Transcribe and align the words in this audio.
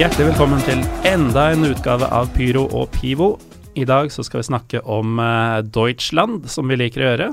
Hjertelig 0.00 0.30
velkommen 0.30 0.62
til 0.64 0.78
enda 1.04 1.50
en 1.52 1.66
utgave 1.68 2.06
av 2.08 2.30
Pyro 2.32 2.62
og 2.72 2.86
Pivo. 2.94 3.34
I 3.76 3.82
dag 3.84 4.08
så 4.08 4.22
skal 4.24 4.40
vi 4.40 4.46
snakke 4.46 4.80
om 4.88 5.18
uh, 5.20 5.58
Deutschland, 5.60 6.46
som 6.48 6.72
vi 6.72 6.78
liker 6.80 7.02
å 7.02 7.10
gjøre. 7.10 7.26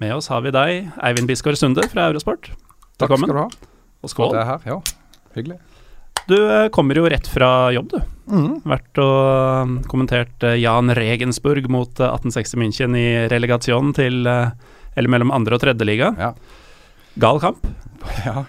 Med 0.00 0.14
oss 0.16 0.30
har 0.32 0.40
vi 0.46 0.54
deg, 0.54 0.88
Eivind 1.04 1.28
Bisgaard 1.28 1.60
Sunde 1.60 1.84
fra 1.92 2.06
Eurosport. 2.08 2.48
Takk 2.96 3.12
Velkommen. 3.12 3.28
skal 3.28 3.36
du 3.36 3.42
ha. 3.42 3.76
Og 4.00 4.14
skål. 4.14 4.32
Det 4.32 4.40
er 4.40 4.48
her, 4.54 4.64
ja. 4.70 4.78
Hyggelig. 5.36 5.58
Du 6.24 6.36
uh, 6.40 6.70
kommer 6.72 7.02
jo 7.02 7.04
rett 7.12 7.28
fra 7.28 7.52
jobb, 7.76 7.92
du. 7.92 8.00
Mm. 8.32 8.50
Vært 8.72 9.04
og 9.04 9.20
uh, 9.20 9.76
kommentert 9.92 10.48
uh, 10.48 10.56
Jan 10.56 10.96
Regensburg 10.96 11.68
mot 11.68 11.92
uh, 12.00 12.08
1860 12.16 12.62
München 12.64 12.96
i 12.96 13.06
relegation 13.28 13.92
til 14.00 14.24
uh, 14.24 14.56
Eller 14.96 15.12
mellom 15.12 15.36
andre- 15.42 15.60
og 15.60 15.66
tredjeliga. 15.68 16.14
Ja. 16.16 16.32
Gal 17.20 17.44
kamp. 17.44 17.68
Ja. 18.24 18.46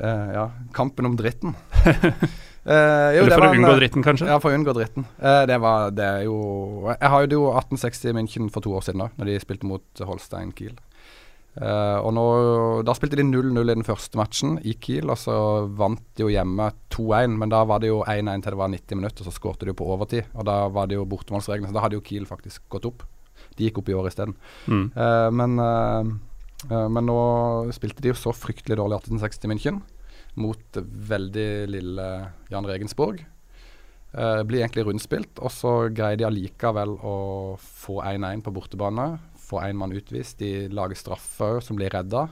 Eh, 0.00 0.32
ja. 0.32 0.50
Kampen 0.72 1.06
om 1.06 1.16
dritten. 1.16 1.54
Eh, 2.60 3.16
jo, 3.16 3.22
Eller 3.22 3.32
for 3.32 3.46
var 3.46 3.54
å 3.54 3.56
unngå 3.56 3.72
eh, 3.72 3.78
dritten, 3.78 4.04
kanskje. 4.04 4.28
Ja, 4.28 4.36
for 4.42 4.52
å 4.52 4.58
unngå 4.58 4.74
dritten. 4.76 5.06
Uh, 5.16 5.46
det 5.48 5.56
var 5.62 5.94
Det 5.96 6.10
jo 6.26 6.36
Jeg 6.92 7.08
har 7.08 7.24
jo 7.24 7.42
1860 7.54 8.16
München 8.18 8.50
for 8.52 8.64
to 8.64 8.74
år 8.76 8.84
siden, 8.84 9.00
da 9.00 9.08
Når 9.16 9.30
de 9.30 9.40
spilte 9.40 9.68
mot 9.68 10.02
Holstein 10.04 10.52
Kiel. 10.56 10.76
Uh, 11.56 11.98
og 12.04 12.12
nå 12.14 12.26
Da 12.86 12.94
spilte 12.94 13.16
de 13.16 13.24
0-0 13.24 13.56
i 13.64 13.76
den 13.78 13.86
første 13.86 14.20
matchen 14.20 14.58
i 14.60 14.74
Kiel, 14.76 15.08
og 15.08 15.18
så 15.18 15.34
vant 15.66 16.02
de 16.16 16.26
jo 16.26 16.32
hjemme 16.32 16.68
2-1. 16.92 17.38
Men 17.40 17.52
da 17.52 17.62
var 17.68 17.80
det 17.80 17.88
jo 17.90 18.02
1-1 18.04 18.44
til 18.44 18.52
det 18.52 18.60
var 18.60 18.74
90 18.74 19.00
minutter, 19.00 19.24
og 19.24 19.30
så 19.30 19.38
skårte 19.38 19.64
de 19.64 19.72
jo 19.72 19.78
på 19.80 19.88
overtid. 19.96 20.28
Og 20.36 20.44
da 20.48 20.66
var 20.68 20.90
det 20.90 20.98
jo 21.00 21.08
bortemålsreglene, 21.08 21.70
så 21.70 21.78
da 21.78 21.86
hadde 21.86 21.96
jo 21.96 22.04
Kiel 22.04 22.28
faktisk 22.28 22.68
gått 22.68 22.88
opp. 22.90 23.06
De 23.56 23.64
gikk 23.64 23.80
opp 23.80 23.88
i 23.88 23.96
år 23.96 24.10
isteden. 24.10 24.36
Mm. 24.68 24.84
Men, 25.34 25.56
men 26.68 27.08
nå 27.08 27.16
spilte 27.74 28.04
de 28.04 28.12
jo 28.12 28.18
så 28.20 28.34
fryktelig 28.36 28.78
dårlig 28.78 29.00
1860 29.00 29.50
München 29.50 29.80
mot 30.38 30.80
veldig 31.10 31.50
lille 31.70 32.08
Jan 32.50 32.68
Regensborg. 32.68 33.22
Uh, 34.10 34.42
blir 34.42 34.64
egentlig 34.64 34.84
rundspilt, 34.88 35.38
og 35.38 35.52
så 35.54 35.72
greier 35.94 36.18
de 36.18 36.26
allikevel 36.26 36.96
å 37.06 37.16
få 37.62 38.00
1-1 38.02 38.42
på 38.46 38.54
bortebane. 38.54 39.06
Få 39.38 39.62
én 39.66 39.78
mann 39.78 39.94
utvist. 39.94 40.38
De 40.42 40.68
lager 40.70 40.98
straffer 40.98 41.60
som 41.62 41.78
blir 41.78 41.92
redda. 41.94 42.26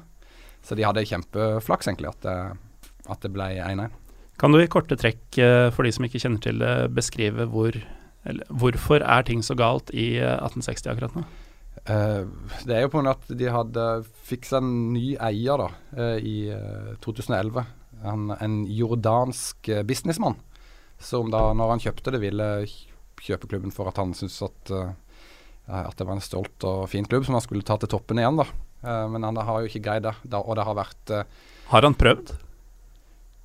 Så 0.63 0.75
de 0.79 0.87
hadde 0.87 1.07
kjempeflaks, 1.07 1.87
egentlig, 1.87 2.11
at 2.11 2.27
det, 2.27 2.39
at 3.07 3.23
det 3.23 3.33
ble 3.35 3.53
1-1. 3.63 3.95
Kan 4.39 4.55
du 4.55 4.61
i 4.63 4.71
korte 4.71 4.99
trekk, 4.99 5.23
uh, 5.39 5.69
for 5.75 5.87
de 5.87 5.95
som 5.95 6.07
ikke 6.07 6.23
kjenner 6.23 6.43
til 6.43 6.63
det, 6.63 6.75
beskrive 6.95 7.47
hvor 7.51 7.79
eller, 8.29 8.45
hvorfor 8.51 9.01
er 9.07 9.23
ting 9.25 9.45
så 9.47 9.55
galt 9.57 9.93
i 9.95 10.17
uh, 10.19 10.35
1860 10.43 10.91
akkurat 10.93 11.15
nå? 11.17 11.23
Eh, 11.89 12.25
det 12.67 12.77
er 12.77 12.85
jo 12.85 12.91
på 12.93 12.99
grunn 12.99 13.11
av 13.11 13.21
at 13.21 13.35
de 13.39 13.51
hadde 13.53 13.87
fiksa 14.29 14.61
en 14.61 14.71
ny 14.93 15.15
eier 15.29 15.61
da, 15.61 15.69
eh, 15.97 16.17
i 16.21 16.37
eh, 16.53 16.95
2011. 17.05 17.65
Han, 18.05 18.31
en 18.39 18.61
jordansk 18.67 19.69
eh, 19.69 19.85
businessmann 19.87 20.39
som 20.99 21.31
da, 21.31 21.53
når 21.55 21.75
han 21.75 21.83
kjøpte 21.83 22.15
det, 22.15 22.23
ville 22.23 22.49
kjøpe 23.23 23.51
klubben 23.51 23.75
for 23.75 23.91
at 23.91 23.99
han 24.01 24.15
syntes 24.19 24.41
at, 24.47 24.73
eh, 24.75 24.91
at 25.79 25.95
det 25.99 26.07
var 26.07 26.19
en 26.19 26.25
stolt 26.25 26.67
og 26.67 26.89
fin 26.91 27.07
klubb 27.07 27.27
som 27.27 27.39
han 27.39 27.45
skulle 27.45 27.67
ta 27.67 27.79
til 27.79 27.91
toppen 27.93 28.19
igjen. 28.19 28.41
da. 28.41 28.49
Eh, 28.83 29.07
men 29.13 29.27
han 29.27 29.39
har 29.39 29.63
jo 29.63 29.71
ikke 29.71 29.85
greid 29.87 30.07
det, 30.09 30.17
og 30.39 30.59
det 30.59 30.67
har 30.67 30.79
vært 30.79 31.15
Har 31.73 31.87
han 31.87 31.99
prøvd? 31.99 32.35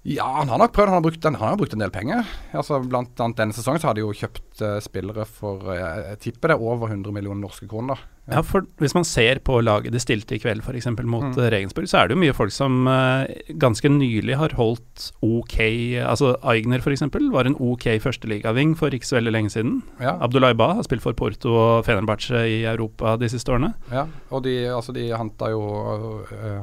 Ja, 0.03 0.25
han 0.39 0.49
har 0.51 0.59
nok 0.59 0.73
prøvd. 0.75 0.89
Han 0.91 0.97
har 0.99 1.03
brukt 1.05 1.25
en, 1.25 1.35
han 1.39 1.53
har 1.53 1.57
brukt 1.59 1.73
en 1.77 1.79
del 1.83 1.91
penger. 1.95 2.25
Altså, 2.51 2.81
blant 2.83 3.19
annet 3.23 3.37
denne 3.39 3.55
sesongen 3.55 3.79
så 3.79 3.87
har 3.87 3.95
de 3.95 4.01
jo 4.03 4.09
kjøpt 4.11 4.59
uh, 4.61 4.79
spillere 4.83 5.23
for 5.29 5.63
uh, 5.69 5.77
Jeg 6.11 6.19
tipper 6.25 6.51
det 6.51 6.57
er 6.57 6.65
over 6.73 6.91
100 6.91 7.13
millioner 7.15 7.39
norske 7.45 7.69
kroner. 7.71 8.01
Ja, 8.31 8.39
for 8.43 8.63
Hvis 8.79 8.93
man 8.95 9.03
ser 9.03 9.39
på 9.43 9.57
laget 9.63 9.91
de 9.91 9.99
stilte 9.99 10.35
i 10.35 10.39
kveld, 10.39 10.61
f.eks. 10.63 10.85
mot 11.03 11.23
Mm. 11.23 11.39
eh, 11.43 11.49
Regensburg, 11.51 11.87
så 11.91 11.97
er 12.01 12.07
det 12.07 12.15
jo 12.15 12.21
mye 12.21 12.35
folk 12.35 12.51
som 12.55 12.85
uh, 12.87 13.25
ganske 13.59 13.89
nylig 13.91 14.37
har 14.39 14.55
holdt 14.55 15.09
ok 15.23 15.57
Altså 16.03 16.33
Aigner 16.43 16.79
f.eks. 16.83 17.03
var 17.31 17.47
en 17.47 17.55
ok 17.59 17.87
førsteligaving 18.03 18.77
for 18.79 18.95
ikke 18.95 19.07
så 19.07 19.19
veldig 19.19 19.33
lenge 19.35 19.51
siden. 19.55 19.81
Ja. 19.99 20.17
Abdullah 20.23 20.53
Ba 20.55 20.73
har 20.77 20.87
spilt 20.87 21.03
for 21.03 21.15
Porto 21.19 21.51
og 21.51 21.83
Fenerbahçe 21.87 22.43
i 22.47 22.63
Europa 22.63 23.15
de 23.19 23.27
siste 23.31 23.51
årene. 23.51 23.73
Ja, 23.91 24.05
og 24.31 24.43
de, 24.47 24.55
altså 24.71 24.95
de 24.95 25.09
henta 25.15 25.51
jo 25.51 25.63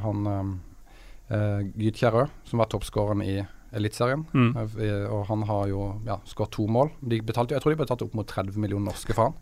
han 0.05 0.61
øh, 1.35 1.61
Gytkjerrø, 1.79 2.27
som 2.49 2.63
var 2.63 2.71
toppskåreren 2.73 3.25
i 3.25 3.41
Eliteserien. 3.77 4.25
Mm. 4.35 4.51
Eh, 4.59 5.07
og 5.11 5.29
han 5.31 5.45
har 5.47 5.69
jo 5.71 5.85
ja, 6.07 6.19
skåret 6.27 6.55
to 6.57 6.67
mål. 6.67 6.91
De 7.01 7.21
betalte, 7.23 7.55
jeg 7.55 7.63
tror 7.63 7.75
de 7.75 7.83
betalte 7.85 8.09
opp 8.09 8.17
mot 8.19 8.29
30 8.29 8.59
millioner 8.59 8.91
norske 8.91 9.15
for 9.15 9.31
han. 9.31 9.39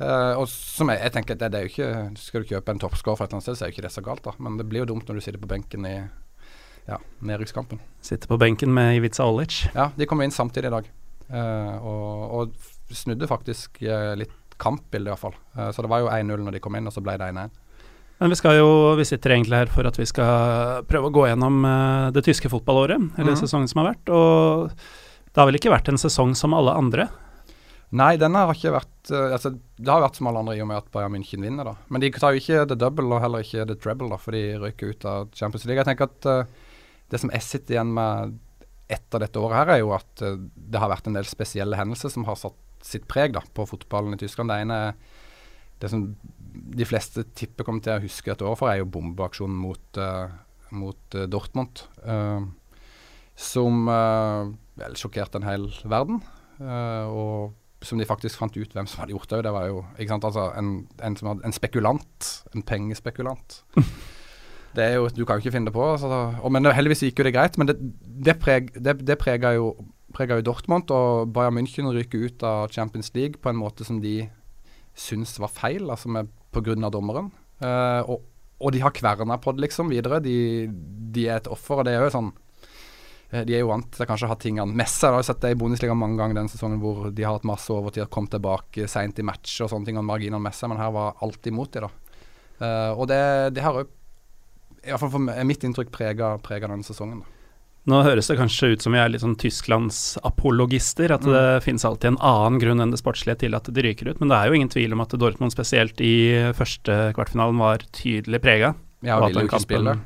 Uh, 0.00 0.32
og 0.40 0.46
som 0.48 0.88
jeg, 0.88 0.96
jeg 1.04 1.12
tenker, 1.12 1.36
det, 1.36 1.50
det 1.52 1.58
er 1.58 1.66
jo 1.66 1.70
ikke 1.74 1.88
Skal 2.16 2.40
du 2.40 2.52
kjøpe 2.54 2.72
en 2.72 2.78
toppskårer 2.80 3.18
fra 3.18 3.26
et 3.26 3.34
eller 3.34 3.36
annet 3.36 3.44
sted, 3.50 3.58
så 3.58 3.66
er 3.66 3.68
jo 3.68 3.74
ikke 3.74 3.84
det 3.84 3.92
så 3.92 4.04
galt, 4.06 4.22
da. 4.24 4.32
Men 4.40 4.56
det 4.56 4.64
blir 4.70 4.80
jo 4.80 4.94
dumt 4.94 5.10
når 5.10 5.18
du 5.18 5.24
sitter 5.26 5.42
på 5.42 5.50
benken 5.50 5.84
i 5.84 5.96
ja, 6.88 6.96
nedrykkskampen. 7.28 7.82
Sitter 8.00 8.30
på 8.30 8.38
benken 8.40 8.72
med 8.74 8.96
Ivica 8.96 9.26
Olic. 9.28 9.66
Ja, 9.74 9.90
de 9.96 10.08
kommer 10.08 10.24
inn 10.24 10.32
samtidig 10.32 10.70
i 10.70 10.76
dag. 10.78 10.88
Uh, 11.28 11.74
og, 11.84 12.24
og 12.38 12.96
snudde 12.96 13.28
faktisk 13.30 13.82
uh, 13.84 14.16
litt 14.18 14.56
kampbildet, 14.60 15.12
iallfall. 15.12 15.36
Uh, 15.52 15.68
så 15.68 15.84
det 15.84 15.92
var 15.92 16.00
jo 16.00 16.08
1-0 16.10 16.46
når 16.46 16.56
de 16.56 16.62
kom 16.64 16.80
inn, 16.80 16.88
og 16.88 16.96
så 16.96 17.04
ble 17.04 17.18
det 17.20 17.28
1-1. 17.34 17.52
Men 18.20 18.34
vi 18.34 18.36
skal 18.36 18.58
jo, 18.58 18.68
vi 18.98 19.06
sitter 19.08 19.32
egentlig 19.32 19.62
her 19.62 19.70
for 19.72 19.88
at 19.88 19.96
vi 19.96 20.04
skal 20.08 20.84
prøve 20.88 21.08
å 21.08 21.14
gå 21.14 21.24
gjennom 21.30 21.62
eh, 21.64 22.08
det 22.12 22.22
tyske 22.26 22.50
fotballåret, 22.52 23.00
eller 23.16 23.32
mm. 23.32 23.40
sesongen 23.40 23.70
som 23.70 23.80
har 23.80 23.94
vært. 23.94 24.12
Og 24.12 24.74
det 25.30 25.40
har 25.40 25.48
vel 25.48 25.56
ikke 25.56 25.72
vært 25.72 25.88
en 25.88 26.00
sesong 26.00 26.34
som 26.36 26.52
alle 26.56 26.74
andre? 26.76 27.06
Nei, 27.96 28.12
denne 28.20 28.42
har 28.44 28.54
ikke 28.54 28.74
vært 28.74 29.10
eh, 29.10 29.32
altså, 29.34 29.54
Det 29.56 29.90
har 29.90 30.04
vært 30.04 30.20
som 30.20 30.28
alle 30.30 30.42
andre 30.44 30.58
i 30.58 30.60
og 30.62 30.68
med 30.70 30.82
at 30.82 30.90
Bayern 30.94 31.14
München 31.16 31.46
vinner, 31.46 31.72
da. 31.72 31.74
Men 31.88 32.04
de 32.04 32.10
tar 32.14 32.36
jo 32.36 32.42
ikke 32.42 32.66
the 32.68 32.76
double 32.78 33.08
og 33.16 33.24
heller 33.24 33.46
ikke 33.46 33.64
the 33.70 33.78
treble, 33.80 34.10
da, 34.12 34.20
for 34.20 34.36
de 34.36 34.44
røyker 34.60 34.92
ut 34.92 35.08
av 35.08 35.32
Champions 35.34 35.64
League. 35.64 35.80
Jeg 35.80 35.88
tenker 35.88 36.10
at 36.10 36.28
uh, 36.28 36.76
det 37.10 37.22
som 37.22 37.32
jeg 37.32 37.46
sitter 37.46 37.78
igjen 37.78 37.94
med 37.96 38.36
etter 38.90 39.24
dette 39.24 39.40
året 39.40 39.62
her, 39.62 39.72
er 39.74 39.80
jo 39.80 39.94
at 39.96 40.26
uh, 40.26 40.36
det 40.36 40.82
har 40.82 40.92
vært 40.92 41.08
en 41.08 41.16
del 41.16 41.26
spesielle 41.30 41.80
hendelser 41.80 42.12
som 42.12 42.28
har 42.28 42.38
satt 42.38 42.84
sitt 42.84 43.08
preg 43.10 43.32
da, 43.34 43.42
på 43.56 43.66
fotballen 43.72 44.14
i 44.14 44.20
Tyskland. 44.20 44.52
Det 44.52 44.60
ene 44.66 44.78
er 44.90 44.94
det 45.80 45.90
som 45.90 46.04
de 46.50 46.86
fleste 46.88 47.24
tipper 47.36 47.66
kommer 47.66 47.84
til 47.84 47.96
å 47.96 48.04
huske 48.04 48.32
et 48.32 48.42
år 48.44 48.56
for, 48.58 48.70
er 48.70 48.80
jo 48.80 48.90
bombeaksjonen 48.92 49.56
mot, 49.60 50.00
uh, 50.00 50.32
mot 50.74 51.16
uh, 51.16 51.26
Dortmund. 51.30 51.84
eh, 52.04 52.48
som 53.40 53.86
vel 53.88 54.96
sjokkerte 55.00 55.40
en 55.40 55.46
hel 55.48 55.62
verden. 55.88 56.18
og 56.60 57.54
som 57.80 57.96
de 57.96 58.04
faktisk 58.04 58.36
fant 58.36 58.56
ut 58.56 58.74
hvem 58.76 58.84
som 58.84 59.00
hadde 59.00 59.14
gjort 59.14 59.30
det. 59.30 59.38
Det 59.46 59.52
var 59.54 59.68
jo 59.70 59.78
sant, 59.96 60.24
altså 60.28 60.50
en, 60.58 60.86
en, 61.00 61.16
som 61.16 61.30
hadde, 61.30 61.44
en 61.48 61.56
spekulant. 61.56 62.26
En 62.54 62.62
pengespekulant. 62.62 63.62
Det 64.76 64.84
er 64.84 64.92
jo, 65.00 65.08
Du 65.08 65.24
kan 65.24 65.38
jo 65.38 65.42
ikke 65.42 65.54
finne 65.56 65.66
det 65.66 65.74
på. 65.74 65.82
Altså, 65.82 66.06
og, 66.42 66.52
men 66.52 66.68
heldigvis 66.70 67.02
gikk 67.02 67.22
jo 67.22 67.26
det 67.26 67.34
greit. 67.34 67.58
Men 67.58 67.70
det, 67.70 67.78
det, 68.26 68.36
preg, 68.38 68.70
det, 68.76 69.00
det 69.06 69.16
prega 69.18 69.54
jo, 69.56 69.72
prega 70.14 70.38
jo 70.38 70.46
Dortmund, 70.46 70.92
og 70.94 71.32
Bayern 71.34 71.56
München 71.58 71.90
ryker 71.90 72.26
ut 72.26 72.44
av 72.46 72.70
Champions 72.70 73.10
League 73.14 73.40
på 73.42 73.50
en 73.50 73.58
måte 73.58 73.86
som 73.86 73.98
de 74.02 74.28
syns 74.96 75.36
var 75.40 75.52
feil, 75.54 75.88
altså 75.90 76.10
med, 76.12 76.30
på 76.52 76.62
grunn 76.64 76.84
av 76.86 76.92
dommeren. 76.94 77.30
Uh, 77.62 78.02
og, 78.08 78.26
og 78.60 78.74
de 78.74 78.82
har 78.84 78.94
kverna 78.96 79.38
på 79.40 79.54
det 79.54 79.66
liksom 79.66 79.90
videre. 79.92 80.20
De, 80.24 80.68
de 80.70 81.26
er 81.28 81.40
et 81.40 81.50
offer, 81.50 81.80
og 81.80 81.88
det 81.88 81.94
er 81.96 82.04
jo 82.04 82.12
sånn 82.14 82.30
eh, 83.30 83.44
de 83.48 83.56
er 83.56 83.62
jo 83.62 83.70
vant 83.70 83.88
til 83.94 84.08
kanskje 84.08 84.28
å 84.28 84.32
ha 84.32 84.36
tingene 84.40 84.76
Messe 84.76 85.08
har 85.08 85.16
jo 85.16 85.26
sett 85.26 85.40
det 85.42 85.54
i 85.54 85.58
Bundesliga 85.58 85.96
mange 85.96 86.20
ganger 86.20 86.38
denne 86.38 86.52
sesongen 86.52 86.82
hvor 86.82 87.08
de 87.08 87.24
har 87.24 87.38
hatt 87.38 87.48
masse 87.48 87.72
overtid 87.72 88.04
og 88.04 88.12
kom 88.12 88.28
tilbake 88.30 88.88
seint 88.90 89.18
i 89.18 89.26
match 89.26 89.56
og 89.64 89.72
sånne 89.72 89.88
ting, 89.88 90.00
og 90.00 90.06
marginene 90.08 90.42
Messe, 90.44 90.68
men 90.70 90.80
her 90.80 90.92
var 90.94 91.16
alt 91.24 91.50
imot 91.50 91.72
de 91.74 91.86
da. 91.86 91.92
Uh, 92.60 92.92
og 92.92 93.06
det, 93.08 93.22
det 93.56 93.64
har 93.64 93.80
jo 93.80 93.88
i 94.80 94.88
hvert 94.88 95.00
fall 95.02 95.12
for 95.12 95.44
mitt 95.48 95.64
inntrykk 95.64 95.92
prega 95.92 96.36
denne 96.40 96.84
sesongen. 96.86 97.20
da. 97.24 97.39
Nå 97.90 98.02
høres 98.06 98.30
det 98.30 98.36
kanskje 98.38 98.72
ut 98.74 98.84
som 98.84 98.94
vi 98.94 99.00
er 99.02 99.10
litt 99.10 99.24
sånn 99.24 99.38
Tysklands 99.40 100.14
apologister, 100.26 101.10
at 101.14 101.24
det 101.26 101.62
finnes 101.64 101.84
alltid 101.86 102.12
en 102.12 102.20
annen 102.30 102.60
grunn 102.62 102.84
enn 102.84 102.94
det 102.94 103.00
sportslige 103.00 103.42
til 103.42 103.56
at 103.58 103.66
de 103.66 103.84
ryker 103.84 104.12
ut, 104.12 104.20
men 104.22 104.30
det 104.30 104.38
er 104.38 104.50
jo 104.50 104.60
ingen 104.60 104.70
tvil 104.72 104.94
om 104.94 105.02
at 105.02 105.16
Dortmund 105.18 105.54
spesielt 105.54 106.00
i 106.04 106.14
første 106.56 107.10
kvartfinalen 107.16 107.58
var 107.60 107.84
tydelig 107.96 108.42
prega. 108.44 108.74
Ja, 109.02 109.18
og 109.18 109.26
at 109.26 109.30
ville 109.30 109.40
den 109.40 109.48
jo 109.48 109.50
ikke 109.50 109.62
spille. 109.64 109.96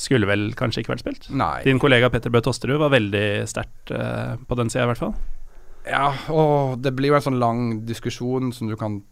skulle 0.00 0.28
vel 0.30 0.46
kanskje 0.58 0.82
ikke 0.82 0.94
vært 0.94 1.04
spilt. 1.04 1.30
Nei. 1.34 1.56
Din 1.66 1.82
kollega 1.82 2.10
Petter 2.14 2.32
Bø 2.32 2.42
Tosterud 2.44 2.80
var 2.82 2.94
veldig 2.94 3.26
sterkt 3.50 3.94
uh, 3.94 4.40
på 4.40 4.58
den 4.58 4.72
sida, 4.72 4.86
i 4.86 4.92
hvert 4.92 5.02
fall. 5.02 5.16
Ja, 5.84 6.14
og 6.32 6.78
det 6.80 6.94
blir 6.96 7.12
jo 7.12 7.18
en 7.18 7.26
sånn 7.26 7.42
lang 7.42 7.66
diskusjon 7.84 8.54
som 8.56 8.70
du 8.70 8.78
kan 8.80 9.02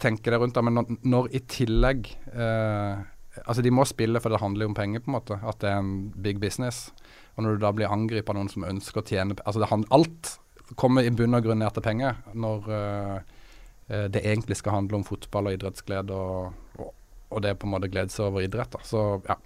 tenke 0.00 0.32
deg 0.32 0.42
rundt. 0.42 0.56
Da, 0.56 0.64
men 0.64 0.76
når, 0.76 0.98
når 1.06 1.30
i 1.36 1.40
tillegg 1.48 2.10
eh, 2.32 3.00
Altså, 3.44 3.62
de 3.62 3.72
må 3.72 3.84
spille, 3.86 4.20
for 4.22 4.32
det 4.32 4.40
handler 4.42 4.66
jo 4.66 4.72
om 4.72 4.76
penger, 4.76 5.02
på 5.04 5.12
en 5.12 5.16
måte. 5.18 5.38
At 5.46 5.60
det 5.62 5.70
er 5.70 5.82
en 5.82 6.10
big 6.22 6.40
business. 6.42 6.88
Og 7.36 7.44
når 7.44 7.56
du 7.56 7.64
da 7.64 7.72
blir 7.74 7.92
angrepet 7.92 8.32
av 8.32 8.40
noen 8.40 8.50
som 8.52 8.66
ønsker 8.66 9.02
å 9.02 9.06
tjene 9.06 9.36
Altså, 9.44 9.62
det 9.62 9.70
hand, 9.70 9.86
alt 9.94 10.36
kommer 10.78 11.06
i 11.06 11.12
bunn 11.14 11.34
og 11.38 11.46
grunn 11.46 11.62
ned 11.62 11.74
til 11.76 11.86
penger. 11.86 12.18
Når 12.34 12.70
eh, 12.74 14.08
det 14.10 14.24
egentlig 14.24 14.58
skal 14.58 14.76
handle 14.76 15.00
om 15.00 15.06
fotball 15.06 15.50
og 15.50 15.56
idrettsglede, 15.56 16.14
og, 16.14 16.78
og, 16.78 16.92
og 17.30 17.42
det 17.46 17.56
på 17.58 17.66
en 17.66 17.74
måte 17.74 17.90
glede 17.90 18.14
seg 18.14 18.28
over 18.28 18.46
idrett. 18.46 18.74
Da. 18.74 18.82
Så 18.86 19.04
ja, 19.26 19.38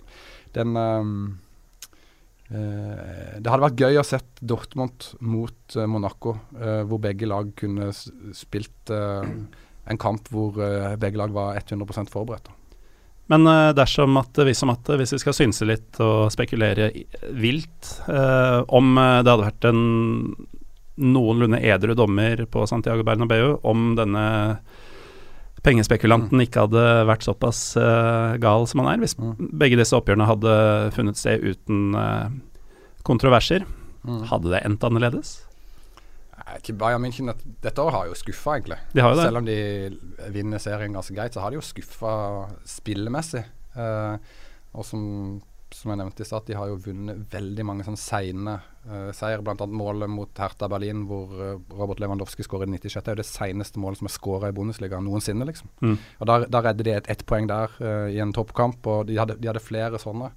den 0.56 0.76
um, 0.76 1.16
Uh, 2.52 3.40
det 3.40 3.48
hadde 3.48 3.64
vært 3.64 3.80
gøy 3.80 3.96
å 3.96 4.04
sett 4.04 4.42
Dortmund 4.44 5.06
mot 5.24 5.76
uh, 5.78 5.86
Monaco, 5.88 6.34
uh, 6.60 6.82
hvor 6.84 7.00
begge 7.00 7.24
lag 7.24 7.48
kunne 7.56 7.88
spilt 8.36 8.92
en 8.92 10.00
kamp 10.00 10.28
hvor 10.32 10.56
begge 11.00 11.18
lag 11.20 11.32
var 11.32 11.56
100% 11.60 12.12
forberedt. 12.12 12.50
Men 13.32 13.46
eh, 13.48 13.70
dersom 13.76 14.18
at 14.20 14.38
vi 14.44 14.54
som 14.56 14.72
at 14.74 14.90
hvis 15.00 15.14
vi 15.16 15.20
skal 15.22 15.36
synse 15.36 15.66
litt 15.68 16.00
og 16.04 16.28
spekulere 16.34 16.90
vilt, 17.32 17.94
eh, 18.08 18.60
om 18.68 18.98
eh, 19.00 19.20
det 19.24 19.32
hadde 19.32 19.46
vært 19.46 19.68
en 19.70 19.84
noenlunde 20.94 21.58
edru 21.64 21.94
dommer 21.98 22.44
på 22.46 22.66
Santiago 22.70 23.02
Bernabeu 23.06 23.56
om 23.66 23.94
denne 23.98 24.26
pengespekulanten 25.64 26.42
ikke 26.44 26.66
hadde 26.66 26.82
vært 27.08 27.24
såpass 27.24 27.62
eh, 27.80 28.36
gal 28.42 28.68
som 28.68 28.82
han 28.84 28.92
er, 28.92 29.00
hvis 29.02 29.16
Mm. 29.18 29.48
begge 29.56 29.78
disse 29.80 29.96
oppgjørene 29.96 30.28
hadde 30.28 30.54
funnet 30.92 31.16
sted 31.16 31.40
uten 31.40 31.94
eh, 31.96 32.28
kontroverser. 33.06 33.64
Mm. 34.04 34.22
Hadde 34.28 34.52
det 34.52 34.60
endt 34.66 34.84
annerledes? 34.84 35.38
Ikke 36.58 36.74
Bayern 36.76 37.00
München 37.02 37.30
et- 37.32 37.44
dette 37.64 37.80
året 37.80 37.94
har 37.96 38.06
jo 38.10 38.14
skuffa, 38.14 38.58
egentlig. 38.58 38.76
De 38.92 39.00
har 39.00 39.10
jo 39.14 39.16
det. 39.16 39.24
Selv 39.24 39.38
om 39.40 39.44
de 39.48 39.58
vinner 40.34 40.58
serien 40.60 40.92
ganske 40.92 41.14
greit, 41.16 41.32
så 41.32 41.40
har 41.40 41.50
de 41.50 41.56
jo 41.56 41.64
skuffa 41.64 42.12
spillemessig. 42.68 43.44
Eh, 43.76 44.16
og 44.74 44.84
som, 44.84 45.40
som 45.72 45.90
jeg 45.90 45.98
nevnte 46.02 46.20
i 46.20 46.28
stad, 46.28 46.44
de 46.46 46.54
har 46.58 46.68
jo 46.68 46.76
vunnet 46.84 47.24
veldig 47.32 47.64
mange 47.66 47.86
sånn 47.86 47.96
seine 47.98 48.58
eh, 48.84 49.10
seier. 49.16 49.40
Annet 49.40 49.72
målet 49.72 50.10
mot 50.12 50.28
Hertha 50.36 50.68
Berlin, 50.68 51.06
hvor 51.08 51.32
eh, 51.32 51.58
Robert 51.78 52.00
Lewandowski 52.02 52.44
skårer 52.44 52.68
i 52.68 52.76
96. 52.76 53.00
Det 53.02 53.08
er 53.08 53.16
jo 53.16 53.22
det 53.22 53.30
seneste 53.30 53.80
målet 53.82 53.98
som 54.02 54.06
er 54.10 54.14
skåra 54.18 54.50
i 54.52 54.56
Bundesliga 54.56 55.00
noensinne, 55.00 55.46
liksom. 55.48 55.70
Mm. 55.82 55.96
Og 56.20 56.26
Da, 56.30 56.38
da 56.44 56.60
redder 56.68 56.84
de 56.84 56.96
et 56.98 57.08
ett 57.10 57.24
poeng 57.26 57.48
der 57.48 57.70
eh, 57.80 58.08
i 58.16 58.20
en 58.20 58.32
toppkamp, 58.36 58.84
og 58.86 59.06
de 59.08 59.16
hadde, 59.16 59.38
de 59.40 59.48
hadde 59.48 59.64
flere 59.64 59.98
sånne. 60.02 60.32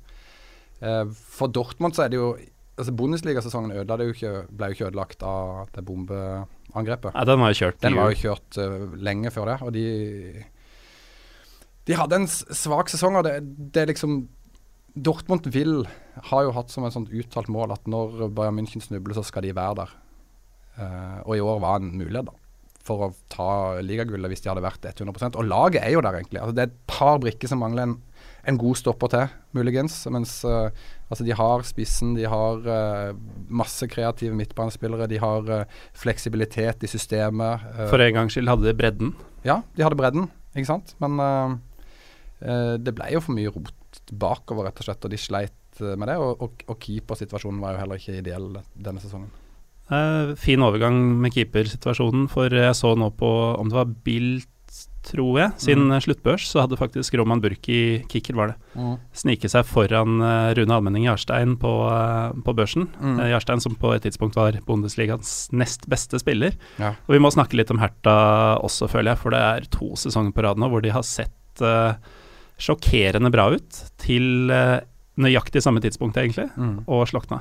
Eh, 0.82 1.04
for 1.12 1.48
Dortmund 1.52 1.98
så 1.98 2.06
er 2.06 2.10
det 2.14 2.22
jo 2.22 2.38
altså 2.78 2.94
Bundesliga-sesongen 2.98 3.74
ble 3.90 4.08
jo 4.08 4.14
ikke 4.14 4.90
ødelagt 4.92 5.26
av 5.26 5.68
det 5.74 5.84
bombeangrepet. 5.86 7.16
Ja, 7.16 7.26
den 7.28 7.42
var 7.42 7.54
jo 7.54 7.60
kjørt. 7.64 7.82
Den 7.84 7.98
var 7.98 8.14
jo 8.14 8.22
kjørt 8.22 8.60
uh, 8.62 8.96
lenge 9.02 9.34
før 9.34 9.52
det, 9.52 9.58
og 9.66 9.74
de 9.76 9.86
De 11.88 11.96
hadde 11.96 12.20
en 12.20 12.28
svak 12.28 12.92
sesong, 12.92 13.16
og 13.16 13.24
det, 13.26 13.40
det 13.74 13.88
liksom 13.94 14.26
Dortmund 14.98 15.46
vil 15.54 15.86
har 16.32 16.44
jo 16.44 16.54
hatt 16.56 16.74
som 16.74 16.86
et 16.88 16.96
sånt 16.96 17.12
uttalt 17.14 17.50
mål 17.54 17.76
at 17.76 17.86
når 17.90 18.28
Bayern 18.34 18.58
München 18.58 18.82
snubler, 18.82 19.14
så 19.14 19.24
skal 19.26 19.46
de 19.46 19.56
være 19.56 19.84
der. 19.84 19.96
Uh, 20.78 21.20
og 21.26 21.34
i 21.38 21.42
år 21.42 21.62
var 21.62 21.80
en 21.82 21.94
mulighet, 21.98 22.30
da. 22.30 22.36
For 22.88 23.08
å 23.08 23.14
ta 23.32 23.50
ligagullet 23.84 24.32
hvis 24.32 24.46
de 24.46 24.50
hadde 24.52 24.64
vært 24.64 24.86
100% 24.88 25.36
Og 25.36 25.44
laget 25.44 25.82
er 25.84 25.92
jo 25.92 26.02
der, 26.06 26.16
egentlig. 26.22 26.40
Altså, 26.40 26.56
det 26.56 26.64
er 26.64 26.72
et 26.72 26.84
par 26.90 27.18
brikker 27.20 27.50
som 27.52 27.60
mangler 27.62 27.88
en, 27.90 27.98
en 28.48 28.60
god 28.60 28.80
stopper 28.80 29.12
til, 29.12 29.34
muligens. 29.58 29.96
Mens 30.14 30.40
uh, 30.48 30.70
altså, 31.12 31.26
de 31.28 31.36
har 31.36 31.66
spissen, 31.68 32.16
de 32.18 32.28
har 32.30 32.64
uh, 32.64 33.18
masse 33.50 33.88
kreative 33.92 34.36
midtbanespillere, 34.38 35.10
de 35.12 35.20
har 35.22 35.52
uh, 35.52 35.82
fleksibilitet 35.98 36.86
i 36.88 36.92
systemet. 36.92 37.66
For 37.92 38.04
en 38.04 38.22
gangs 38.22 38.38
skyld 38.38 38.52
hadde 38.52 38.70
de 38.70 38.76
bredden. 38.78 39.16
ja, 39.48 39.62
de 39.76 39.84
hadde 39.84 40.00
bredden, 40.00 40.30
ikke 40.56 40.72
sant. 40.72 40.96
Men 41.04 41.20
det 42.38 42.92
ble 42.94 43.08
jo 43.10 43.22
for 43.24 43.34
mye 43.34 43.50
rot 43.50 44.00
bakover, 44.14 44.68
rett 44.68 44.80
og 44.82 44.86
slett. 44.86 45.06
Og 45.06 45.14
de 45.14 45.18
sleit 45.18 45.80
med 45.80 46.06
det. 46.10 46.18
Og, 46.22 46.42
og, 46.44 46.64
og 46.70 46.78
keepersituasjonen 46.82 47.62
var 47.64 47.74
jo 47.74 47.80
heller 47.82 48.02
ikke 48.02 48.20
ideell 48.20 48.52
denne 48.74 49.02
sesongen. 49.02 49.32
Fin 50.38 50.62
overgang 50.66 51.00
med 51.24 51.34
keepersituasjonen, 51.34 52.28
for 52.30 52.54
jeg 52.54 52.76
så 52.78 52.92
nå 53.00 53.10
på 53.18 53.32
om 53.58 53.72
det 53.72 53.80
var 53.80 53.96
Bilt, 54.06 54.52
tror 55.08 55.38
jeg, 55.40 55.52
sin 55.64 55.86
Mm. 55.88 56.02
sluttbørs, 56.04 56.44
så 56.52 56.60
hadde 56.66 56.76
faktisk 56.76 57.16
Roman 57.16 57.40
Burki, 57.40 58.04
kicker 58.12 58.36
var 58.36 58.48
det, 58.52 58.58
snike 59.16 59.48
seg 59.48 59.64
foran 59.66 60.20
eh, 60.20 60.54
Rune 60.58 60.74
Almenning 60.76 61.06
Jarstein 61.08 61.56
på, 61.58 61.72
eh, 61.88 62.34
på 62.44 62.54
børsen. 62.54 62.90
Mm. 63.00 63.20
Eh, 63.22 63.30
Jarstein 63.32 63.62
som 63.64 63.76
på 63.80 63.94
et 63.96 64.04
tidspunkt 64.04 64.36
var 64.36 64.52
Bundesligaens 64.68 65.48
nest 65.56 65.88
beste 65.88 66.20
spiller. 66.20 66.58
Ja. 66.78 66.90
Og 67.08 67.16
vi 67.16 67.20
må 67.24 67.32
snakke 67.32 67.56
litt 67.56 67.72
om 67.72 67.80
Herta 67.80 68.60
også, 68.60 68.90
føler 68.92 69.14
jeg, 69.16 69.18
for 69.24 69.32
det 69.32 69.40
er 69.40 69.70
to 69.72 69.94
sesonger 69.96 70.34
på 70.36 70.44
rad 70.44 70.58
nå 70.60 70.68
hvor 70.70 70.84
de 70.84 70.92
har 70.92 71.04
sett 71.08 71.64
uh, 71.64 71.94
sjokkerende 72.60 73.32
bra 73.32 73.48
ut 73.56 73.84
til 74.02 74.52
uh, 74.52 74.80
nøyaktig 75.18 75.62
samme 75.64 75.80
tidspunkt, 75.82 76.18
egentlig, 76.20 76.50
Mm. 76.58 76.84
og 76.88 77.08
slokna. 77.08 77.40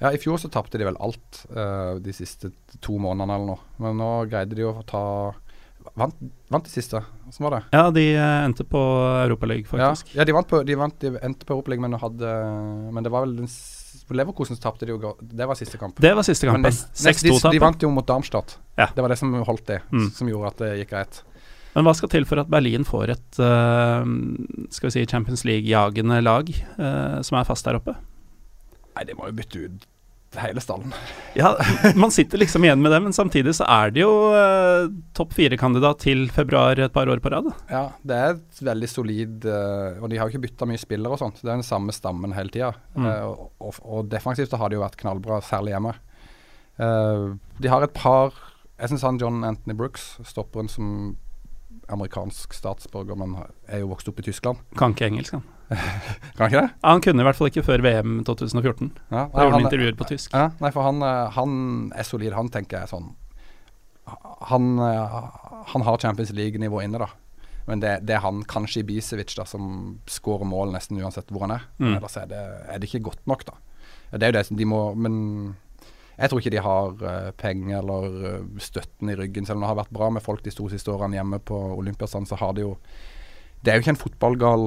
Ja, 0.00 0.10
I 0.10 0.18
fjor 0.18 0.38
så 0.38 0.48
tapte 0.50 0.78
de 0.78 0.84
vel 0.86 0.96
alt 0.98 1.44
uh, 1.54 1.98
de 2.02 2.12
siste 2.14 2.52
to 2.80 2.96
månedene 2.98 3.34
eller 3.36 3.46
noe. 3.56 3.60
Men 3.78 3.98
nå 3.98 4.08
greide 4.30 4.54
de 4.58 4.62
å 4.66 4.82
ta 4.86 5.02
Vant, 5.98 6.16
vant 6.52 6.64
de 6.64 6.70
siste? 6.72 7.00
Hvordan 7.26 7.46
var 7.46 7.54
det? 7.56 7.60
Ja, 7.74 7.84
de 7.94 8.04
eh, 8.14 8.44
endte 8.46 8.64
på 8.68 8.80
Europaligaen, 9.22 9.68
faktisk. 9.68 10.12
Ja, 10.14 10.20
ja 10.20 10.26
de, 10.28 10.34
vant 10.36 10.48
på, 10.48 10.62
de, 10.66 10.76
vant, 10.78 10.96
de 11.02 11.12
endte 11.18 11.48
på 11.48 11.56
Europaligaen, 11.56 11.86
men, 11.88 12.00
hadde, 12.00 12.34
men 12.92 13.04
det 13.06 13.12
var 13.12 13.26
vel 13.26 13.38
den 13.42 13.50
Leverkosen 14.12 14.58
tapte 14.60 14.84
de 14.84 14.92
jo 14.92 15.12
Det 15.20 15.46
var 15.48 15.56
siste 15.56 15.78
kamp. 15.80 15.96
Det 15.96 16.10
var 16.12 16.26
siste 16.26 16.44
kampen. 16.44 16.66
nest, 16.66 16.90
nest, 17.00 17.22
de, 17.24 17.30
6-2-tapet. 17.32 17.54
de 17.54 17.60
vant 17.62 17.84
jo 17.86 17.90
mot 17.94 18.06
Darmstadt. 18.06 18.58
Ja. 18.76 18.90
Det 18.92 19.04
var 19.04 19.12
det 19.12 19.16
som 19.20 19.32
holdt 19.32 19.66
det, 19.70 19.78
Mm. 19.90 20.10
som 20.10 20.28
gjorde 20.28 20.50
at 20.52 20.58
det 20.58 20.72
gikk 20.82 20.90
greit. 20.90 21.22
Men 21.74 21.86
hva 21.86 21.94
skal 21.96 22.10
til 22.12 22.26
for 22.28 22.42
at 22.42 22.50
Berlin 22.52 22.84
får 22.84 23.14
et 23.14 23.38
uh, 23.40 24.04
skal 24.68 24.90
vi 24.90 24.92
si 24.92 25.06
Champions 25.08 25.44
League-jagende 25.48 26.20
lag 26.20 26.50
uh, 26.76 27.22
som 27.24 27.38
er 27.38 27.48
fast 27.48 27.64
der 27.64 27.78
oppe? 27.80 27.94
Nei, 28.92 29.06
de 29.08 29.16
må 29.16 29.30
jo 29.30 29.36
bytte 29.38 29.64
ut 29.64 29.86
hele 30.40 30.60
stallen. 30.60 30.92
Ja, 31.36 31.56
man 31.98 32.10
sitter 32.14 32.40
liksom 32.40 32.64
igjen 32.64 32.82
med 32.82 32.92
det, 32.92 33.00
men 33.04 33.12
samtidig 33.16 33.54
så 33.58 33.66
er 33.68 33.92
det 33.94 34.02
jo 34.04 34.12
eh, 34.36 34.88
topp 35.16 35.34
fire-kandidat 35.36 36.02
til 36.04 36.26
februar 36.32 36.80
et 36.80 36.94
par 36.94 37.10
år 37.12 37.22
på 37.24 37.32
rad. 37.34 37.50
Ja, 37.72 37.84
det 38.06 38.18
er 38.18 38.36
et 38.36 38.62
veldig 38.64 38.90
solid 38.90 39.46
eh, 39.48 40.00
Og 40.02 40.08
de 40.10 40.20
har 40.20 40.28
jo 40.28 40.34
ikke 40.34 40.46
bytta 40.46 40.68
mye 40.68 40.80
spillere 40.80 41.16
og 41.16 41.22
sånt. 41.22 41.42
Det 41.42 41.48
er 41.48 41.58
den 41.58 41.66
samme 41.66 41.94
stammen 41.96 42.36
hele 42.36 42.52
tida. 42.52 42.72
Mm. 42.96 43.08
og, 43.28 43.50
og, 43.60 43.82
og 43.82 44.08
defensivt 44.12 44.52
så 44.52 44.60
har 44.60 44.70
det 44.70 44.78
jo 44.78 44.84
vært 44.84 45.00
knallbra, 45.00 45.40
særlig 45.44 45.76
hjemme. 45.76 45.96
Eh, 46.76 47.26
de 47.62 47.68
har 47.68 47.84
et 47.84 47.94
par 47.94 48.32
Jeg 48.78 48.92
syns 48.92 49.04
han 49.06 49.20
John 49.20 49.44
Anthony 49.44 49.76
Brooks, 49.78 50.16
stopperen 50.26 50.70
som 50.70 51.16
amerikansk 51.92 52.54
statsborger, 52.56 53.16
men 53.18 53.36
er 53.68 53.82
jo 53.82 53.90
vokst 53.92 54.08
opp 54.10 54.20
i 54.22 54.24
Tyskland. 54.26 54.60
Kan 54.78 54.94
ikke 54.94 55.06
engelsk, 55.10 55.36
han. 55.36 55.44
Kan 56.36 56.48
ikke 56.48 56.60
det? 56.60 56.68
Han 56.82 57.02
kunne 57.04 57.22
i 57.22 57.26
hvert 57.26 57.38
fall 57.38 57.50
ikke 57.50 57.64
før 57.66 57.82
VM 57.84 58.20
2014. 58.26 58.92
Ja, 59.12 59.24
Da 59.32 59.44
gjorde 59.44 59.56
han 59.56 59.66
intervjuer 59.66 59.96
på 59.98 60.08
tysk. 60.10 60.34
Ja, 60.34 60.50
nei, 60.62 60.70
for 60.74 60.86
han, 60.86 61.02
eh, 61.06 61.32
han 61.36 61.56
solid. 62.06 62.36
Han 62.36 62.50
tenker 62.52 62.82
jeg 62.82 62.92
sånn 62.92 63.12
Han, 64.50 64.78
eh, 64.82 65.18
han 65.72 65.84
har 65.86 65.98
Champions 66.02 66.32
League-nivå 66.36 66.82
inne, 66.82 67.02
da. 67.02 67.10
Men 67.68 67.82
det, 67.82 68.00
det 68.08 68.16
er 68.16 68.24
han, 68.24 68.42
kanskje 68.50 68.82
Ibisevic, 68.82 69.36
da, 69.38 69.46
som 69.46 69.98
skårer 70.10 70.48
mål 70.48 70.72
nesten 70.74 70.98
uansett 70.98 71.30
hvor 71.30 71.46
han 71.46 71.56
er. 71.60 71.68
Mm. 71.78 71.96
Ellers 71.96 72.16
er 72.18 72.26
det, 72.30 72.40
er 72.66 72.80
det 72.82 72.90
ikke 72.90 73.06
godt 73.10 73.22
nok, 73.30 73.44
da. 73.46 73.58
Det 74.12 74.26
er 74.26 74.32
jo 74.32 74.36
det 74.36 74.44
som 74.44 74.58
de 74.58 74.66
må 74.68 74.80
Men 74.92 75.14
jeg 76.18 76.28
tror 76.28 76.42
ikke 76.42 76.52
de 76.52 76.64
har 76.66 77.04
eh, 77.08 77.30
penger 77.38 77.78
eller 77.78 78.42
støtten 78.60 79.08
i 79.08 79.16
ryggen. 79.16 79.46
Selv 79.46 79.60
om 79.60 79.64
det 79.64 79.70
har 79.70 79.80
vært 79.84 79.94
bra 79.94 80.10
med 80.12 80.24
folk 80.24 80.42
de 80.44 80.52
to 80.52 80.68
siste 80.72 80.92
årene 80.92 81.16
hjemme 81.16 81.38
på 81.40 81.58
Olympiastrand, 81.78 82.28
så 82.28 82.36
har 82.42 82.56
de 82.58 82.66
jo 82.66 82.76
Det 83.62 83.70
er 83.70 83.78
jo 83.78 83.84
ikke 83.84 83.94
en 83.94 84.04
fotballgal 84.04 84.64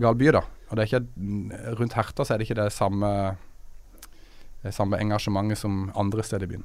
gal 0.00 0.14
by, 0.18 0.30
da. 0.36 0.40
Og 0.70 0.76
det 0.78 0.84
er 0.84 0.90
ikke 0.90 1.76
Rundt 1.78 1.92
Herta 1.98 2.24
så 2.24 2.34
er 2.34 2.38
det 2.40 2.48
ikke 2.48 2.58
det 2.62 2.72
samme 2.74 3.10
det 4.64 4.72
samme 4.72 4.96
engasjementet 4.96 5.60
som 5.60 5.90
andre 6.00 6.22
steder 6.24 6.46
i 6.46 6.54
byen. 6.54 6.62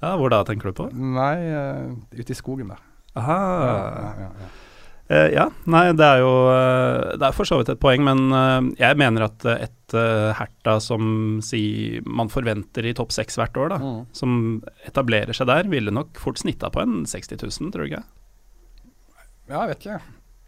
Ja, 0.00 0.14
Hvor 0.16 0.30
da, 0.32 0.38
tenker 0.48 0.70
du 0.72 0.76
på? 0.78 0.86
Nei, 0.96 1.36
uh, 1.52 1.92
ute 2.16 2.32
i 2.32 2.36
skogen 2.38 2.70
der. 2.72 2.80
Aha. 3.20 3.36
Ja, 3.36 3.74
ja, 3.74 4.12
ja, 4.24 4.30
ja. 4.44 4.48
Eh, 5.12 5.26
ja, 5.36 5.42
nei, 5.68 5.82
det 5.92 6.06
er 6.08 6.22
jo 6.22 6.30
uh, 6.48 7.10
Det 7.20 7.26
er 7.28 7.34
for 7.36 7.44
så 7.44 7.58
vidt 7.60 7.68
et 7.74 7.80
poeng, 7.82 8.00
men 8.06 8.22
uh, 8.32 8.64
jeg 8.80 8.96
mener 8.96 9.26
at 9.26 9.44
et 9.52 9.94
Herta 10.38 10.78
som 10.80 11.38
si 11.44 12.00
man 12.08 12.32
forventer 12.32 12.88
i 12.88 12.94
topp 12.96 13.12
seks 13.14 13.36
hvert 13.38 13.60
år, 13.60 13.74
da, 13.76 13.78
Mm. 13.84 14.00
som 14.16 14.32
etablerer 14.88 15.36
seg 15.36 15.46
der, 15.52 15.68
ville 15.70 15.92
nok 15.92 16.16
fort 16.18 16.40
snitta 16.40 16.72
på 16.72 16.80
en 16.82 17.04
60 17.06 17.36
000, 17.44 17.70
tror 17.70 17.84
du 17.84 17.90
ikke? 17.92 18.00
Ja, 19.52 19.60
jeg 19.66 19.74
vet 19.74 19.84
ikke. 19.84 20.00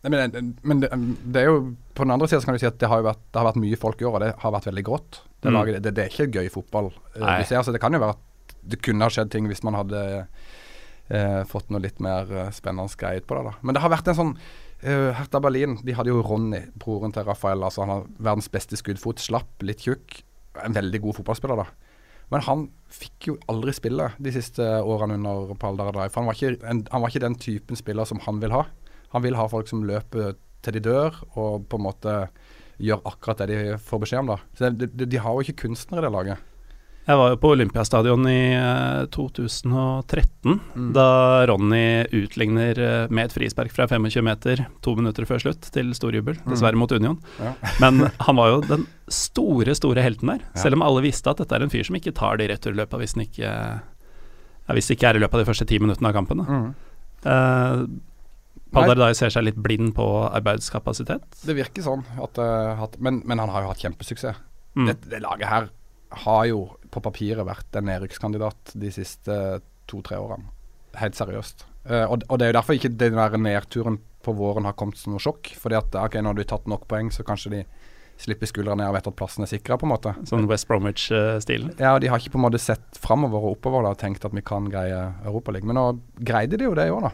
Men, 0.05 0.31
det- 0.31 0.43
men 0.63 0.81
det, 0.81 0.91
det 1.33 1.41
er 1.43 1.47
jo 1.49 1.75
På 1.95 2.05
den 2.05 2.13
andre 2.13 2.29
sida 2.29 2.41
kan 2.45 2.55
du 2.55 2.59
si 2.61 2.67
at 2.69 2.79
det 2.79 2.89
har 2.89 3.03
vært, 3.03 3.19
det 3.33 3.41
har 3.41 3.47
vært 3.53 3.57
mye 3.63 3.77
folk 3.81 4.01
i 4.01 4.05
år, 4.05 4.15
og 4.15 4.21
det 4.21 4.35
har 4.39 4.53
vært 4.53 4.69
veldig 4.69 4.85
grått. 4.85 5.21
Det, 5.41 5.51
Mm. 5.51 5.55
laget, 5.55 5.83
det, 5.83 5.95
det 5.95 6.05
er 6.05 6.11
ikke 6.13 6.33
gøy 6.41 6.49
fotball. 6.51 6.93
eh, 7.17 7.21
Nei. 7.21 7.39
vi 7.41 7.45
ser, 7.49 7.63
så 7.63 7.73
det 7.73 7.81
kan 7.81 7.93
jo 7.93 7.99
være 7.99 8.11
at 8.17 8.55
det 8.69 8.83
kunne 8.83 9.03
ha 9.03 9.09
skjedd 9.09 9.31
ting 9.31 9.47
hvis 9.49 9.63
man 9.65 9.75
hadde 9.75 10.27
eh, 11.11 11.43
fått 11.45 11.71
noe 11.71 11.81
litt 11.81 12.01
mer 12.03 12.27
eh, 12.31 12.51
spennende 12.55 12.91
greie 12.99 13.21
på 13.23 13.37
det. 13.39 13.45
da. 13.51 13.55
Men 13.63 13.75
det 13.75 13.83
har 13.83 13.91
vært 13.91 14.09
en 14.09 14.15
sånn 14.23 14.37
Uh, 14.85 15.09
Hertha 15.17 15.41
Berlin 15.41 15.79
de 15.83 15.95
hadde 15.97 16.11
jo 16.13 16.21
Ronny, 16.21 16.59
broren 16.77 17.11
til 17.11 17.25
Rafael. 17.25 17.63
altså 17.65 17.81
Han 17.81 17.89
har 17.89 18.03
verdens 18.21 18.51
beste 18.53 18.77
skuddfot. 18.77 19.17
Slapp, 19.19 19.63
litt 19.65 19.79
tjukk. 19.81 20.19
En 20.63 20.75
veldig 20.77 21.01
god 21.01 21.17
fotballspiller, 21.17 21.57
da. 21.57 21.65
Men 22.31 22.43
han 22.43 22.67
fikk 22.93 23.27
jo 23.31 23.37
aldri 23.49 23.73
spille 23.73 24.11
de 24.21 24.31
siste 24.37 24.61
årene 24.85 25.15
under 25.17 25.55
Paldara 25.57 25.93
Drive. 25.97 26.13
Han 26.15 26.27
var, 26.29 26.35
ikke 26.37 26.61
en, 26.69 26.87
han 26.93 27.01
var 27.03 27.09
ikke 27.09 27.25
den 27.25 27.39
typen 27.41 27.75
spiller 27.81 28.05
som 28.05 28.21
han 28.27 28.39
vil 28.39 28.53
ha. 28.53 28.67
Han 29.15 29.23
vil 29.23 29.37
ha 29.39 29.47
folk 29.49 29.69
som 29.71 29.85
løper 29.87 30.35
til 30.67 30.73
de 30.73 30.81
dør, 30.89 31.15
og 31.39 31.69
på 31.71 31.79
en 31.79 31.85
måte 31.87 32.17
gjør 32.83 33.05
akkurat 33.09 33.39
det 33.39 33.47
de 33.53 33.77
får 33.79 34.03
beskjed 34.03 34.19
om. 34.25 34.27
da. 34.35 34.37
Så 34.59 34.71
de, 34.77 34.87
de, 34.91 35.07
de 35.07 35.17
har 35.23 35.33
jo 35.33 35.41
ikke 35.47 35.63
kunstnere 35.69 36.03
i 36.03 36.07
det 36.09 36.13
laget. 36.13 36.39
Jeg 37.07 37.17
var 37.21 37.29
jo 37.31 37.37
på 37.39 37.53
Olympiastadion 37.55 38.25
i 38.27 38.41
eh, 38.59 39.05
2013, 39.15 40.59
Mm. 40.75 40.89
da 40.93 41.47
Ronny 41.47 42.05
utligner 42.13 42.79
eh, 42.83 43.07
med 43.15 43.29
et 43.29 43.33
frispark 43.37 43.71
fra 43.71 43.87
25 43.87 44.25
meter 44.27 44.65
to 44.83 44.95
minutter 44.99 45.25
før 45.25 45.39
slutt, 45.41 45.69
til 45.73 45.93
storjubel, 45.95 46.35
jubel. 46.35 46.51
dessverre 46.53 46.77
mot 46.77 46.91
Union. 46.93 47.17
Ja. 47.39 47.53
Men 47.83 48.09
han 48.19 48.37
var 48.37 48.51
jo 48.51 48.61
den 48.67 48.87
store, 49.09 49.75
store 49.79 50.03
helten 50.03 50.35
der, 50.35 50.43
Ja. 50.51 50.63
selv 50.67 50.75
om 50.81 50.83
alle 50.83 51.05
visste 51.07 51.31
at 51.31 51.39
dette 51.39 51.55
er 51.55 51.63
en 51.63 51.71
fyr 51.71 51.87
som 51.87 51.95
ikke 51.97 52.13
tar 52.19 52.37
de 52.43 52.49
returløpa 52.51 52.99
hvis, 52.99 53.15
han 53.15 53.23
ikke, 53.29 53.55
ja, 53.55 54.75
hvis 54.75 54.91
det 54.91 54.99
ikke 54.99 55.09
er 55.15 55.17
i 55.17 55.23
løpet 55.23 55.39
av 55.39 55.45
de 55.47 55.49
første 55.53 55.67
ti 55.71 55.79
minuttene 55.79 56.11
av 56.11 56.19
kampen. 56.19 56.43
Mm. 56.43 56.69
Uh, 57.27 57.87
Nei. 58.75 59.13
Ser 59.15 59.31
seg 59.33 59.47
litt 59.47 59.59
blind 59.63 59.93
på 59.97 60.05
arbeidskapasitet. 60.27 61.39
Det 61.47 61.55
virker 61.57 61.85
sånn. 61.85 62.03
At, 62.23 62.39
eh, 62.43 62.83
at, 62.87 62.99
men, 63.01 63.23
men 63.29 63.41
han 63.41 63.53
har 63.53 63.65
jo 63.65 63.71
hatt 63.71 63.85
kjempesuksess. 63.85 64.43
Mm. 64.77 64.89
Det, 64.91 64.97
det 65.13 65.23
laget 65.25 65.49
her 65.49 65.69
har 66.27 66.43
jo 66.51 66.61
på 66.93 67.01
papiret 67.03 67.47
vært 67.47 67.79
en 67.79 67.89
nedrykkskandidat 67.89 68.75
de 68.79 68.91
siste 68.95 69.39
to-tre 69.91 70.19
årene. 70.21 70.51
Helt 70.97 71.19
seriøst. 71.19 71.67
Uh, 71.87 72.05
og, 72.11 72.25
og, 72.27 72.39
det 72.39 72.47
er 72.47 72.51
jo 72.51 72.59
derfor 72.59 72.77
ikke 72.77 72.95
den 72.99 73.19
der 73.19 73.37
nedturen 73.39 74.01
på 74.27 74.35
våren 74.35 74.67
har 74.67 74.75
kommet 74.79 74.99
som 74.99 75.15
noe 75.15 75.23
sjokk. 75.23 75.53
Fordi 75.61 75.79
at 75.79 75.97
ok, 75.97 76.19
du 76.19 76.43
har 76.43 76.49
tatt 76.51 76.71
nok 76.71 76.87
poeng, 76.91 77.13
så 77.15 77.27
kanskje 77.27 77.53
de 77.53 77.63
slipper 78.21 78.49
skuldrene 78.49 78.81
ned 78.81 78.91
og 78.91 78.97
vet 78.97 79.09
at 79.11 79.17
plassen 79.19 79.45
er 79.45 79.51
sikra, 79.51 79.77
på 79.77 79.87
en 79.87 79.93
måte. 79.93 80.15
Sånn 80.29 80.49
West 80.49 80.69
Bromwich-stilen? 80.71 81.75
Ja, 81.77 81.95
og 81.95 82.01
de 82.01 82.09
har 82.09 82.21
ikke 82.21 82.33
på 82.33 82.41
en 82.41 82.47
måte 82.47 82.61
sett 82.63 82.97
framover 83.01 83.45
og 83.45 83.59
oppover 83.59 83.85
da, 83.85 83.93
og 83.93 84.01
tenkt 84.01 84.25
at 84.25 84.35
vi 84.35 84.45
kan 84.47 84.71
greie 84.73 85.03
Europaligaen. 85.27 85.69
Men 85.69 85.79
nå 85.79 85.87
greide 86.17 86.57
de 86.57 86.69
jo 86.69 86.77
det 86.77 86.89
i 86.89 86.95
år, 86.95 87.11
da. 87.11 87.13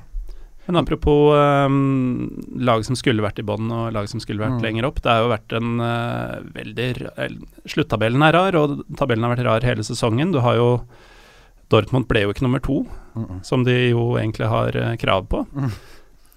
Men 0.66 0.76
apropos 0.76 1.34
um, 1.34 2.44
lag 2.56 2.84
som 2.86 2.96
skulle 2.96 3.24
vært 3.24 3.40
i 3.42 3.46
bånn 3.46 3.70
og 3.74 3.94
lag 3.96 4.06
som 4.10 4.22
skulle 4.22 4.42
vært 4.44 4.60
mm. 4.60 4.62
lenger 4.62 4.86
opp. 4.86 5.00
Det 5.02 5.10
har 5.10 5.24
jo 5.24 5.32
vært 5.32 5.54
en 5.58 5.72
uh, 5.82 6.36
veldig 6.54 6.90
Sluttabellen 7.72 8.22
er 8.22 8.36
rar, 8.36 8.58
og 8.58 8.84
tabellen 8.98 9.26
har 9.26 9.34
vært 9.34 9.46
rar 9.48 9.66
hele 9.66 9.86
sesongen. 9.86 10.34
Du 10.34 10.38
har 10.44 10.60
jo 10.60 10.68
Dortmund 11.72 12.06
ble 12.06 12.26
jo 12.26 12.34
ikke 12.34 12.44
nummer 12.44 12.60
to, 12.60 12.82
mm 13.16 13.24
-mm. 13.24 13.42
som 13.42 13.64
de 13.64 13.72
jo 13.90 14.18
egentlig 14.18 14.46
har 14.46 14.76
uh, 14.76 14.96
krav 14.96 15.26
på. 15.26 15.46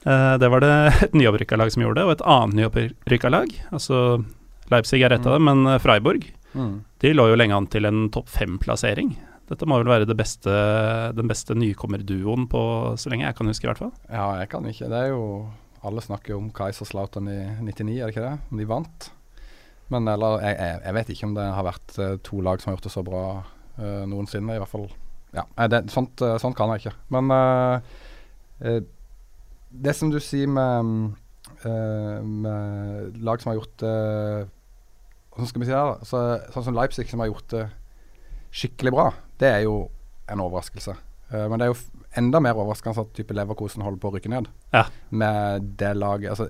Uh, 0.05 0.37
det 0.37 0.49
var 0.49 0.59
det 0.59 0.93
et 1.03 1.13
nyopprykka 1.13 1.57
lag 1.57 1.71
som 1.71 1.83
gjorde, 1.83 2.05
og 2.05 2.11
et 2.11 2.25
annet 2.25 2.55
nyopprykka 2.55 3.29
lag. 3.29 3.47
Altså 3.71 4.23
Leipzig 4.71 5.01
er 5.01 5.11
ett 5.11 5.25
av 5.25 5.33
mm. 5.39 5.45
dem, 5.45 5.63
men 5.63 5.79
Freiburg 5.79 6.33
mm. 6.53 6.83
de 6.99 7.13
lå 7.13 7.27
jo 7.27 7.35
lenge 7.35 7.55
an 7.55 7.67
til 7.67 7.85
en 7.85 8.09
topp 8.09 8.29
fem-plassering. 8.29 9.17
Dette 9.45 9.67
må 9.69 9.77
vel 9.77 9.91
være 9.91 10.17
beste, 10.17 10.53
den 11.13 11.29
beste 11.29 11.53
nykommerduoen 11.57 12.47
på 12.49 12.61
så 12.97 13.11
lenge 13.11 13.27
jeg 13.27 13.37
kan 13.37 13.49
huske, 13.51 13.67
i 13.67 13.69
hvert 13.69 13.81
fall. 13.83 13.93
Ja, 14.09 14.31
jeg 14.41 14.49
kan 14.49 14.65
ikke. 14.65 14.89
Det 14.89 15.03
er 15.03 15.13
jo 15.13 15.25
Alle 15.85 16.01
snakker 16.01 16.33
om 16.33 16.47
Kaiserslautern 16.49 17.27
i 17.29 17.39
99, 17.61 17.99
er 17.99 18.07
det 18.07 18.15
ikke 18.15 18.23
det? 18.25 18.37
Om 18.49 18.57
de 18.57 18.65
vant. 18.65 19.09
Men 19.93 20.07
eller, 20.09 20.39
jeg, 20.41 20.79
jeg, 20.81 20.93
vet 20.97 21.11
ikke 21.13 21.27
om 21.27 21.35
det 21.35 21.43
har 21.45 21.67
vært 21.67 21.97
uh, 22.01 22.15
to 22.25 22.39
lag 22.41 22.61
som 22.61 22.71
har 22.71 22.79
gjort 22.79 22.87
det 22.87 22.93
så 22.95 23.03
bra 23.05 23.25
uh, 23.43 24.01
noensinne, 24.09 24.55
i 24.55 24.61
hvert 24.63 24.71
fall. 24.71 24.87
Ja, 25.35 25.43
det, 25.69 25.83
sånt, 25.93 26.23
uh, 26.25 26.39
sånt, 26.41 26.57
kan 26.57 26.73
jeg 26.73 26.87
ikke. 26.87 26.95
Men 27.13 27.29
det 29.85 29.93
som 29.93 30.09
du 30.09 30.17
sier 30.23 30.49
med, 30.49 31.13
med 31.65 33.17
lag 33.19 33.41
som 33.43 33.51
har 33.51 33.57
gjort 33.57 33.81
det 33.81 33.95
Hvordan 35.35 35.49
skal 35.49 35.61
vi 35.61 35.67
si 35.67 35.73
det? 35.75 36.07
Så, 36.07 36.21
sånn 36.55 36.65
som 36.69 36.77
Leipzig, 36.77 37.09
som 37.11 37.19
har 37.19 37.27
gjort 37.27 37.49
det 37.51 37.65
skikkelig 38.55 38.93
bra, 38.95 39.09
det 39.41 39.51
er 39.51 39.61
jo 39.65 39.75
en 40.31 40.41
overraskelse. 40.45 40.95
Uh, 41.31 41.45
men 41.49 41.59
det 41.59 41.67
er 41.67 41.73
jo 41.73 41.79
enda 42.19 42.41
mer 42.43 42.57
overraskende 42.57 43.03
at 43.03 43.13
type 43.17 43.35
Leverkosen 43.35 43.83
holder 43.85 44.01
på 44.01 44.11
å 44.11 44.15
rykke 44.15 44.31
ned 44.31 44.49
ja. 44.73 44.85
med 45.09 45.69
det 45.79 45.93
laget. 45.97 46.31
Altså, 46.33 46.49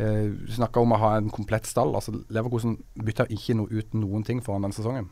uh, 0.00 0.28
du 0.32 0.52
snakka 0.56 0.82
om 0.82 0.94
å 0.96 1.00
ha 1.02 1.14
en 1.18 1.30
komplett 1.32 1.68
stall. 1.68 1.94
Altså, 1.98 2.14
Leverkosen 2.32 2.78
bytta 2.98 3.28
ikke 3.32 3.58
no 3.58 3.68
ut 3.70 3.96
noen 3.98 4.26
ting 4.26 4.42
foran 4.44 4.68
den 4.68 4.76
sesongen. 4.76 5.10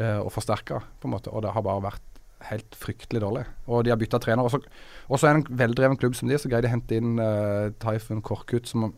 Uh, 0.00 0.22
og 0.22 0.32
forsterka, 0.34 0.80
på 1.00 1.08
en 1.08 1.16
måte. 1.16 1.32
Og 1.32 1.44
det 1.44 1.52
har 1.54 1.66
bare 1.66 1.88
vært 1.90 2.06
helt 2.48 2.76
fryktelig 2.78 3.20
dårlig. 3.22 3.44
Og 3.68 3.84
de 3.84 3.92
har 3.92 4.00
bytta 4.00 4.20
trener. 4.22 4.46
Og 4.46 5.18
så 5.18 5.28
er 5.28 5.36
det 5.36 5.42
en 5.42 5.60
veldreven 5.60 5.98
klubb 6.00 6.16
som 6.16 6.30
de, 6.30 6.38
så 6.40 6.48
greier 6.48 6.64
de 6.64 6.70
å 6.70 6.74
hente 6.74 6.96
inn 6.96 7.20
uh, 7.20 7.70
Taifun 7.82 8.22
Korkut, 8.24 8.68
som 8.70 8.90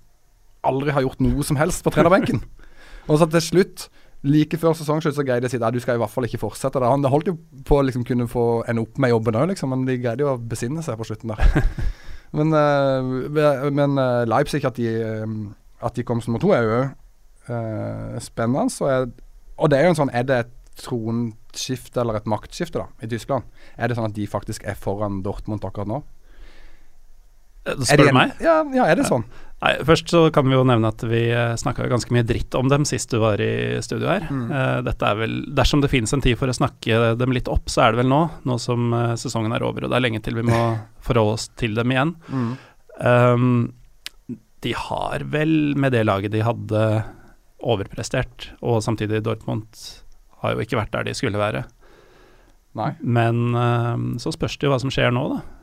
aldri 0.62 0.94
har 0.94 1.02
gjort 1.04 1.22
noe 1.24 1.46
som 1.46 1.58
helst 1.58 1.82
på 1.84 1.92
trenerbenken. 1.94 2.42
og 3.10 3.18
så 3.18 3.26
til 3.30 3.44
slutt 3.44 3.88
Like 4.22 4.58
før 4.60 4.76
sesongslutt 4.78 5.16
så 5.16 5.24
greide 5.26 5.42
de 5.42 5.50
å 5.50 5.52
si 5.52 5.58
at 5.58 5.74
du 5.74 5.80
skal 5.82 5.98
i 5.98 6.02
hvert 6.02 6.12
fall 6.12 6.28
ikke 6.28 6.38
fortsette 6.44 6.78
der. 6.78 6.92
Han 6.92 7.02
holdt 7.10 7.32
jo 7.32 7.34
på 7.66 7.80
å 7.80 7.86
liksom 7.86 8.04
kunne 8.06 8.28
få 8.30 8.62
ende 8.70 8.84
opp 8.84 9.00
med 9.02 9.10
jobben 9.10 9.38
òg, 9.40 9.48
liksom, 9.50 9.72
men 9.74 9.82
de 9.88 9.98
greide 9.98 10.22
jo 10.22 10.36
å 10.36 10.38
besinne 10.38 10.84
seg 10.86 11.00
på 11.00 11.08
slutten 11.08 11.32
der. 11.34 11.42
men, 12.38 12.54
uh, 12.54 13.66
men 13.74 13.98
uh, 13.98 14.22
Leipzig, 14.30 14.62
at 14.68 14.78
de, 14.78 14.94
um, 15.24 15.50
at 15.82 15.98
de 15.98 16.06
kom 16.06 16.22
som 16.22 16.36
nummer 16.36 16.44
to, 16.44 16.52
er 16.54 16.68
jo 16.68 16.80
uh, 17.50 18.20
spennende. 18.22 18.70
Er, 18.86 19.10
og 19.58 19.72
det 19.72 19.80
er 19.80 19.88
jo 19.88 19.94
en 19.96 20.02
sånn 20.04 20.14
Er 20.14 20.26
det 20.28 20.38
et 20.44 20.56
tronskifte 20.78 22.00
eller 22.00 22.20
et 22.20 22.30
maktskifte 22.30 22.78
da, 22.78 22.86
i 23.02 23.10
Tyskland? 23.10 23.50
Er 23.74 23.90
det 23.90 23.98
sånn 23.98 24.06
at 24.08 24.16
de 24.16 24.30
faktisk 24.30 24.62
er 24.70 24.78
foran 24.78 25.24
Dortmund 25.26 25.66
akkurat 25.66 25.90
nå? 25.90 26.04
Spør 27.62 28.08
du 28.08 28.16
meg? 28.16 28.34
Ja, 28.42 28.60
ja, 28.74 28.86
er 28.90 28.98
det 28.98 29.06
sånn? 29.06 29.24
Nei, 29.62 29.76
Først 29.86 30.10
så 30.10 30.24
kan 30.34 30.48
vi 30.48 30.56
jo 30.56 30.64
nevne 30.66 30.90
at 30.90 31.02
vi 31.06 31.20
eh, 31.30 31.52
snakka 31.58 31.86
ganske 31.90 32.10
mye 32.14 32.26
dritt 32.26 32.54
om 32.58 32.70
dem 32.70 32.86
sist 32.88 33.12
du 33.12 33.20
var 33.22 33.40
i 33.42 33.78
studio 33.84 34.10
her. 34.10 34.26
Mm. 34.26 34.48
Uh, 34.50 34.78
dette 34.88 35.06
er 35.06 35.20
vel, 35.20 35.36
Dersom 35.54 35.84
det 35.84 35.92
finnes 35.92 36.12
en 36.14 36.24
tid 36.24 36.38
for 36.40 36.50
å 36.50 36.56
snakke 36.56 37.14
dem 37.20 37.34
litt 37.34 37.50
opp, 37.50 37.70
så 37.70 37.84
er 37.84 37.94
det 37.94 38.02
vel 38.02 38.10
nå. 38.10 38.24
Nå 38.48 38.58
som 38.62 38.90
sesongen 39.20 39.54
er 39.54 39.62
over 39.66 39.86
og 39.86 39.92
det 39.92 40.00
er 40.00 40.06
lenge 40.08 40.22
til 40.24 40.40
vi 40.40 40.46
må 40.48 40.58
forholde 41.06 41.38
oss 41.38 41.46
til 41.60 41.78
dem 41.78 41.94
igjen. 41.94 42.16
Mm. 42.32 42.50
Um, 42.98 43.54
de 44.62 44.74
har 44.78 45.26
vel, 45.30 45.56
med 45.78 45.94
det 45.94 46.04
laget 46.06 46.34
de 46.34 46.42
hadde, 46.46 46.82
overprestert. 47.62 48.50
Og 48.66 48.82
samtidig, 48.82 49.22
Dortmund 49.22 49.70
har 50.42 50.56
jo 50.56 50.62
ikke 50.64 50.80
vært 50.80 50.94
der 50.94 51.06
de 51.06 51.14
skulle 51.14 51.38
være. 51.38 51.62
Nei. 52.78 52.92
Men 53.02 54.16
så 54.22 54.32
spørs 54.34 54.56
det 54.58 54.66
jo 54.66 54.72
hva 54.72 54.78
som 54.82 54.90
skjer 54.90 55.14
nå, 55.14 55.22
da. 55.30 55.61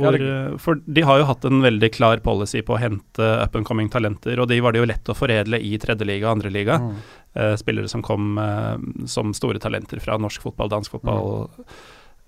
Hvor, 0.00 0.16
ja, 0.16 0.58
for 0.60 0.80
de 0.86 1.02
har 1.04 1.20
jo 1.20 1.26
hatt 1.28 1.44
en 1.44 1.60
veldig 1.64 1.90
klar 1.92 2.20
policy 2.24 2.62
på 2.64 2.76
å 2.76 2.80
hente 2.80 3.26
up 3.42 3.56
and 3.58 3.66
coming 3.68 3.90
talenter, 3.92 4.40
og 4.40 4.48
de 4.50 4.60
var 4.64 4.72
det 4.72 4.82
jo 4.82 4.88
lett 4.88 5.10
å 5.12 5.16
foredle 5.16 5.60
i 5.60 5.74
tredjeliga 5.80 6.28
og 6.28 6.38
andreliga. 6.38 6.78
Mm. 6.80 6.94
Uh, 7.36 7.54
spillere 7.60 7.90
som 7.90 8.02
kom 8.02 8.38
uh, 8.40 8.78
som 9.10 9.34
store 9.36 9.60
talenter 9.62 10.02
fra 10.02 10.16
norsk 10.20 10.42
fotball, 10.46 10.70
dansk 10.72 10.96
fotball, 10.96 11.50
mm. 11.58 11.74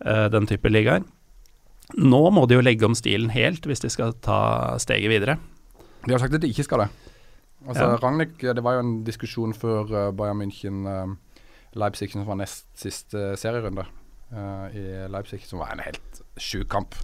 uh, 0.06 0.26
den 0.34 0.48
type 0.50 0.72
ligaer. 0.72 1.06
Nå 1.98 2.22
må 2.32 2.44
de 2.48 2.58
jo 2.58 2.64
legge 2.64 2.86
om 2.88 2.96
stilen 2.96 3.32
helt 3.34 3.66
hvis 3.68 3.82
de 3.84 3.90
skal 3.92 4.14
ta 4.24 4.78
steget 4.82 5.12
videre. 5.12 5.38
De 6.06 6.14
har 6.14 6.22
sagt 6.22 6.36
at 6.36 6.44
de 6.44 6.50
ikke 6.50 6.66
skal 6.66 6.84
det. 6.84 6.90
Altså 7.62 7.86
ja. 7.86 7.98
Ragnhild, 8.02 8.38
Det 8.42 8.64
var 8.64 8.78
jo 8.78 8.82
en 8.82 8.94
diskusjon 9.06 9.52
før 9.54 10.10
Bayern 10.18 10.40
München 10.40 10.82
Leipzig, 11.78 12.10
som 12.10 12.24
var 12.26 12.40
nest 12.40 12.66
siste 12.74 13.36
serierunde 13.38 13.84
i 14.74 14.82
Leipzig, 15.12 15.44
som 15.46 15.60
var 15.62 15.76
en 15.76 15.84
helt 15.84 16.22
sjuk 16.40 16.66
kamp 16.72 16.96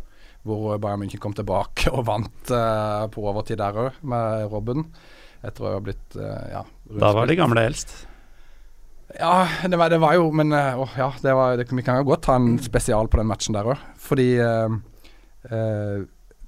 hvor 0.46 0.78
Bayern 0.80 1.02
München 1.02 1.20
kom 1.22 1.34
tilbake 1.36 1.90
og 1.92 2.06
vant 2.08 2.52
uh, 2.52 3.06
på 3.12 3.24
overtid 3.26 3.60
der 3.60 3.80
òg, 3.86 3.98
med 4.06 4.46
Robben. 4.52 4.86
Etter 5.44 5.64
å 5.64 5.74
ha 5.76 5.82
blitt 5.82 6.16
uh, 6.18 6.46
ja, 6.50 6.62
Da 6.98 7.12
var 7.14 7.28
de 7.30 7.36
gamle 7.38 7.66
eldst? 7.68 7.92
Ja, 9.16 9.46
det 9.64 9.78
var, 9.78 9.88
det 9.88 10.00
var, 10.02 10.16
jo 10.18 10.26
Men 10.36 10.50
uh, 10.52 10.82
ja, 10.98 11.12
det 11.22 11.32
var, 11.38 11.54
det, 11.56 11.68
vi 11.70 11.84
kan 11.86 12.00
jo 12.00 12.08
godt 12.10 12.26
ta 12.26 12.36
en 12.36 12.58
spesial 12.60 13.08
på 13.08 13.20
den 13.20 13.30
matchen 13.30 13.56
der 13.56 13.70
òg. 13.74 13.84
Fordi 14.02 14.30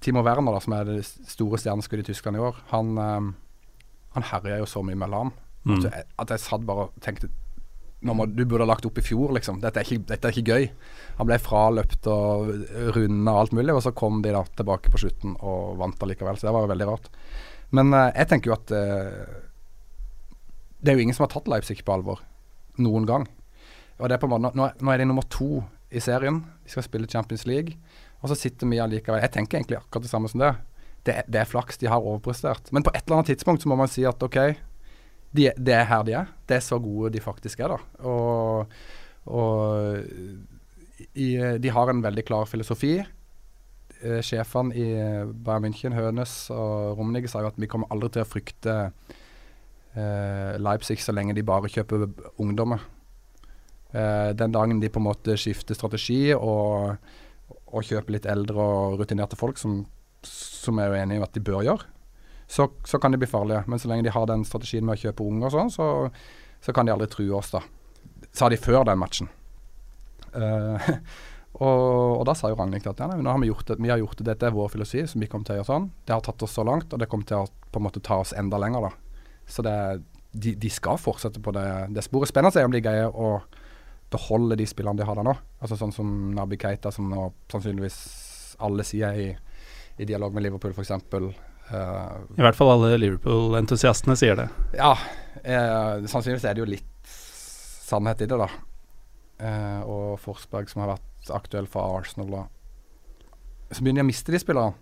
Timo 0.01 0.25
Werner, 0.25 0.57
da, 0.57 0.61
som 0.65 0.75
er 0.77 0.89
det 0.89 1.05
store 1.07 1.61
stjerneskuddet 1.61 2.09
i 2.09 2.11
Tyskland 2.11 2.39
i 2.39 2.43
år, 2.43 2.57
han, 2.73 2.99
han 4.17 4.27
herja 4.33 4.59
jo 4.61 4.69
så 4.69 4.83
mye 4.85 4.99
med 4.99 5.13
Lam. 5.13 5.31
Mm. 5.65 5.77
At, 5.77 5.87
jeg, 5.87 6.07
at 6.25 6.33
jeg 6.35 6.43
satt 6.43 6.65
bare 6.69 6.89
og 6.89 7.05
tenkte 7.05 7.29
må, 8.01 8.25
du 8.27 8.45
burde 8.47 8.65
ha 8.65 8.71
lagt 8.71 8.87
opp 8.89 8.99
i 8.99 9.05
fjor, 9.05 9.35
liksom. 9.37 9.59
Dette 9.61 9.83
er 9.83 9.89
ikke, 9.89 10.07
dette 10.09 10.29
er 10.29 10.37
ikke 10.37 10.55
gøy. 10.57 10.69
Han 11.19 11.29
ble 11.29 11.37
fraløpt 11.43 12.09
og 12.09 12.53
runda 12.97 13.35
og 13.35 13.41
alt 13.43 13.57
mulig, 13.59 13.75
og 13.77 13.83
så 13.85 13.93
kom 13.97 14.23
de 14.25 14.33
da 14.33 14.41
tilbake 14.57 14.93
på 14.93 15.03
slutten 15.03 15.37
og 15.37 15.77
vant 15.81 16.07
allikevel. 16.07 16.39
Så 16.41 16.49
det 16.49 16.55
var 16.57 16.71
veldig 16.71 16.89
rart. 16.89 17.11
Men 17.77 17.93
uh, 17.93 18.09
jeg 18.09 18.31
tenker 18.31 18.51
jo 18.51 18.57
at 18.57 18.73
uh, 18.73 19.43
det 20.81 20.93
er 20.93 20.97
jo 20.97 21.05
ingen 21.05 21.17
som 21.17 21.27
har 21.27 21.35
tatt 21.35 21.51
Leipzig 21.53 21.83
på 21.85 21.93
alvor 21.93 22.23
noen 22.81 23.05
gang. 23.09 23.29
Og 24.01 24.09
det 24.09 24.17
er 24.17 24.23
på 24.23 24.31
en 24.31 24.33
måte, 24.33 24.57
nå, 24.57 24.71
nå 24.81 24.93
er 24.93 25.03
de 25.03 25.09
nummer 25.11 25.27
to 25.29 25.61
i 25.93 26.01
serien. 26.01 26.41
De 26.65 26.73
skal 26.73 26.87
spille 26.87 27.11
Champions 27.11 27.45
League. 27.49 27.77
Og 28.21 28.33
så 28.33 28.37
sitter 28.37 28.69
vi 28.69 28.81
allikevel 28.81 29.23
Jeg 29.23 29.33
tenker 29.37 29.59
egentlig 29.59 29.79
akkurat 29.81 30.07
det 30.07 30.13
samme 30.13 30.29
som 30.33 30.41
det. 30.41 30.55
Det, 31.05 31.19
det 31.29 31.43
er 31.43 31.49
flaks. 31.49 31.81
De 31.81 31.89
har 31.89 32.01
overprestert. 32.01 32.73
Men 32.73 32.85
på 32.87 32.93
et 32.95 33.05
eller 33.05 33.21
annet 33.21 33.33
tidspunkt 33.35 33.65
så 33.65 33.69
må 33.69 33.77
man 33.81 33.93
si 33.93 34.05
at 34.09 34.25
OK, 34.25 34.41
de, 35.37 35.51
det 35.57 35.75
er 35.77 35.87
her 35.89 36.05
de 36.07 36.17
er. 36.23 36.35
Det 36.49 36.59
er 36.59 36.65
så 36.65 36.79
gode 36.83 37.13
de 37.15 37.23
faktisk 37.23 37.63
er, 37.63 37.77
da. 37.77 38.07
Og, 38.09 38.77
og 39.31 41.09
i, 41.15 41.33
de 41.63 41.73
har 41.73 41.91
en 41.91 42.03
veldig 42.05 42.25
klar 42.27 42.49
filosofi. 42.51 42.99
Eh, 44.01 44.21
sjefene 44.25 44.75
i 44.75 44.87
Bayern 45.45 45.67
München, 45.67 45.95
Hønes 45.97 46.35
og 46.55 46.97
Rummenigge, 46.99 47.31
sa 47.31 47.45
jo 47.45 47.51
at 47.51 47.61
vi 47.61 47.69
kommer 47.71 47.91
aldri 47.93 48.15
til 48.15 48.25
å 48.25 48.29
frykte 48.29 48.77
eh, 49.95 50.57
Leipzig 50.61 51.01
så 51.05 51.15
lenge 51.15 51.37
de 51.37 51.47
bare 51.47 51.71
kjøper 51.71 52.09
ungdommer. 52.41 52.83
Eh, 53.93 54.31
den 54.39 54.55
dagen 54.55 54.81
de 54.81 54.91
på 54.91 55.03
en 55.03 55.09
måte 55.11 55.37
skifter 55.41 55.77
strategi 55.77 56.33
og, 56.37 56.97
og 57.71 57.87
kjøper 57.87 58.17
litt 58.17 58.29
eldre 58.31 58.63
og 58.63 59.01
rutinerte 59.03 59.39
folk, 59.39 59.61
som, 59.61 59.83
som 60.25 60.79
er 60.81 60.91
jo 60.91 61.01
enig 61.03 61.21
i 61.21 61.25
at 61.27 61.37
de 61.37 61.45
bør 61.45 61.65
gjøre, 61.67 61.89
så, 62.51 62.71
så, 62.85 62.99
kan 62.99 63.13
de 63.13 63.19
bli 63.19 63.29
farlige. 63.31 63.63
Men 63.67 63.79
så 63.79 63.89
lenge 63.89 64.03
de 64.03 64.11
har 64.11 64.27
den 64.27 64.45
strategien 64.45 64.87
med 64.87 64.99
å 64.99 65.03
kjøpe 65.05 65.23
unge 65.23 65.47
og 65.47 65.53
sånn, 65.55 65.69
så, 65.71 65.85
så, 66.59 66.73
kan 66.75 66.89
de 66.89 66.95
aldri 66.95 67.07
true 67.13 67.37
oss, 67.39 67.53
da. 67.55 67.63
Sa 68.35 68.49
de 68.51 68.59
før 68.59 68.83
den 68.89 68.99
matchen. 68.99 69.31
Uh, 70.35 70.91
og, 71.63 71.79
og, 72.19 72.25
da 72.27 72.35
sa 72.35 72.51
jo 72.51 72.59
Ragnhild 72.59 72.89
at 72.91 73.03
ja, 73.05 73.07
nei, 73.11 73.21
nå 73.23 73.31
har 73.31 73.39
vi 73.43 73.53
gjort 73.53 73.71
det, 73.71 73.77
vi 73.79 73.93
har 73.93 74.01
gjort 74.03 74.19
det, 74.19 74.27
dette 74.33 74.49
er 74.49 74.57
vår 74.57 74.73
filosofi, 74.73 75.05
som 75.13 75.23
vi 75.23 75.29
kommer 75.31 75.47
til 75.47 75.55
å 75.55 75.61
gjøre 75.61 75.69
sånn. 75.71 75.87
Det 76.03 76.17
har 76.17 76.25
tatt 76.27 76.43
oss 76.43 76.57
så 76.59 76.65
langt, 76.67 76.91
og 76.91 77.03
det 77.03 77.07
kommer 77.13 77.29
til 77.29 77.45
å 77.45 77.51
på 77.71 77.79
en 77.79 77.87
måte 77.87 78.03
ta 78.03 78.19
oss 78.25 78.35
enda 78.35 78.59
lenger, 78.59 78.89
da. 78.89 79.21
Så 79.51 79.63
det, 79.67 79.77
de, 80.33 80.55
de, 80.59 80.71
skal 80.75 80.99
fortsette 80.99 81.43
på 81.43 81.55
det, 81.55 81.67
det 81.95 82.03
sporet. 82.07 82.31
Spennende 82.31 82.59
er 82.59 82.67
om 82.67 82.75
de 82.75 82.83
greier 82.83 83.15
å 83.15 83.37
beholde 84.11 84.59
de 84.59 84.67
spillerne 84.67 84.99
de 84.99 85.07
har 85.07 85.19
der 85.19 85.27
nå. 85.27 85.37
Altså 85.63 85.79
Sånn 85.79 85.95
som 85.95 86.11
Nabi 86.35 86.59
Keita, 86.59 86.91
som 86.95 87.07
nå 87.11 87.29
sannsynligvis 87.51 88.01
alle 88.67 88.83
sier 88.87 89.15
i, 89.15 89.29
i 90.03 90.11
dialog 90.11 90.35
med 90.35 90.49
Liverpool, 90.49 90.75
f.eks. 90.75 90.99
Uh, 91.71 92.21
I 92.37 92.43
hvert 92.43 92.59
fall 92.59 92.73
alle 92.75 92.97
Liverpool-entusiastene 92.99 94.17
sier 94.19 94.37
det. 94.39 94.49
Ja, 94.75 94.95
uh, 94.97 96.07
sannsynligvis 96.11 96.47
er 96.51 96.57
det 96.59 96.65
jo 96.65 96.71
litt 96.71 96.87
sannhet 97.91 98.23
i 98.23 98.29
det, 98.31 98.39
da. 98.39 98.49
eh, 99.43 99.81
og 99.89 100.19
Forsberg 100.23 100.71
som 100.71 100.85
har 100.85 100.93
vært 100.95 101.33
aktuell 101.35 101.67
for 101.71 101.99
Arsenal. 101.99 102.31
Da. 102.31 102.43
Så 103.75 103.83
begynner 103.83 104.05
de 104.05 104.07
å 104.07 104.11
miste 104.11 104.35
de 104.35 104.41
spillerne. 104.43 104.79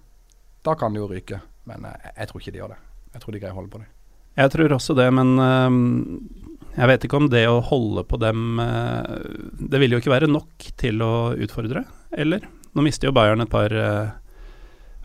Da 0.66 0.75
kan 0.78 0.92
de 0.92 1.00
jo 1.00 1.09
ryke. 1.11 1.40
Men 1.68 1.87
eh, 1.88 2.11
jeg 2.18 2.30
tror 2.30 2.42
ikke 2.42 2.54
de 2.54 2.62
gjør 2.62 2.75
det. 2.75 2.80
Jeg 3.14 3.25
tror 3.25 3.35
de 3.35 3.40
greier 3.40 3.57
å 3.57 3.61
holde 3.62 3.73
på 3.73 3.80
dem. 3.80 3.88
Jeg 4.38 4.52
tror 4.54 4.75
også 4.76 4.95
det, 4.95 5.09
men 5.16 5.33
øhm, 5.42 5.78
jeg 6.76 6.90
vet 6.92 7.04
ikke 7.09 7.18
om 7.18 7.30
det 7.33 7.42
å 7.50 7.62
holde 7.66 8.04
på 8.07 8.21
dem 8.23 8.61
øh, 8.62 9.64
Det 9.73 9.80
vil 9.83 9.97
jo 9.97 9.99
ikke 9.99 10.12
være 10.12 10.28
nok 10.30 10.68
til 10.78 11.02
å 11.02 11.33
utfordre, 11.35 11.83
eller? 12.14 12.45
Nå 12.76 12.85
mister 12.87 13.09
jo 13.09 13.14
Bayern 13.16 13.42
et 13.42 13.50
par 13.50 13.73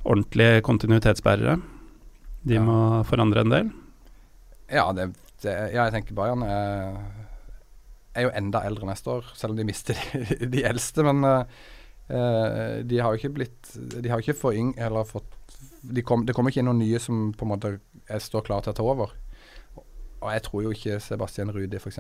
ordentlige 0.04 0.60
kontinuitetsbærere. 0.68 1.56
De 2.44 2.58
Ja. 2.58 2.64
må 2.64 3.04
forandre 3.08 3.42
en 3.46 3.54
del. 3.54 3.70
Ja, 4.72 4.88
det, 4.96 5.10
det, 5.44 5.54
ja 5.74 5.86
jeg 5.86 5.94
tenker 5.96 6.16
Bayern 6.18 6.44
er, 6.44 6.98
er 8.16 8.28
jo 8.28 8.34
enda 8.36 8.64
eldre 8.68 8.88
neste 8.90 9.10
år, 9.20 9.30
selv 9.38 9.54
om 9.54 9.60
de 9.62 9.68
mister 9.68 9.96
de, 10.14 10.48
de 10.52 10.64
eldste. 10.68 11.06
Men 11.08 11.24
eh, 11.24 11.46
eh, 12.10 12.78
de 12.84 13.00
har 13.00 13.14
jo 13.14 13.22
ikke 13.22 13.34
blitt 13.38 13.74
De 14.04 14.10
har 14.10 14.20
jo 14.20 14.28
ikke 14.28 14.40
for 14.42 14.58
yng, 14.58 14.74
eller 14.78 15.08
fått 15.08 15.30
de 15.84 16.02
kom, 16.04 16.26
Det 16.26 16.34
kommer 16.36 16.52
ikke 16.52 16.62
inn 16.64 16.70
noen 16.72 16.80
nye 16.80 17.00
som 17.00 17.30
på 17.36 17.44
en 17.46 17.52
måte 17.54 17.74
er, 18.08 18.20
står 18.24 18.46
klar 18.48 18.64
til 18.64 18.72
å 18.72 18.78
ta 18.78 18.84
over. 18.88 19.14
Og 20.24 20.30
jeg 20.32 20.44
tror 20.46 20.64
jo 20.64 20.72
ikke 20.72 21.00
Sebastian 21.04 21.52
Rudi 21.52 21.76
f.eks. 21.80 22.00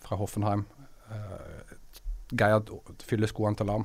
fra 0.00 0.16
Hoffenheim 0.16 0.62
uh, 1.12 1.74
greier 2.32 2.64
å 2.72 2.78
fylle 3.04 3.28
skoene 3.28 3.58
til 3.60 3.68
Lam. 3.68 3.84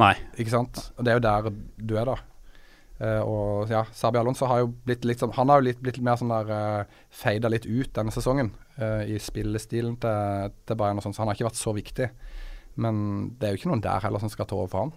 Nei. 0.00 0.14
Ikke 0.40 0.54
sant? 0.54 0.80
Og 0.96 1.04
det 1.04 1.12
er 1.12 1.18
jo 1.20 1.24
der 1.26 1.50
du 1.76 1.92
er, 2.00 2.08
da. 2.08 2.16
Eh, 3.02 3.20
og 3.26 3.70
ja, 3.72 3.82
Sabi 3.94 4.20
Alonso 4.20 4.46
har 4.46 4.62
jo 4.62 4.68
blitt 4.86 5.02
litt 5.02 5.18
sånn 5.18 5.32
Han 5.34 5.50
har 5.50 5.58
jo 5.58 5.66
litt, 5.66 5.80
blitt 5.82 5.96
mer 5.98 6.14
sånn 6.14 6.30
der 6.30 6.50
uh, 6.54 7.00
feida 7.10 7.50
litt 7.50 7.64
ut 7.66 7.90
denne 7.96 8.14
sesongen 8.14 8.52
eh, 8.78 9.10
i 9.10 9.16
spillestilen 9.18 9.96
til, 9.98 10.52
til 10.62 10.78
Bayern 10.78 11.00
og 11.00 11.06
sånn, 11.06 11.16
så 11.16 11.24
han 11.24 11.32
har 11.32 11.38
ikke 11.38 11.48
vært 11.48 11.58
så 11.58 11.74
viktig. 11.74 12.08
Men 12.78 13.00
det 13.38 13.48
er 13.48 13.54
jo 13.54 13.62
ikke 13.62 13.72
noen 13.72 13.82
der 13.82 14.04
heller 14.06 14.22
som 14.22 14.30
skal 14.30 14.46
ta 14.50 14.58
over 14.58 14.70
for 14.70 14.86
han. 14.86 14.94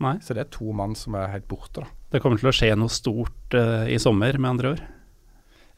Nei. 0.00 0.16
Så 0.24 0.34
det 0.34 0.46
er 0.46 0.54
to 0.54 0.72
mann 0.74 0.96
som 0.96 1.14
er 1.18 1.30
helt 1.34 1.46
borte, 1.50 1.84
da. 1.84 1.90
Det 2.10 2.22
kommer 2.24 2.40
til 2.40 2.50
å 2.50 2.54
skje 2.56 2.72
noe 2.74 2.90
stort 2.90 3.54
uh, 3.54 3.86
i 3.86 3.98
sommer, 4.02 4.38
med 4.40 4.56
andre 4.56 4.74
ord. 4.74 4.82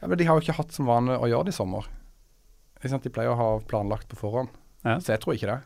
Ja, 0.01 0.09
men 0.09 0.17
de 0.19 0.25
har 0.27 0.37
jo 0.37 0.43
ikke 0.43 0.57
hatt 0.57 0.73
som 0.75 0.89
vane 0.89 1.15
å 1.19 1.29
gjøre 1.29 1.49
det 1.49 1.53
i 1.53 1.59
sommer. 1.59 1.85
De 2.83 3.11
pleier 3.13 3.31
å 3.31 3.39
ha 3.39 3.49
planlagt 3.69 4.09
på 4.11 4.17
forhånd. 4.19 4.49
Ja. 4.83 4.97
Så 4.99 5.13
jeg 5.13 5.21
tror 5.23 5.37
ikke 5.37 5.53
det. 5.53 5.59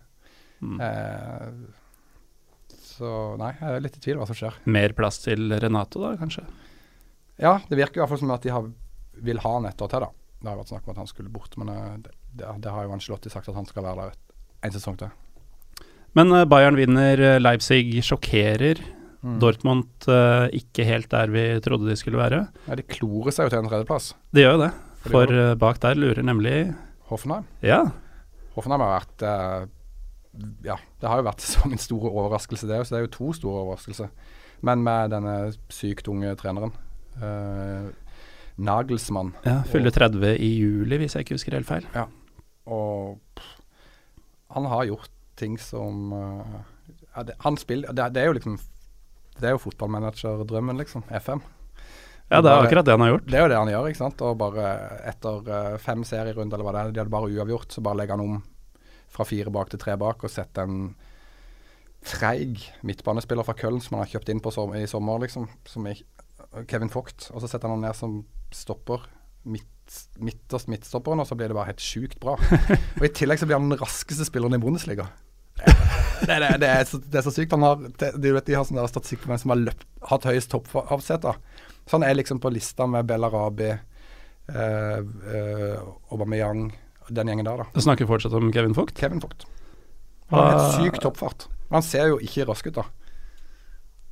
Mm. 0.61 0.81
Eh, 0.81 1.47
så 2.97 3.09
nei, 3.39 3.53
jeg 3.59 3.75
er 3.77 3.83
litt 3.83 3.97
i 3.99 4.01
tvil 4.03 4.19
hva 4.19 4.27
som 4.29 4.37
skjer. 4.37 4.57
Mer 4.73 4.95
plass 4.97 5.21
til 5.23 5.53
Renato, 5.61 6.01
da, 6.03 6.15
kanskje? 6.19 6.43
Ja, 7.41 7.57
det 7.69 7.77
virker 7.77 7.99
i 7.99 8.03
hvert 8.03 8.13
fall 8.13 8.21
som 8.23 8.33
at 8.33 8.45
de 8.45 8.53
har, 8.53 8.65
vil 9.25 9.41
ha 9.43 9.53
han 9.57 9.69
et 9.69 9.83
år 9.83 9.91
til, 9.93 10.07
da. 10.07 10.11
Det 10.37 10.51
har 10.51 10.59
vært 10.59 10.71
snakk 10.73 10.87
om 10.87 10.93
at 10.93 11.01
han 11.01 11.09
skulle 11.09 11.33
bort, 11.33 11.53
men 11.61 11.71
eh, 11.73 11.93
det, 12.05 12.13
det, 12.37 12.49
det 12.65 12.73
har 12.73 12.85
jo 12.85 12.93
Angelotti 12.95 13.31
sagt 13.33 13.49
at 13.49 13.57
han 13.57 13.69
skal 13.69 13.85
være 13.85 14.03
der 14.03 14.13
et, 14.15 14.35
en 14.67 14.75
sesong 14.75 14.97
til. 14.99 15.13
Men 16.17 16.33
øh, 16.33 16.45
Bayern 16.49 16.77
vinner, 16.77 17.23
øh, 17.33 17.39
Leipzig 17.41 18.01
sjokkerer. 18.05 18.81
Mm. 19.25 19.39
Dortmund 19.41 20.05
ikke 20.53 20.83
helt 20.85 21.09
der 21.09 21.31
vi 21.33 21.41
trodde 21.65 21.89
de 21.89 21.95
skulle 21.97 22.19
være. 22.19 22.43
Ja, 22.67 22.75
de 22.77 22.85
klorer 22.85 23.33
seg 23.33 23.47
jo 23.47 23.53
til 23.53 23.63
en 23.63 23.69
tredjeplass. 23.71 24.11
De 24.29 24.43
gjør 24.43 24.53
jo 24.53 24.59
det, 24.61 24.69
For 25.09 25.33
bak 25.57 25.81
der 25.81 25.97
lurer 25.97 26.21
nemlig 26.23 26.53
Hoffenheim. 27.09 27.47
Ja, 27.65 27.79
Hoffenheim 28.57 28.81
har 28.81 28.95
vært 28.95 29.25
eh, 29.25 29.65
Ja, 30.65 30.75
det 31.01 31.09
har 31.09 31.21
jo 31.21 31.27
vært 31.27 31.43
sesongens 31.45 31.87
store 31.87 32.11
overraskelse, 32.11 32.67
det. 32.69 32.81
Så 32.85 32.93
det 32.95 32.99
er 32.99 33.05
jo 33.07 33.13
to 33.15 33.31
store 33.37 33.63
overraskelser. 33.65 34.11
Men 34.65 34.83
med 34.85 35.11
denne 35.13 35.37
sykt 35.73 36.07
unge 36.09 36.33
treneren. 36.39 36.73
eh, 37.21 37.89
Nagelsmann. 38.57 39.35
ja 39.45 39.59
fyller 39.69 39.93
30 39.93 40.31
i 40.41 40.47
juli, 40.57 40.97
hvis 40.97 41.13
jeg 41.13 41.25
ikke 41.25 41.35
husker 41.37 41.53
helt 41.53 41.67
feil. 41.69 41.85
Ja, 41.93 42.07
Og 42.65 43.19
pff, 43.37 43.51
han 44.55 44.65
har 44.65 44.87
gjort 44.89 45.11
ting 45.37 45.59
som 45.61 46.13
uh, 46.13 46.63
ja, 47.15 47.23
det, 47.23 47.35
Han 47.43 47.57
spiller 47.57 47.93
det, 47.93 48.07
det 48.15 48.21
er 48.23 48.31
jo 48.31 48.33
liksom 48.39 48.55
Det 49.37 49.45
er 49.45 49.53
jo 49.53 49.61
fotballmanager-drømmen, 49.61 50.77
liksom. 50.81 51.03
FM. 51.13 51.43
Ja, 52.31 52.41
det 52.41 52.49
er 52.49 52.65
akkurat 52.65 52.85
det 52.87 52.95
han 52.95 53.03
har 53.05 53.11
gjort. 53.11 53.27
Det 53.29 53.37
er 53.37 53.43
jo 53.45 53.49
det 53.53 53.57
han 53.61 53.69
gjør, 53.69 53.87
ikke 53.91 54.01
sant. 54.01 54.21
Og 54.25 54.37
bare 54.41 54.63
etter 55.07 55.51
eh, 55.53 55.75
fem 55.79 56.01
serierunder 56.03 56.57
eller 56.57 56.65
hva 56.65 56.73
det 56.73 56.81
er, 56.81 56.95
de 56.95 57.01
hadde 57.03 57.13
bare 57.13 57.29
uavgjort, 57.29 57.71
så 57.71 57.83
bare 57.85 57.99
legger 58.01 58.17
han 58.17 58.23
om 58.25 58.39
fra 59.17 59.27
fire 59.27 59.53
bak 59.53 59.73
til 59.73 59.81
tre 59.81 59.97
bak 59.99 60.23
og 60.23 60.31
sett 60.31 60.61
en 60.61 60.91
treig 62.07 62.61
midtbanespiller 62.87 63.45
fra 63.45 63.55
Köln 63.57 63.81
som 63.83 63.97
han 63.97 64.05
har 64.05 64.13
kjøpt 64.15 64.31
inn 64.31 64.41
på 64.43 64.53
som, 64.53 64.73
i 64.77 64.85
sommer, 64.89 65.19
liksom. 65.23 65.47
Som 65.67 65.89
er 65.89 65.99
Kevin 66.69 66.91
Vogt. 66.93 67.29
Og 67.33 67.41
så 67.41 67.49
setter 67.49 67.67
han 67.67 67.79
han 67.79 67.89
ned 67.89 67.97
som 67.97 68.19
stopper. 68.55 69.03
Midt, 69.47 69.99
midterst 70.19 70.69
midtstopperen, 70.71 71.21
og 71.23 71.27
så 71.29 71.37
blir 71.39 71.51
det 71.51 71.57
bare 71.57 71.71
helt 71.71 71.83
sjukt 71.83 72.19
bra. 72.23 72.37
og 72.99 73.05
i 73.05 73.13
tillegg 73.15 73.41
så 73.41 73.49
blir 73.49 73.59
han 73.59 73.69
den 73.71 73.81
raskeste 73.81 74.27
spilleren 74.27 74.57
i 74.57 74.61
Bundesliga. 74.63 75.09
Det, 75.57 76.33
det, 76.41 76.49
det, 76.61 76.69
er, 76.69 76.83
så, 76.85 76.99
det 77.01 77.19
er 77.19 77.25
så 77.25 77.33
sykt. 77.33 77.53
Han 77.55 77.65
har, 77.65 77.83
det, 78.01 78.11
du 78.17 78.31
vet, 78.31 78.45
de 78.47 78.57
har 78.57 78.65
sånn 78.67 78.81
statistikk 78.89 79.23
på 79.23 79.31
hvem 79.31 79.41
som 79.41 79.53
har 79.53 79.61
løpt, 79.61 79.87
hatt 80.09 80.27
høyest 80.27 80.51
toppavsett. 80.53 81.27
Så 81.87 81.95
han 81.95 82.05
er 82.07 82.17
liksom 82.17 82.41
på 82.43 82.51
lista 82.53 82.87
med 82.89 83.07
Bellarabi, 83.09 83.69
eh, 83.71 84.97
eh, 84.97 85.77
Aubameyang, 86.11 86.67
den 87.13 87.27
gjengen 87.31 87.45
der, 87.47 87.63
da. 87.63 87.65
Du 87.73 87.81
snakker 87.83 88.07
fortsatt 88.09 88.33
om 88.37 88.51
Kevin 88.53 88.73
Vogt? 88.77 88.97
Kevin 88.99 89.19
Vogt. 89.23 89.45
Han 90.31 90.39
har 90.39 90.53
Ah. 90.53 90.71
helt 90.77 90.95
syk 90.95 91.01
toppfart. 91.03 91.47
Men 91.69 91.81
han 91.81 91.83
ser 91.87 92.07
jo 92.11 92.17
ikke 92.23 92.45
rask 92.49 92.67
ut, 92.67 92.73
da. 92.75 92.83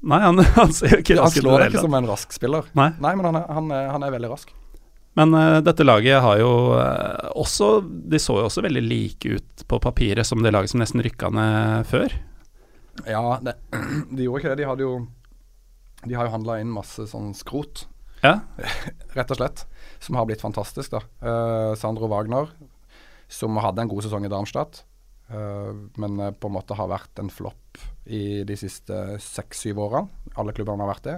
Nei, 0.05 0.19
han, 0.21 0.37
han 0.59 0.73
ser 0.75 0.97
jo 0.97 1.01
ikke 1.03 1.17
rask 1.19 1.37
ut 1.39 1.43
Han 1.43 1.49
slår 1.49 1.59
deg 1.65 1.73
ikke 1.73 1.81
som 1.87 1.97
en 1.97 2.07
rask 2.11 2.35
spiller. 2.35 2.69
Nei. 2.77 2.91
Nei, 3.03 3.15
men 3.15 3.25
han 3.31 3.39
er, 3.41 3.45
han 3.57 3.73
han 3.95 4.03
er 4.07 4.13
veldig 4.15 4.29
rask. 4.31 4.53
Men 5.15 5.31
uh, 5.33 5.61
dette 5.63 5.85
laget 5.87 6.19
har 6.21 6.39
jo 6.41 6.49
uh, 6.75 7.31
også 7.39 7.69
De 7.87 8.19
så 8.19 8.33
jo 8.41 8.49
også 8.49 8.59
veldig 8.65 8.81
like 8.83 9.29
ut 9.37 9.63
på 9.71 9.77
papiret 9.79 10.27
som 10.27 10.41
det 10.43 10.51
laget 10.51 10.73
som 10.73 10.81
nesten 10.83 10.99
rykka 11.05 11.29
ned 11.31 11.87
før. 11.87 12.11
Ja, 13.07 13.39
det, 13.43 13.53
de 14.11 14.27
gjorde 14.27 14.41
ikke 14.43 14.51
det. 14.53 14.59
De 14.63 14.67
hadde 14.67 14.83
jo 14.83 14.93
De 16.05 16.13
har 16.19 16.27
jo 16.27 16.33
handla 16.35 16.59
inn 16.61 16.71
masse 16.71 17.07
sånn 17.11 17.31
skrot, 17.35 17.85
Ja, 18.23 18.41
rett 19.17 19.31
og 19.31 19.39
slett. 19.39 19.63
Som 20.03 20.19
har 20.19 20.27
blitt 20.27 20.43
fantastisk, 20.43 20.91
da. 20.91 21.01
Uh, 21.23 21.71
Sandro 21.79 22.07
Wagner, 22.11 22.51
som 23.27 23.57
hadde 23.61 23.83
en 23.83 23.89
god 23.89 24.05
sesong 24.05 24.25
i 24.25 24.31
Darmstadt, 24.31 24.83
eh, 25.29 25.71
men 26.01 26.19
eh, 26.19 26.33
på 26.33 26.49
en 26.49 26.55
måte 26.57 26.77
har 26.77 26.91
vært 26.91 27.21
en 27.21 27.31
flopp 27.33 27.79
i 28.05 28.43
de 28.47 28.57
siste 28.59 29.17
seks-syv 29.21 29.81
årene. 29.87 30.31
Alle 30.39 30.53
klubbene 30.55 30.85
har 30.85 30.93
vært 30.93 31.09
det. 31.09 31.17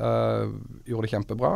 Eh, 0.00 0.56
gjorde 0.88 1.06
det 1.06 1.14
kjempebra. 1.16 1.52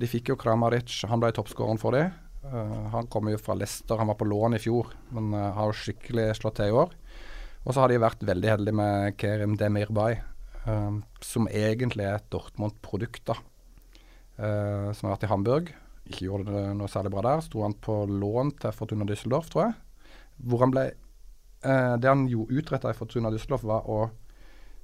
De 0.00 0.08
fikk 0.08 0.30
jo 0.30 0.34
Kramaric, 0.40 0.88
han 1.06 1.20
ble 1.20 1.28
toppskåreren 1.36 1.78
for 1.78 1.94
det. 1.94 2.06
han 2.42 3.06
kommer 3.12 3.30
jo 3.30 3.38
fra 3.38 3.54
Leicester, 3.54 3.98
han 4.00 4.08
var 4.08 4.16
på 4.18 4.26
lån 4.26 4.56
i 4.56 4.58
fjor, 4.58 4.88
men 5.14 5.28
har 5.36 5.68
jo 5.68 5.76
skikkelig 5.76 6.24
slått 6.40 6.56
til 6.58 6.72
i 6.72 6.74
år. 6.74 6.90
Og 7.62 7.68
så 7.68 7.84
har 7.84 7.92
de 7.92 8.00
vært 8.00 8.24
veldig 8.26 8.48
heldige 8.48 8.78
med 8.80 9.14
Kerim 9.20 9.54
Demirbay, 9.60 10.16
som 11.22 11.46
egentlig 11.52 12.08
er 12.08 12.16
et 12.16 12.26
Dortmund-produkt, 12.32 13.22
da. 13.28 13.36
Som 14.96 15.06
har 15.06 15.14
vært 15.14 15.28
i 15.28 15.30
Hamburg. 15.30 15.70
Ikke 16.08 16.26
gjorde 16.26 16.50
det 16.50 16.64
noe 16.78 16.90
særlig 16.90 17.12
bra 17.14 17.22
der. 17.28 17.44
Sto 17.44 17.62
han 17.62 17.76
på 17.78 18.02
lån 18.10 18.54
til 18.62 18.74
Fortuna 18.74 19.06
Düsseldorf, 19.08 19.50
tror 19.52 19.68
jeg. 19.68 19.76
Hvor 20.42 20.64
han 20.64 20.72
ble 20.74 20.88
eh, 20.90 21.94
Det 22.02 22.08
han 22.10 22.26
jo 22.30 22.48
utretta 22.50 22.90
i 22.90 22.98
Fortuna 22.98 23.30
Düsseldorf, 23.30 23.66
var 23.68 23.86
å 23.86 24.00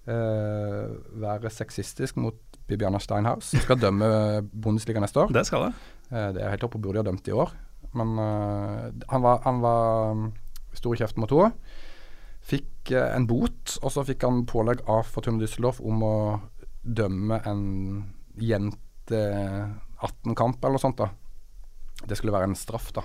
eh, 0.07 0.85
være 1.25 1.51
sexistisk 1.53 2.21
mot 2.23 2.39
Bibiana 2.69 3.01
Steinhaus, 3.01 3.51
som 3.53 3.65
skal 3.65 3.81
dømme 3.81 4.09
Bundesliga 4.53 5.01
neste 5.01 5.25
år. 5.25 5.33
det 5.33 5.47
skal 5.49 5.69
det. 5.69 5.73
Eh, 6.13 6.31
det 6.37 6.45
er 6.45 6.53
helt 6.55 6.69
oppe, 6.69 6.81
burde 6.81 7.01
de 7.01 7.05
ha 7.05 7.11
dømt 7.11 7.29
i 7.29 7.37
år. 7.37 7.55
Men 7.97 8.19
eh, 8.21 8.89
han 9.09 9.25
var, 9.25 9.41
han 9.45 9.63
var 9.65 10.13
um, 10.13 10.27
stor 10.77 10.95
i 10.95 11.01
kjeften 11.03 11.25
mot 11.25 11.33
henne. 11.33 11.53
Fikk 12.49 12.93
eh, 12.93 13.11
en 13.17 13.27
bot, 13.29 13.79
og 13.83 13.93
så 13.93 14.05
fikk 14.09 14.27
han 14.29 14.45
pålegg 14.49 14.85
av 14.89 15.09
Fortuna 15.09 15.43
Düsseldorf 15.43 15.83
om 15.85 16.05
å 16.07 16.17
dømme 16.83 17.41
en 17.49 17.65
jente 18.39 19.23
18-kamp 20.03 20.63
eller 20.65 20.77
noe 20.79 20.83
sånt. 20.83 20.97
da 20.97 21.11
Det 22.07 22.17
skulle 22.17 22.33
være 22.33 22.45
en 22.51 22.55
straff, 22.59 22.93
da. 22.93 23.03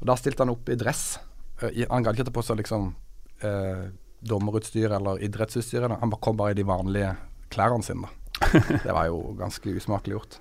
Og 0.00 0.06
Da 0.06 0.16
stilte 0.16 0.42
han 0.44 0.50
opp 0.50 0.68
i 0.68 0.74
dress. 0.76 1.18
Eh, 1.62 1.70
i, 1.82 1.86
han 1.90 2.02
gadd 2.02 2.16
ikke 2.18 2.26
ta 2.30 2.34
på 2.36 2.42
seg 2.44 2.58
liksom 2.58 2.94
eh, 3.42 3.86
dommerutstyr 4.26 4.90
eller 4.96 5.22
idrettsutstyr. 5.22 5.88
da. 5.88 5.96
Han 6.00 6.10
kom 6.20 6.36
bare 6.36 6.50
i 6.50 6.58
de 6.58 6.64
vanlige 6.64 7.16
klærne 7.50 7.82
sine. 7.84 8.02
da 8.02 8.60
Det 8.84 8.92
var 8.92 9.06
jo 9.06 9.34
ganske 9.38 9.70
usmakelig 9.76 10.16
gjort. 10.18 10.38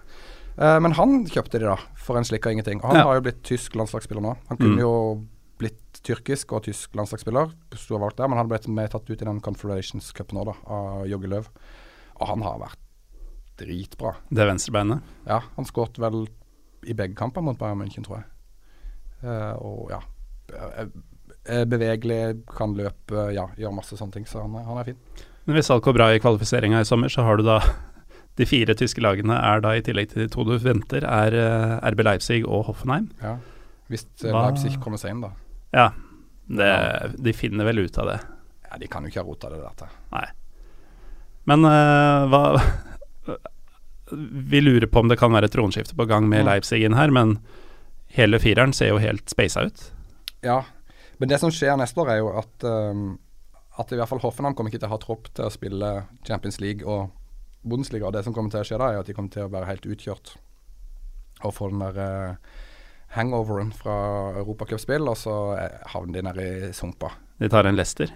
Eh, 0.58 0.80
men 0.80 0.92
han 0.98 1.26
kjøpte 1.28 1.60
de 1.60 1.66
da, 1.70 1.78
for 1.96 2.18
en 2.18 2.24
slikk 2.28 2.46
av 2.48 2.52
ingenting. 2.56 2.82
Og 2.84 2.90
han 2.92 2.96
Ja. 2.98 3.04
har 3.04 3.16
jo 3.16 3.22
blitt 3.30 3.44
tysk 3.44 3.76
landslagsspiller 3.76 4.22
nå. 4.22 4.36
Han 4.50 4.58
kunne 4.58 4.76
Mm. 4.76 4.80
jo 4.82 5.26
blitt 5.58 6.02
tyrkisk 6.04 6.52
og 6.52 6.64
tysk 6.64 6.92
landslagsspiller, 6.96 7.54
har 7.72 8.28
men 8.28 8.38
han 8.38 8.48
ble 8.50 8.60
med 8.68 8.92
tatt 8.92 9.10
ut 9.10 9.22
i 9.22 9.26
den 9.26 9.40
Confederations 9.40 10.12
Cup 10.12 10.34
nå, 10.34 10.44
da, 10.46 10.54
av 10.68 11.06
Jogge 11.08 11.28
Løv. 11.32 11.48
Og 12.20 12.28
han 12.28 12.42
har 12.42 12.60
vært 12.60 12.80
dritbra. 13.60 14.16
Det 14.30 14.48
venstrebeinet. 14.48 15.16
Ja, 15.28 15.42
han 15.56 15.68
skåret 15.68 16.00
vel 16.02 16.26
i 16.86 16.94
begge 16.94 17.18
kamper 17.18 17.44
mot 17.46 17.58
Bayern 17.60 17.82
München, 17.82 18.06
tror 18.06 18.22
jeg. 18.22 18.30
Uh, 19.26 19.56
og 19.64 19.90
ja 19.90 20.02
eh, 20.54 20.90
eh, 21.50 21.64
Bevegelig, 21.66 22.44
kan 22.52 22.76
løpe, 22.78 23.30
ja, 23.34 23.48
gjør 23.58 23.74
masse 23.74 23.98
sånne 23.98 24.20
ting. 24.20 24.28
Så 24.30 24.44
han, 24.44 24.54
han 24.68 24.82
er 24.82 24.92
fin. 24.92 25.26
Men 25.46 25.58
hvis 25.58 25.72
alt 25.74 25.86
går 25.86 25.96
bra 25.98 26.12
i 26.14 26.22
kvalifiseringa 26.22 26.84
i 26.84 26.88
sommer, 26.88 27.10
så 27.10 27.26
har 27.26 27.40
du 27.40 27.46
da 27.48 27.60
De 28.36 28.44
fire 28.44 28.74
tyske 28.76 29.00
lagene 29.00 29.32
er 29.40 29.62
da, 29.64 29.70
i 29.72 29.84
tillegg 29.86 30.10
til 30.12 30.26
de 30.26 30.28
to 30.28 30.44
du 30.44 30.58
venter, 30.60 31.06
er 31.08 31.32
RB 31.88 32.02
Leipzig 32.04 32.42
og 32.44 32.66
Hoffenheim. 32.68 33.06
Ja. 33.22 33.38
Hvis 33.88 34.04
Leipzig 34.26 34.74
kommer 34.84 35.00
seg 35.00 35.14
inn, 35.14 35.22
da. 35.24 35.30
Ja. 35.72 35.86
Det, 36.46 36.72
de 37.16 37.32
finner 37.32 37.64
vel 37.70 37.86
ut 37.86 37.98
av 38.04 38.10
det. 38.12 38.18
Ja, 38.68 38.82
De 38.82 38.90
kan 38.92 39.06
jo 39.06 39.14
ikke 39.14 39.24
ha 39.24 39.30
rota 39.30 39.54
det 39.54 39.62
der 39.62 39.78
til. 39.80 39.96
Nei. 40.12 40.26
Men 41.50 41.64
uh, 41.64 42.26
hva 42.28 42.44
Vi 44.52 44.62
lurer 44.62 44.88
på 44.88 45.02
om 45.02 45.10
det 45.10 45.18
kan 45.18 45.34
være 45.34 45.50
et 45.50 45.56
tronskifte 45.56 45.96
på 45.98 46.06
gang 46.06 46.28
med 46.30 46.44
Mm. 46.44 46.50
Leipzig 46.52 46.84
inn 46.86 46.94
her, 46.94 47.12
men 47.12 47.40
hele 48.14 48.40
fireren 48.40 48.74
ser 48.74 48.94
jo 48.94 48.98
helt 49.02 49.30
speisa 49.30 49.66
ut. 49.66 49.92
Ja, 50.46 50.64
men 51.18 51.30
det 51.30 51.40
som 51.40 51.52
skjer 51.52 51.78
neste 51.78 52.02
år, 52.02 52.12
er 52.12 52.18
jo 52.22 52.34
at 52.38 52.64
um, 52.64 53.20
At 53.78 53.92
i 53.92 53.98
hvert 54.00 54.08
fall 54.08 54.22
Hoffenheim 54.24 54.54
kommer 54.56 54.72
ikke 54.72 54.80
til 54.80 54.88
å 54.88 54.94
ha 54.94 55.00
tropp 55.02 55.26
til 55.36 55.44
å 55.44 55.52
spille 55.52 56.06
Champions 56.24 56.62
League 56.62 56.88
og 56.88 57.10
Bundesliga. 57.68 58.08
Og 58.08 58.14
det 58.16 58.22
som 58.24 58.32
kommer 58.34 58.54
til 58.54 58.62
å 58.62 58.64
skje 58.64 58.78
da, 58.80 58.88
er 58.88 59.02
at 59.02 59.10
de 59.10 59.14
kommer 59.14 59.34
til 59.34 59.44
å 59.44 59.52
være 59.52 59.68
helt 59.68 59.86
utkjørt 59.86 60.38
og 61.44 61.52
få 61.52 61.68
den 61.74 61.84
der 61.84 62.00
uh, 62.00 62.38
hangoveren 63.18 63.74
fra 63.76 63.98
europacupspill, 64.40 65.10
og 65.12 65.18
så 65.20 65.36
eh, 65.60 65.76
havner 65.92 66.14
de 66.16 66.24
nede 66.24 66.46
i 66.46 66.72
sumpa. 66.74 67.12
De 67.40 67.50
tar 67.52 67.68
en 67.68 67.76
Leicester. 67.76 68.12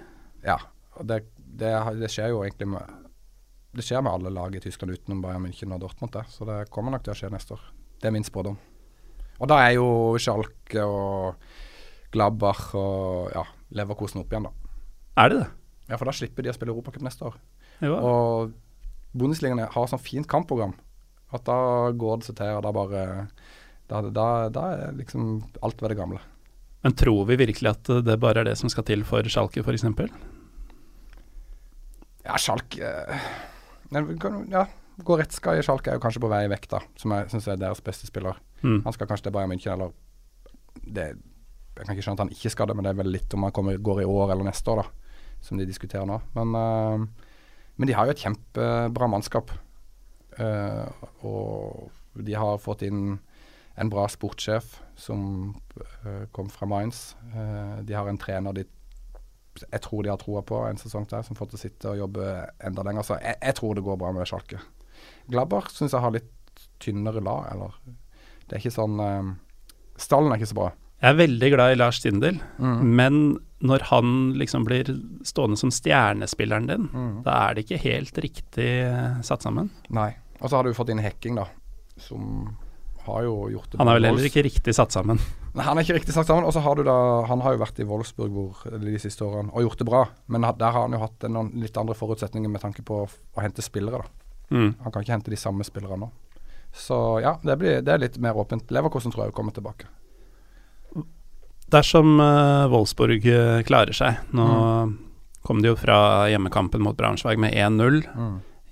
Ja, 0.45 0.55
og 0.95 1.07
det, 1.11 1.25
det, 1.59 1.73
det 1.99 2.09
skjer 2.13 2.31
jo 2.31 2.41
egentlig 2.45 2.69
med 2.77 3.08
Det 3.75 3.85
skjer 3.85 4.01
med 4.01 4.15
alle 4.15 4.31
lag 4.33 4.55
i 4.55 4.61
Tyskland 4.63 4.95
utenom 4.95 5.21
Bayern 5.21 5.43
München 5.45 5.73
og 5.75 5.83
Dortmund, 5.83 6.13
det. 6.15 6.25
Så 6.33 6.47
det 6.49 6.63
kommer 6.73 6.95
nok 6.95 7.03
til 7.05 7.13
å 7.13 7.17
skje 7.19 7.29
neste 7.33 7.53
år. 7.53 7.67
Det 8.01 8.09
er 8.09 8.15
min 8.15 8.25
spådom. 8.25 8.57
Og 9.39 9.47
da 9.51 9.59
er 9.63 9.75
jo 9.77 9.87
Schalke 10.19 10.83
og 10.83 11.37
Glabbach 12.11 12.73
og 12.79 13.29
ja, 13.35 13.43
Leverkosen 13.77 14.23
opp 14.23 14.33
igjen, 14.33 14.49
da. 14.49 14.73
Er 15.21 15.31
det 15.31 15.39
det? 15.43 15.47
Ja, 15.91 15.97
for 15.97 16.09
da 16.09 16.15
slipper 16.15 16.45
de 16.45 16.51
å 16.51 16.55
spille 16.57 16.73
Europacup 16.73 17.05
neste 17.05 17.29
år. 17.29 17.37
Jo. 17.85 17.93
Og 17.95 18.55
Bundesligaen 19.17 19.61
har 19.61 19.89
sånn 19.89 20.01
fint 20.01 20.27
kampprogram 20.29 20.73
at 21.33 21.45
da 21.45 21.59
går 21.93 22.19
det 22.19 22.29
seg 22.29 22.39
til, 22.41 22.57
og 22.57 22.65
da 22.65 22.73
bare 22.73 23.05
Da, 23.89 24.03
da, 24.13 24.25
da 24.53 24.63
er 24.77 24.97
liksom 24.97 25.39
alt 25.65 25.79
ved 25.81 25.89
det 25.89 25.97
gamle. 25.97 26.19
Men 26.85 26.93
tror 26.93 27.23
vi 27.25 27.39
virkelig 27.41 27.71
at 27.71 27.89
det 28.05 28.19
bare 28.21 28.43
er 28.43 28.51
det 28.51 28.57
som 28.59 28.69
skal 28.69 28.85
til 28.85 29.01
for 29.03 29.25
Schalke, 29.25 29.63
f.eks.? 29.65 29.85
Ja, 32.27 32.37
Schalke 32.37 32.91
Ja, 34.51 34.67
Goretzka 35.05 35.55
i 35.55 35.63
Schalke 35.63 35.91
er 35.91 35.97
jo 35.97 36.03
kanskje 36.03 36.21
på 36.23 36.29
vei 36.31 36.43
vekk, 36.51 36.67
da. 36.73 36.81
Som 36.99 37.13
jeg 37.15 37.31
syns 37.31 37.47
er 37.47 37.59
deres 37.59 37.81
beste 37.83 38.09
spiller. 38.09 38.39
Mm. 38.61 38.81
Han 38.85 38.95
skal 38.95 39.07
kanskje 39.09 39.29
til 39.29 39.35
Bayern 39.35 39.51
München, 39.53 39.73
eller 39.73 39.93
det, 40.83 41.13
Jeg 41.77 41.85
kan 41.85 41.95
ikke 41.95 42.03
skjønne 42.03 42.19
at 42.19 42.25
han 42.25 42.35
ikke 42.35 42.51
skal 42.51 42.67
det, 42.67 42.75
men 42.75 42.83
det 42.83 42.91
er 42.91 42.99
vel 42.99 43.13
litt 43.13 43.33
om 43.33 43.45
han 43.47 43.53
kommer, 43.55 43.77
går 43.79 44.01
i 44.03 44.09
år 44.09 44.33
eller 44.33 44.49
neste 44.49 44.71
år, 44.73 44.83
da. 44.83 45.35
Som 45.45 45.59
de 45.59 45.67
diskuterer 45.67 46.07
nå. 46.07 46.17
Men, 46.35 46.55
uh, 46.55 47.29
men 47.79 47.87
de 47.87 47.95
har 47.95 48.07
jo 48.07 48.15
et 48.15 48.23
kjempebra 48.25 49.07
mannskap. 49.07 49.53
Uh, 50.35 50.91
og 51.23 52.19
de 52.19 52.35
har 52.35 52.59
fått 52.59 52.83
inn 52.87 53.15
en 53.79 53.91
bra 53.91 54.03
sportssjef 54.11 54.73
som 54.99 55.53
uh, 55.79 56.25
kom 56.35 56.51
fra 56.51 56.67
Mainz. 56.67 57.13
De 57.87 57.95
har 57.95 58.09
en 58.11 58.19
trener 58.19 58.57
de 58.57 58.67
jeg 59.71 59.81
tror 59.81 60.03
de 60.03 60.09
har 60.09 60.17
troa 60.21 60.41
på 60.41 60.59
en 60.69 60.77
sesong 60.77 61.05
til, 61.09 61.23
som 61.23 61.35
får 61.35 61.49
til 61.51 61.57
å 61.59 61.61
sitte 61.61 61.89
og 61.91 61.97
jobbe 61.97 62.25
enda 62.63 62.83
lenger. 62.87 63.03
Så 63.07 63.17
jeg, 63.21 63.35
jeg 63.41 63.55
tror 63.59 63.75
det 63.75 63.83
går 63.83 63.97
bra 64.01 64.11
med 64.15 64.27
Sjalke. 64.29 64.59
Glabber 65.29 65.67
syns 65.73 65.93
jeg 65.95 66.01
har 66.03 66.11
litt 66.15 66.31
tynnere 66.79 67.21
lag, 67.23 67.47
eller 67.53 67.75
Det 68.49 68.55
er 68.57 68.61
ikke 68.63 68.73
sånn 68.75 68.99
eh, 68.99 69.33
Stallen 69.99 70.31
er 70.31 70.39
ikke 70.39 70.49
så 70.53 70.55
bra. 70.57 70.69
Jeg 70.99 71.13
er 71.13 71.19
veldig 71.19 71.49
glad 71.53 71.71
i 71.73 71.77
Lars 71.79 71.99
Tindel, 72.03 72.39
Mm. 72.59 72.95
men 72.95 73.19
når 73.61 73.81
han 73.91 74.33
liksom 74.39 74.65
blir 74.65 74.87
stående 75.27 75.57
som 75.59 75.71
stjernespilleren 75.71 76.67
din, 76.67 76.87
Mm. 76.93 77.23
da 77.23 77.49
er 77.49 77.53
det 77.55 77.65
ikke 77.65 77.81
helt 77.83 78.13
riktig 78.17 78.67
eh, 78.87 79.21
satt 79.21 79.41
sammen. 79.43 79.69
Nei. 79.89 80.13
Og 80.41 80.49
så 80.49 80.55
har 80.57 80.63
du 80.63 80.73
fått 80.73 80.89
inn 80.89 80.99
Hekking, 81.03 81.35
da, 81.35 81.45
som 81.97 82.55
har 83.09 83.25
jo 83.25 83.33
gjort 83.53 83.71
det 83.71 83.79
Han 83.81 83.89
er 83.91 83.97
vel 83.99 84.07
heller 84.09 84.27
ikke 84.29 84.43
riktig 84.45 84.73
satt 84.77 84.95
sammen. 84.95 85.19
Nei, 85.57 85.65
han 85.65 85.77
er 85.77 85.83
ikke 85.85 85.97
riktig 85.97 86.13
satt 86.15 86.29
sammen. 86.29 86.45
Og 86.45 86.53
så 86.55 86.61
har 86.63 86.77
du 86.77 86.83
da 86.87 86.95
Han 87.27 87.41
har 87.41 87.55
jo 87.55 87.61
vært 87.63 87.81
i 87.81 87.87
Wolfsburg 87.89 88.31
hvor, 88.33 88.63
de 88.79 88.95
siste 89.01 89.25
årene 89.25 89.51
og 89.53 89.65
gjort 89.65 89.81
det 89.81 89.87
bra, 89.89 90.01
men 90.27 90.45
der 90.45 90.71
har 90.71 90.85
han 90.85 90.93
jo 90.95 91.01
hatt 91.03 91.27
noen 91.27 91.51
litt 91.61 91.77
andre 91.77 91.97
forutsetninger 91.97 92.49
med 92.49 92.61
tanke 92.61 92.85
på 92.85 93.03
å, 93.05 93.09
hente 93.41 93.65
spillere, 93.65 94.03
da. 94.05 94.27
Mm. 94.55 94.71
Han 94.83 94.91
kan 94.93 95.03
ikke 95.03 95.17
hente 95.17 95.33
de 95.33 95.37
samme 95.37 95.65
spillerne 95.67 95.99
nå. 96.05 96.11
Så 96.73 96.95
ja, 97.23 97.35
det, 97.43 97.57
blir, 97.57 97.81
det 97.81 97.93
er 97.93 98.01
litt 98.01 98.17
mer 98.21 98.37
åpent. 98.37 98.69
Leverkosten 98.73 99.11
tror 99.13 99.25
jeg 99.27 99.33
kommer 99.37 99.53
tilbake. 99.55 99.89
Dersom 101.69 102.17
uh, 102.17 102.65
Wolfsburg 102.71 103.25
eh, 103.29 103.59
klarer 103.67 103.93
seg 103.93 104.23
Nå 104.33 104.45
Mm. 104.49 104.95
kom 105.45 105.61
de 105.61 105.69
jo 105.69 105.75
fra 105.77 106.25
hjemmekampen 106.29 106.81
mot 106.81 106.97
Braunschweig 106.97 107.37
med 107.41 107.53
1-0. 107.53 108.01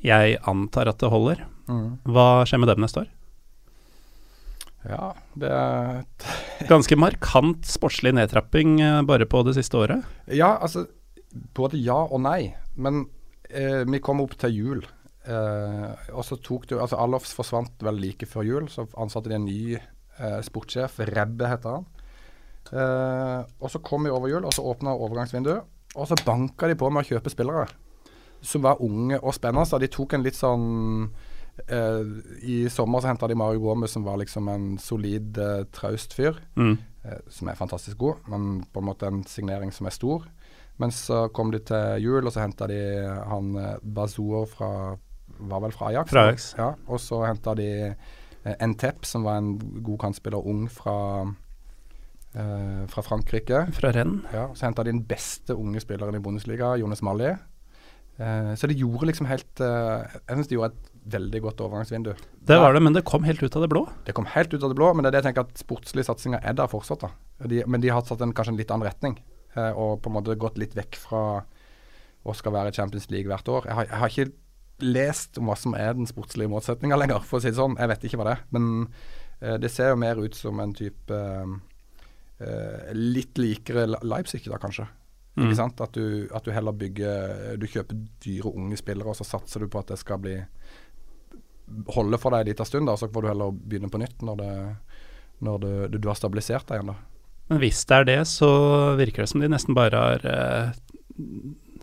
Jeg 0.03 0.37
antar 0.45 0.89
at 0.89 0.99
det 1.01 1.09
holder. 1.09 1.45
Hva 2.05 2.43
skjer 2.45 2.61
med 2.61 2.69
dem 2.69 2.83
neste 2.83 3.01
år? 3.03 3.07
Ja, 4.87 5.11
det 5.35 5.49
er 5.51 6.03
Ganske 6.71 6.97
markant 6.99 7.67
sportslig 7.67 8.13
nedtrapping 8.15 8.77
eh, 8.81 9.01
bare 9.07 9.27
på 9.29 9.43
det 9.47 9.57
siste 9.57 9.79
året. 9.79 10.05
Ja, 10.31 10.55
altså 10.57 10.87
Både 11.57 11.77
ja 11.77 11.97
og 12.07 12.21
nei. 12.23 12.55
Men 12.79 13.03
eh, 13.49 13.83
vi 13.85 13.99
kom 14.01 14.23
opp 14.23 14.37
til 14.39 14.55
jul. 14.55 14.85
Eh, 15.27 15.91
og 16.15 16.23
så 16.25 16.37
tok 16.39 16.69
det 16.69 16.79
Altså 16.79 16.97
Alofs 17.03 17.35
forsvant 17.35 17.83
vel 17.83 17.99
like 18.01 18.29
før 18.29 18.47
jul. 18.47 18.69
Så 18.71 18.87
ansatte 18.97 19.29
de 19.29 19.37
en 19.37 19.45
ny 19.45 19.75
eh, 19.75 20.39
sportssjef. 20.47 21.01
Rebbe 21.11 21.51
heter 21.51 21.77
han. 21.77 21.89
Eh, 22.71 23.41
og 23.59 23.71
så 23.71 23.83
kom 23.83 24.07
vi 24.07 24.13
over 24.13 24.31
jul, 24.31 24.47
og 24.47 24.55
så 24.55 24.65
åpna 24.65 24.95
overgangsvinduet. 24.95 25.67
Og 25.97 26.09
så 26.09 26.17
banka 26.25 26.71
de 26.71 26.79
på 26.79 26.89
med 26.91 27.05
å 27.05 27.11
kjøpe 27.15 27.31
spillere 27.33 27.67
som 28.41 28.61
var 28.61 28.81
unge 28.83 29.19
og 29.19 29.35
spennende. 29.35 29.67
Så 29.67 29.79
de 29.81 29.89
tok 29.91 30.15
en 30.15 30.25
litt 30.25 30.37
sånn 30.37 31.09
I 32.43 32.67
sommer 32.69 33.01
så 33.01 33.07
henta 33.11 33.27
de 33.27 33.35
Mario 33.35 33.59
Gomez, 33.63 33.91
som 33.91 34.03
var 34.05 34.17
liksom 34.21 34.47
en 34.53 34.77
solid, 34.77 35.37
eh, 35.37 35.63
traust 35.73 36.13
fyr 36.13 36.37
Mm. 36.55 36.77
eh, 37.05 37.17
som 37.29 37.47
er 37.49 37.55
fantastisk 37.55 37.97
god, 37.97 38.15
men 38.27 38.63
på 38.73 38.79
en 38.79 38.85
måte 38.85 39.07
en 39.07 39.23
signering 39.23 39.71
som 39.73 39.87
er 39.87 39.91
stor. 39.91 40.23
Men 40.79 40.91
så 40.91 41.27
kom 41.33 41.49
de 41.51 41.59
til 41.59 42.01
jul, 42.03 42.25
og 42.25 42.31
så 42.33 42.41
henta 42.45 42.67
de 42.67 42.77
han 43.27 43.55
eh, 43.57 43.77
Bazour 43.83 44.45
fra 44.47 44.97
Var 45.39 45.59
vel 45.61 45.71
fra 45.71 45.89
Ajax? 45.91 46.09
Fra 46.09 46.27
Ajax. 46.27 46.55
Ja, 46.57 46.73
og 46.87 46.99
så 46.99 47.19
henta 47.25 47.53
de 47.55 47.67
eh, 48.45 48.55
Entep, 48.61 49.05
som 49.05 49.23
var 49.23 49.37
en 49.37 49.57
god 49.83 49.99
kantspiller, 49.99 50.39
ung 50.47 50.67
fra 50.71 51.25
eh, 52.35 52.85
fra 52.87 53.01
Frankrike. 53.05 53.65
Fra 53.75 53.91
renn. 53.93 54.21
Ja, 54.33 54.47
så 54.55 54.65
henta 54.67 54.83
de 54.85 54.91
den 54.95 55.03
beste 55.07 55.55
unge 55.57 55.79
spilleren 55.83 56.15
i 56.15 56.19
Bundesliga, 56.23 56.75
Jonas 56.79 57.01
Malli. 57.05 57.33
Eh, 58.17 58.53
så 58.57 58.67
de 58.67 58.73
gjorde 58.79 59.05
liksom 59.11 59.27
helt 59.29 59.61
eh, 59.61 60.07
Jeg 60.27 60.37
syns 60.39 60.47
de 60.49 60.55
gjorde 60.57 60.71
et 60.73 60.93
veldig 61.11 61.41
godt 61.43 61.61
overgangsvindu. 61.65 62.13
Det 62.47 62.57
var 62.61 62.75
det, 62.75 62.81
men 62.83 62.95
det 62.95 63.05
kom 63.07 63.25
helt 63.27 63.43
ut 63.43 63.55
av 63.55 63.63
det 63.63 63.69
blå. 63.71 63.83
Det 64.07 64.15
kom 64.17 64.27
helt 64.33 64.53
ut 64.53 64.63
av 64.63 64.71
det 64.71 64.77
blå, 64.79 64.91
men 64.93 65.03
det 65.03 65.11
er 65.11 65.17
det 65.17 65.21
jeg 65.23 65.29
tenker 65.29 65.47
at 65.47 65.61
sportslige 65.61 66.07
satsinger 66.09 66.43
er 66.43 66.57
der 66.57 66.71
fortsatt. 66.71 67.05
da. 67.05 67.47
De, 67.47 67.61
men 67.67 67.83
de 67.83 67.91
har 67.93 68.05
satt 68.07 68.23
en, 68.23 68.33
kanskje 68.35 68.55
en 68.55 68.59
litt 68.59 68.73
annen 68.73 68.87
retning, 68.87 69.19
eh, 69.55 69.71
og 69.71 70.01
på 70.03 70.11
en 70.11 70.17
måte 70.19 70.37
gått 70.39 70.59
litt 70.61 70.75
vekk 70.77 70.99
fra 71.01 71.23
å 72.27 72.35
skal 72.35 72.55
være 72.55 72.75
Champions 72.75 73.09
League 73.13 73.29
hvert 73.31 73.47
år. 73.51 73.69
Jeg 73.69 73.79
har, 73.79 73.89
jeg 73.89 74.01
har 74.01 74.13
ikke 74.13 74.29
lest 74.83 75.39
om 75.41 75.49
hva 75.49 75.55
som 75.57 75.73
er 75.77 75.95
den 75.97 76.09
sportslige 76.09 76.51
motsetninga 76.51 76.99
lenger, 76.99 77.23
for 77.25 77.39
å 77.39 77.43
si 77.43 77.51
det 77.51 77.59
sånn. 77.59 77.77
Jeg 77.79 77.91
vet 77.93 78.05
ikke 78.07 78.19
hva 78.21 78.29
det 78.29 78.35
er. 78.35 78.43
Men 78.55 78.69
eh, 79.39 79.57
det 79.61 79.71
ser 79.73 79.93
jo 79.93 80.01
mer 80.01 80.21
ut 80.21 80.37
som 80.37 80.61
en 80.61 80.75
type 80.77 81.17
eh, 81.17 81.57
eh, 82.45 82.93
litt 82.97 83.41
likere 83.41 83.87
Leipzig, 84.03 84.45
da 84.47 84.61
kanskje. 84.61 84.87
Mm. 85.37 85.51
At 85.53 85.93
du, 85.93 86.25
at 86.33 86.47
du 86.47 86.49
heller 86.49 86.73
bygger 86.73 87.59
Du 87.61 87.67
kjøper 87.69 87.93
dyre 88.23 88.49
unge 88.57 88.77
spillere, 88.79 89.11
og 89.11 89.19
så 89.19 89.27
satser 89.27 89.61
du 89.61 89.69
på 89.69 89.77
at 89.83 89.91
det 89.91 89.99
skal 90.01 90.17
bli 90.23 90.33
holde 91.93 92.19
for 92.21 92.33
deg 92.33 92.45
en 92.45 92.51
liten 92.51 92.69
stund, 92.69 92.89
da, 92.89 92.95
så 92.97 93.09
får 93.11 93.23
du 93.23 93.29
heller 93.31 93.53
begynne 93.53 93.91
på 93.91 94.01
nytt 94.01 94.23
når, 94.25 94.41
det, 94.41 94.55
når 95.45 95.61
det, 95.63 95.75
du, 95.93 95.97
du 96.01 96.09
har 96.09 96.19
stabilisert 96.19 96.67
deg 96.69 96.81
igjen. 96.81 96.93
da. 96.93 96.97
Men 97.47 97.61
hvis 97.63 97.83
det 97.87 97.95
er 97.95 98.07
det, 98.07 98.19
så 98.27 98.51
virker 98.99 99.23
det 99.23 99.31
som 99.31 99.43
de 99.43 99.49
nesten 99.51 99.75
bare 99.77 100.03
har 100.03 100.25
eh, 100.27 100.71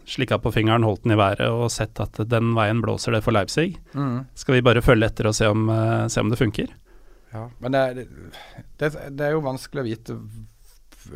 slikka 0.09 0.39
på 0.45 0.53
fingeren, 0.53 0.85
holdt 0.85 1.07
den 1.07 1.15
i 1.17 1.21
været 1.21 1.49
og 1.49 1.71
sett 1.73 2.01
at 2.05 2.21
den 2.29 2.53
veien 2.57 2.83
blåser 2.85 3.17
det 3.17 3.23
for 3.25 3.37
Leipzig. 3.37 3.71
Skal 4.37 4.59
vi 4.59 4.65
bare 4.65 4.85
følge 4.85 5.09
etter 5.09 5.31
og 5.31 5.37
se 5.37 5.49
om, 5.49 5.69
eh, 5.73 6.07
se 6.13 6.21
om 6.21 6.33
det 6.33 6.41
funker? 6.41 6.73
Ja, 7.35 7.49
men 7.59 7.75
det, 7.75 8.05
det, 8.79 8.93
det 9.11 9.25
er 9.27 9.33
jo 9.35 9.45
vanskelig 9.45 9.83
å 9.83 9.89
vite 9.89 10.19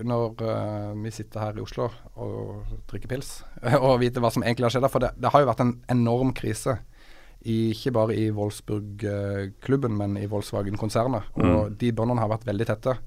når 0.04 0.42
uh, 0.44 0.92
vi 1.00 1.10
sitter 1.14 1.40
her 1.40 1.56
i 1.56 1.62
Oslo 1.64 1.86
og 2.20 2.74
drikker 2.90 3.08
pils, 3.08 3.38
og 3.86 4.00
vite 4.02 4.20
hva 4.20 4.30
som 4.34 4.44
egentlig 4.44 4.68
har 4.68 4.74
skjedd. 4.74 4.88
For 4.92 5.04
det, 5.04 5.14
det 5.16 5.32
har 5.32 5.44
jo 5.44 5.48
vært 5.48 5.62
en 5.64 5.76
enorm 5.94 6.34
krise. 6.36 6.78
I, 7.46 7.70
ikke 7.72 7.92
bare 7.94 8.16
i 8.18 8.30
Wolfsburg-klubben, 8.34 9.94
men 9.96 10.16
i 10.18 10.26
Volkswagen-konsernet. 10.26 11.22
Og 11.36 11.44
Mm. 11.70 11.76
de 11.78 11.92
båndene 11.92 12.20
har 12.20 12.28
vært 12.28 12.44
veldig 12.46 12.66
tette. 12.66 12.98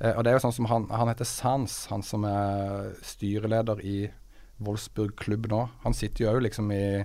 Eh, 0.00 0.12
og 0.16 0.22
det 0.24 0.30
er 0.30 0.38
jo 0.38 0.44
sånn 0.48 0.54
som 0.54 0.66
han, 0.66 0.86
han 0.90 1.08
heter 1.08 1.24
Sans, 1.26 1.86
han 1.90 2.02
som 2.02 2.24
er 2.24 2.94
styreleder 3.02 3.80
i 3.84 4.10
Wolfsburg 4.60 5.16
klubb 5.16 5.48
nå. 5.48 5.68
Han 5.82 5.92
sitter 5.94 6.24
jo 6.24 6.30
òg 6.36 6.42
liksom 6.42 6.70
i, 6.72 7.04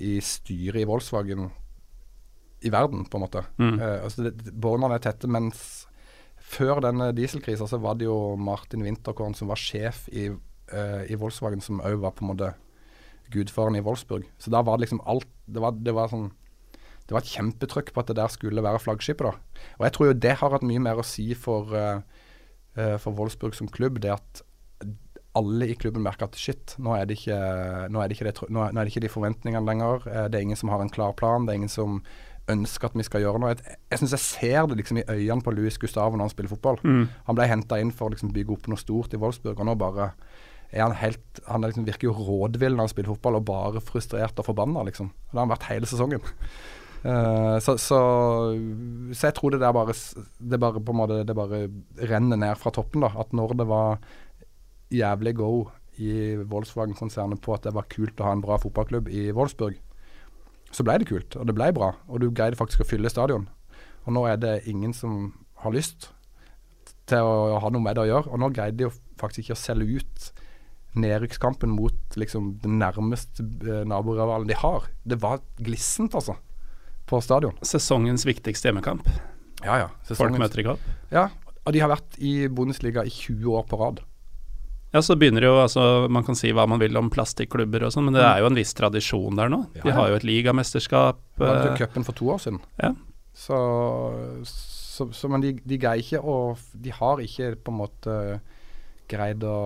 i 0.00 0.18
styret 0.20 0.80
i 0.82 0.84
Volkswagen 0.88 1.50
i 2.62 2.70
verden, 2.70 3.04
på 3.04 3.18
en 3.18 3.24
måte. 3.26 3.44
Mm. 3.58 3.78
Eh, 3.80 4.02
altså 4.04 4.30
Båndene 4.52 4.94
er 4.94 4.98
tette, 5.04 5.28
mens 5.28 5.86
før 6.38 6.80
denne 6.80 7.12
dieselkrisa 7.16 7.66
så 7.68 7.78
var 7.80 7.94
det 7.96 8.06
jo 8.06 8.36
Martin 8.36 8.82
Winterkorn 8.84 9.34
som 9.34 9.48
var 9.48 9.56
sjef 9.60 10.08
i, 10.12 10.28
eh, 10.72 11.04
i 11.10 11.16
Volkswagen, 11.16 11.60
som 11.60 11.80
òg 11.80 11.98
var 12.00 12.12
på 12.12 12.24
en 12.24 12.34
måte 12.36 12.54
gudfaren 13.32 13.76
i 13.76 13.80
Wolfsburg. 13.84 14.24
Så 14.38 14.50
da 14.50 14.60
var 14.62 14.76
det 14.76 14.86
liksom 14.86 15.00
alt 15.06 15.26
Det 15.46 15.62
var, 15.62 15.76
det 15.78 15.94
var 15.96 16.12
sånn 16.12 16.30
det 17.02 17.16
var 17.16 17.24
et 17.24 17.32
kjempetrykk 17.34 17.90
på 17.92 18.00
at 18.00 18.08
det 18.12 18.14
der 18.16 18.30
skulle 18.30 18.62
være 18.64 18.80
flaggskipet. 18.80 19.26
da. 19.26 19.62
Og 19.80 19.84
jeg 19.84 19.94
tror 19.96 20.06
jo 20.06 20.20
det 20.22 20.36
har 20.38 20.54
hatt 20.54 20.64
mye 20.64 20.80
mer 20.80 21.00
å 21.02 21.04
si 21.04 21.32
for, 21.34 21.74
uh, 21.74 22.94
for 23.02 23.18
Wolfsburg 23.18 23.56
som 23.58 23.68
klubb. 23.68 23.98
Det 24.00 24.14
at 24.14 24.44
alle 25.38 25.68
i 25.72 25.76
klubben 25.78 26.04
merker 26.04 26.28
at 26.28 26.36
shit, 26.36 26.74
nå 26.82 26.92
er, 26.96 27.06
det 27.08 27.16
ikke, 27.20 27.38
nå, 27.92 28.02
er 28.02 28.10
det 28.10 28.18
ikke 28.18 28.28
det, 28.28 28.34
nå 28.52 28.66
er 28.66 28.76
det 28.76 28.92
ikke 28.92 29.04
de 29.06 29.12
forventningene 29.12 29.64
lenger. 29.64 30.04
Eh, 30.08 30.26
det 30.28 30.38
er 30.38 30.44
ingen 30.44 30.60
som 30.60 30.72
har 30.72 30.82
en 30.84 30.92
klar 30.92 31.14
plan. 31.16 31.46
Det 31.46 31.54
er 31.54 31.60
ingen 31.62 31.72
som 31.72 32.02
ønsker 32.52 32.90
at 32.90 32.98
vi 32.98 33.06
skal 33.06 33.24
gjøre 33.24 33.40
noe. 33.40 33.54
Jeg, 33.54 33.78
jeg 33.92 34.02
syns 34.02 34.16
jeg 34.16 34.24
ser 34.26 34.68
det 34.68 34.80
liksom 34.82 35.00
i 35.00 35.06
øynene 35.06 35.44
på 35.44 35.54
Luis 35.56 35.78
Gustavo 35.80 36.18
når 36.18 36.28
han 36.28 36.34
spiller 36.34 36.52
fotball. 36.52 36.80
Mm. 36.84 37.04
Han 37.30 37.38
ble 37.38 37.48
henta 37.48 37.80
inn 37.80 37.94
for 37.96 38.10
å 38.10 38.14
liksom 38.14 38.34
bygge 38.34 38.56
opp 38.58 38.68
noe 38.68 38.80
stort 38.80 39.16
i 39.16 39.20
Wolfsburg, 39.22 39.56
og 39.56 39.68
nå 39.70 39.76
bare 39.80 40.10
han 40.80 40.94
helt 40.96 41.40
Han 41.46 41.66
liksom 41.66 41.84
virker 41.84 42.08
jo 42.08 42.14
rådvill 42.16 42.76
når 42.76 42.86
han 42.86 42.92
spiller 42.92 43.12
fotball, 43.12 43.40
og 43.40 43.44
bare 43.48 43.82
frustrert 43.84 44.38
og 44.40 44.46
forbanna, 44.46 44.84
liksom. 44.88 45.10
Det 45.12 45.36
har 45.36 45.44
han 45.44 45.52
vært 45.52 45.68
hele 45.68 45.88
sesongen. 45.90 46.24
Uh, 47.02 47.58
så, 47.58 47.74
så, 47.82 48.00
så, 49.10 49.26
jeg 49.26 49.34
tror 49.34 49.50
det 49.50 49.58
der 49.58 49.72
bare 49.74 49.90
Det 50.38 50.60
bare 50.62 50.78
på 50.78 50.92
en 50.92 50.98
måte 51.00 51.16
Det 51.26 51.34
bare 51.34 51.64
renner 51.98 52.38
ned 52.38 52.60
fra 52.60 52.70
toppen, 52.70 53.02
da. 53.02 53.10
At 53.18 53.34
når 53.34 53.56
det 53.58 53.66
var 53.68 53.98
jævlig 54.92 55.34
go 55.36 55.52
i 56.00 56.36
Volkswagen-konsernet 56.48 57.40
på 57.42 57.54
at 57.56 57.66
det 57.66 57.74
var 57.76 57.88
kult 57.92 58.20
å 58.20 58.28
ha 58.28 58.32
en 58.36 58.44
bra 58.44 58.56
fotballklubb 58.60 59.10
i 59.12 59.26
Wolfsburg, 59.36 59.76
så 60.72 60.84
ble 60.86 60.98
det 61.00 61.08
kult, 61.10 61.36
og 61.36 61.48
det 61.48 61.54
ble 61.56 61.68
bra. 61.76 61.90
Og 62.08 62.22
du 62.22 62.30
greide 62.32 62.56
faktisk 62.56 62.84
å 62.84 62.88
fylle 62.88 63.12
stadion. 63.12 63.44
Og 64.06 64.16
nå 64.16 64.24
er 64.28 64.38
det 64.40 64.54
ingen 64.70 64.94
som 64.96 65.34
har 65.62 65.74
lyst 65.74 66.10
til 67.10 67.24
å 67.24 67.58
ha 67.60 67.70
noe 67.72 67.84
med 67.84 67.96
det 67.96 68.06
å 68.06 68.08
gjøre. 68.08 68.32
Og 68.32 68.40
nå 68.40 68.50
greide 68.54 68.78
de 68.78 68.86
jo 68.88 68.94
faktisk 69.20 69.46
ikke 69.46 69.58
å 69.58 69.62
selge 69.62 70.00
ut 70.00 70.30
nedrykkskampen 70.98 71.72
mot 71.72 72.16
liksom 72.20 72.56
den 72.62 72.78
nærmeste 72.82 73.44
uh, 73.64 73.82
naborivalen 73.88 74.48
de 74.50 74.56
har. 74.58 74.88
Det 75.04 75.18
var 75.22 75.42
glissent, 75.58 76.14
altså, 76.14 76.36
på 77.08 77.20
stadion. 77.24 77.56
Sesongens 77.66 78.26
viktigste 78.28 78.70
hjemmekamp. 78.70 79.08
Ja, 79.62 79.84
ja. 79.84 79.90
Folk 80.14 80.36
møter 80.40 80.62
ikke 80.62 80.76
opp. 80.76 80.88
Ja, 81.12 81.28
og 81.62 81.74
de 81.74 81.82
har 81.82 81.92
vært 81.92 82.18
i 82.18 82.48
Bundesliga 82.52 83.04
i 83.06 83.12
20 83.12 83.58
år 83.58 83.68
på 83.70 83.78
rad. 83.80 84.02
Ja, 84.92 85.00
så 85.00 85.16
begynner 85.16 85.46
jo 85.46 85.54
altså 85.56 85.82
Man 86.12 86.24
kan 86.26 86.36
si 86.36 86.50
hva 86.52 86.66
man 86.68 86.76
vil 86.82 86.98
om 87.00 87.08
plastikklubber 87.12 87.86
og 87.86 87.94
sånn, 87.94 88.10
men 88.10 88.18
det 88.18 88.26
er 88.26 88.42
jo 88.42 88.50
en 88.50 88.58
viss 88.58 88.74
tradisjon 88.76 89.38
der 89.38 89.48
nå. 89.52 89.62
De 89.78 89.94
har 89.94 90.10
jo 90.10 90.18
et 90.18 90.26
ligamesterskap. 90.28 91.22
De 91.40 91.48
hadde 91.48 91.72
uh, 91.72 91.78
cupen 91.80 92.04
for 92.04 92.18
to 92.18 92.28
år 92.34 92.42
siden. 92.44 92.60
Ja. 92.82 92.92
Så, 93.32 93.58
så, 94.44 95.06
så 95.16 95.28
Men 95.32 95.40
de, 95.40 95.54
de 95.64 95.78
greier 95.80 96.02
ikke 96.04 96.20
å 96.20 96.52
De 96.76 96.92
har 96.92 97.22
ikke 97.24 97.54
på 97.64 97.72
en 97.72 97.78
måte 97.78 98.16
greid 99.08 99.44
å 99.48 99.56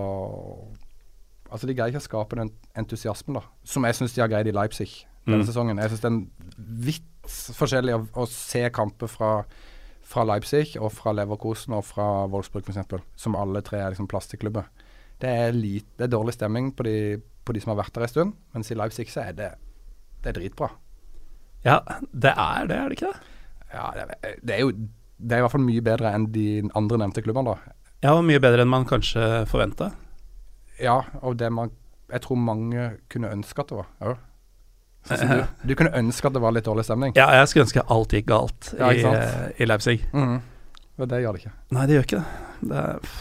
Altså, 1.50 1.68
de 1.68 1.76
greier 1.76 1.94
ikke 1.94 2.02
å 2.02 2.06
skape 2.06 2.38
den 2.38 2.50
entusiasmen 2.78 3.38
da 3.38 3.44
som 3.66 3.86
jeg 3.86 3.98
syns 3.98 4.16
de 4.16 4.22
har 4.22 4.32
greid 4.32 4.48
i 4.50 4.54
Leipzig 4.56 4.88
denne 5.26 5.42
mm. 5.42 5.48
sesongen. 5.48 5.80
Jeg 5.82 5.92
syns 5.92 6.04
det 6.04 6.10
er 6.10 6.66
vidt 6.86 7.36
forskjellig 7.58 7.94
å, 7.96 8.02
å 8.22 8.26
se 8.30 8.62
kamper 8.74 9.10
fra, 9.10 9.30
fra, 10.06 10.24
Leipzig 10.28 10.76
og 10.78 10.92
fra 10.94 11.14
Leverkosen 11.16 11.74
og 11.76 11.86
fra 11.88 12.08
Wolfsburg 12.30 12.68
f.eks., 12.68 12.98
som 13.18 13.38
alle 13.38 13.62
tre 13.66 13.82
er 13.82 13.94
liksom 13.94 14.10
plastikklubber. 14.10 14.68
Det 15.22 15.30
er, 15.32 15.56
lite, 15.56 15.88
det 15.98 16.06
er 16.06 16.12
dårlig 16.12 16.36
stemning 16.36 16.70
på 16.76 16.86
de, 16.86 16.98
på 17.46 17.56
de, 17.56 17.62
som 17.62 17.72
har 17.72 17.80
vært 17.80 17.94
der 17.96 18.06
en 18.06 18.12
stund, 18.12 18.36
mens 18.54 18.70
i 18.70 18.76
Leipzig 18.78 19.08
så 19.10 19.24
er 19.24 19.38
det, 19.38 19.50
det 20.22 20.30
er 20.30 20.38
dritbra. 20.38 20.70
Ja, 21.66 21.80
det 22.12 22.36
er 22.36 22.68
det, 22.70 22.76
er 22.78 22.92
det 22.92 22.98
ikke 22.98 23.10
det? 23.10 23.34
Ja, 23.72 23.86
det, 23.96 24.36
det 24.46 24.54
er 24.54 24.62
jo 24.62 24.74
det 25.16 25.32
er 25.32 25.40
i 25.40 25.44
hvert 25.46 25.54
fall 25.54 25.64
mye 25.64 25.82
bedre 25.84 26.12
enn 26.12 26.26
de 26.32 26.48
andre 26.76 27.00
nevnte 27.00 27.22
klubbene, 27.24 27.54
da. 27.54 27.76
Ja, 28.04 28.12
og 28.12 28.26
mye 28.28 28.40
bedre 28.42 28.62
enn 28.62 28.70
man 28.70 28.84
kanskje 28.88 29.46
forventa. 29.50 29.94
Ja, 30.82 31.00
og 31.22 31.38
det 31.40 31.50
man 31.52 31.70
Jeg 32.12 32.22
tror 32.22 32.38
mange 32.38 32.90
kunne 33.10 33.30
ønske 33.34 33.62
at 33.62 33.72
det 33.72 33.80
var. 33.82 33.92
Ja. 34.00 34.16
Du, 35.16 35.68
du, 35.70 35.74
kunne 35.78 35.94
ønske 35.94 36.26
at 36.26 36.34
det 36.34 36.42
var 36.42 36.54
litt 36.54 36.66
dårlig 36.66 36.82
stemning? 36.86 37.12
Ja, 37.14 37.28
jeg 37.38 37.46
skulle 37.50 37.66
ønske 37.68 37.82
alt 37.94 38.14
gikk 38.14 38.26
galt 38.26 38.72
ja, 38.74 38.90
i, 38.90 39.02
i, 39.54 39.66
Leipzig. 39.68 40.00
Mm. 40.10 40.40
Men 40.98 41.10
det 41.12 41.20
gjør 41.22 41.36
det 41.36 41.44
ikke. 41.44 41.52
Nei, 41.76 41.84
det 41.86 41.94
gjør 41.94 42.06
ikke 42.08 42.18
det. 42.18 42.48
Det 42.70 42.80
er, 42.80 43.12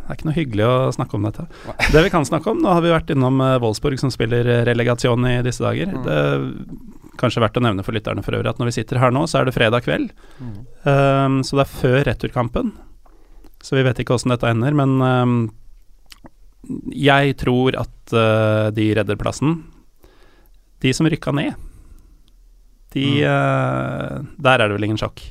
det 0.00 0.08
er 0.08 0.18
ikke 0.18 0.26
noe 0.26 0.34
hyggelig 0.34 0.66
å 0.66 0.74
snakke 0.96 1.18
om 1.18 1.28
dette. 1.28 1.46
Det 1.94 2.02
vi 2.02 2.10
kan 2.10 2.26
snakke 2.26 2.50
om 2.50 2.62
Nå 2.64 2.72
har 2.74 2.82
vi 2.82 2.90
vært 2.90 3.12
innom 3.14 3.38
uh, 3.38 3.60
Wolfsburg, 3.62 4.00
som 4.02 4.10
spiller 4.10 4.48
relegasjon 4.66 5.28
i 5.30 5.36
disse 5.46 5.62
dager. 5.62 5.94
Mm. 5.94 6.02
Det 6.06 6.18
er 6.18 6.48
kanskje 7.20 7.44
verdt 7.44 7.60
å 7.60 7.64
nevne 7.64 7.84
for 7.86 7.94
lytterne 7.94 8.24
for 8.26 8.34
øvrig 8.34 8.50
at 8.50 8.60
når 8.60 8.72
vi 8.72 8.78
sitter 8.80 8.98
her 9.02 9.14
nå, 9.14 9.26
så 9.30 9.40
er 9.40 9.46
det 9.46 9.54
fredag 9.54 9.86
kveld. 9.86 10.10
Mm. 10.40 10.54
Um, 10.82 11.40
så 11.46 11.60
det 11.60 11.66
er 11.66 11.74
før 11.76 12.00
returkampen. 12.10 12.74
Så 13.62 13.76
vi 13.76 13.84
vet 13.84 14.00
ikke 14.00 14.16
åssen 14.16 14.32
dette 14.32 14.48
ender, 14.48 14.74
men 14.76 14.96
um, 14.98 15.40
jeg 16.94 17.36
tror 17.40 17.76
at 17.80 18.14
uh, 18.14 18.68
de 18.74 18.90
redder 18.98 19.18
plassen. 19.20 19.62
De 20.80 20.92
som 20.96 21.08
rykka 21.08 21.32
ned, 21.36 21.56
de 22.94 23.04
mm. 23.20 23.28
uh, 23.28 24.32
Der 24.40 24.58
er 24.58 24.68
det 24.68 24.76
vel 24.76 24.88
ingen 24.88 25.00
sjokk? 25.00 25.22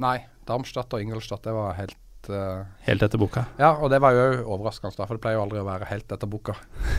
Nei. 0.00 0.18
Darmstadt 0.46 0.92
og 0.94 1.02
Ingolstadt, 1.02 1.42
det 1.42 1.52
var 1.56 1.72
helt 1.74 2.28
uh, 2.30 2.62
Helt 2.86 3.02
etter 3.02 3.18
boka? 3.18 3.42
Ja, 3.58 3.72
og 3.82 3.90
det 3.90 3.98
var 4.02 4.14
jo 4.14 4.44
overraskende, 4.54 4.94
for 4.94 5.16
det 5.16 5.22
pleier 5.24 5.40
jo 5.40 5.46
aldri 5.46 5.58
å 5.58 5.66
være 5.66 5.88
helt 5.90 6.12
etter 6.14 6.30
boka. 6.30 6.54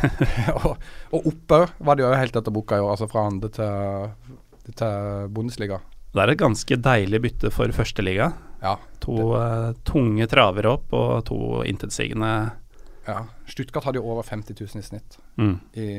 og, 0.66 0.74
og 1.16 1.30
oppe 1.32 1.62
var 1.80 1.96
det 1.96 2.04
jo 2.04 2.12
helt 2.12 2.36
etter 2.42 2.56
boka 2.56 2.76
i 2.76 2.84
år, 2.84 2.92
altså 2.98 3.08
fra 3.08 3.24
andre 3.30 3.52
til, 3.56 4.36
til 4.74 5.32
Bundesliga. 5.32 5.80
Det 6.12 6.24
er 6.26 6.34
et 6.34 6.42
ganske 6.42 6.80
deilig 6.90 7.24
bytte 7.24 7.54
for 7.56 7.72
førsteliga. 7.76 8.34
Ja, 8.60 8.74
to 9.00 9.16
tunge 9.86 10.26
traver 10.28 10.66
opp 10.72 10.96
og 10.98 11.12
to 11.30 11.40
intetsigende 11.70 12.32
ja. 13.08 13.24
Stuttgart 13.50 13.88
hadde 13.88 14.02
jo 14.02 14.08
over 14.12 14.26
50 14.28 14.58
000 14.60 14.82
i 14.84 14.86
snitt 14.86 15.18
mm. 15.40 15.56
i 15.80 15.90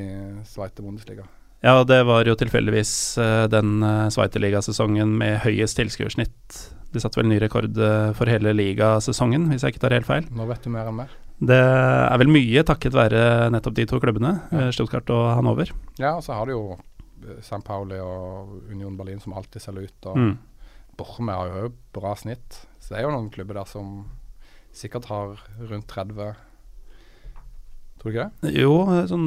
Sveite 0.49 0.85
Bundesliga. 0.85 1.27
Ja, 1.65 1.81
det 1.85 2.03
var 2.07 2.29
jo 2.29 2.37
tilfeldigvis 2.39 2.93
uh, 3.19 3.47
den 3.51 3.81
uh, 3.83 4.07
Sveiterligasesongen 4.15 5.17
med 5.19 5.41
høyest 5.43 5.79
tilskuersnitt. 5.81 6.59
De 6.95 7.03
satte 7.03 7.19
vel 7.19 7.27
ny 7.31 7.41
rekord 7.43 7.75
uh, 7.83 8.13
for 8.17 8.31
hele 8.31 8.55
ligasesongen, 8.55 9.49
hvis 9.51 9.65
jeg 9.67 9.75
ikke 9.75 9.83
tar 9.83 9.97
helt 9.97 10.09
feil. 10.09 10.29
Nå 10.31 10.47
vet 10.51 10.63
du 10.63 10.71
mer 10.75 10.91
enn 10.91 11.01
mer. 11.01 11.17
Det 11.39 11.59
er 11.59 12.19
vel 12.19 12.31
mye 12.35 12.63
takket 12.67 12.95
være 12.95 13.23
nettopp 13.55 13.75
de 13.77 13.87
to 13.91 13.99
klubbene, 14.03 14.37
ja. 14.55 14.71
Stuttgart 14.75 15.11
og 15.15 15.25
Hanover. 15.39 15.71
Ja, 15.99 16.17
og 16.17 16.25
så 16.27 16.35
har 16.39 16.47
du 16.47 16.55
jo 16.55 16.63
St. 17.43 17.63
Pauli 17.67 17.99
og 18.03 18.71
Union 18.71 18.97
Berlin 18.99 19.21
som 19.23 19.35
alltid 19.39 19.63
selger 19.63 19.87
ut. 19.87 20.09
Og 20.11 20.19
mm. 20.19 20.33
Borme 20.99 21.35
har 21.35 21.53
jo 21.53 21.73
bra 21.95 22.15
snitt. 22.19 22.63
Så 22.83 22.95
det 22.95 23.01
er 23.01 23.07
jo 23.07 23.15
noen 23.15 23.31
klubber 23.35 23.61
der 23.61 23.71
som 23.71 24.09
sikkert 24.75 25.07
har 25.11 25.39
rundt 25.71 25.89
30 25.91 26.35
Tror 27.99 28.13
du 28.13 28.15
ikke 28.15 28.29
det? 28.29 28.55
Jo, 28.55 28.75
sånn 29.11 29.27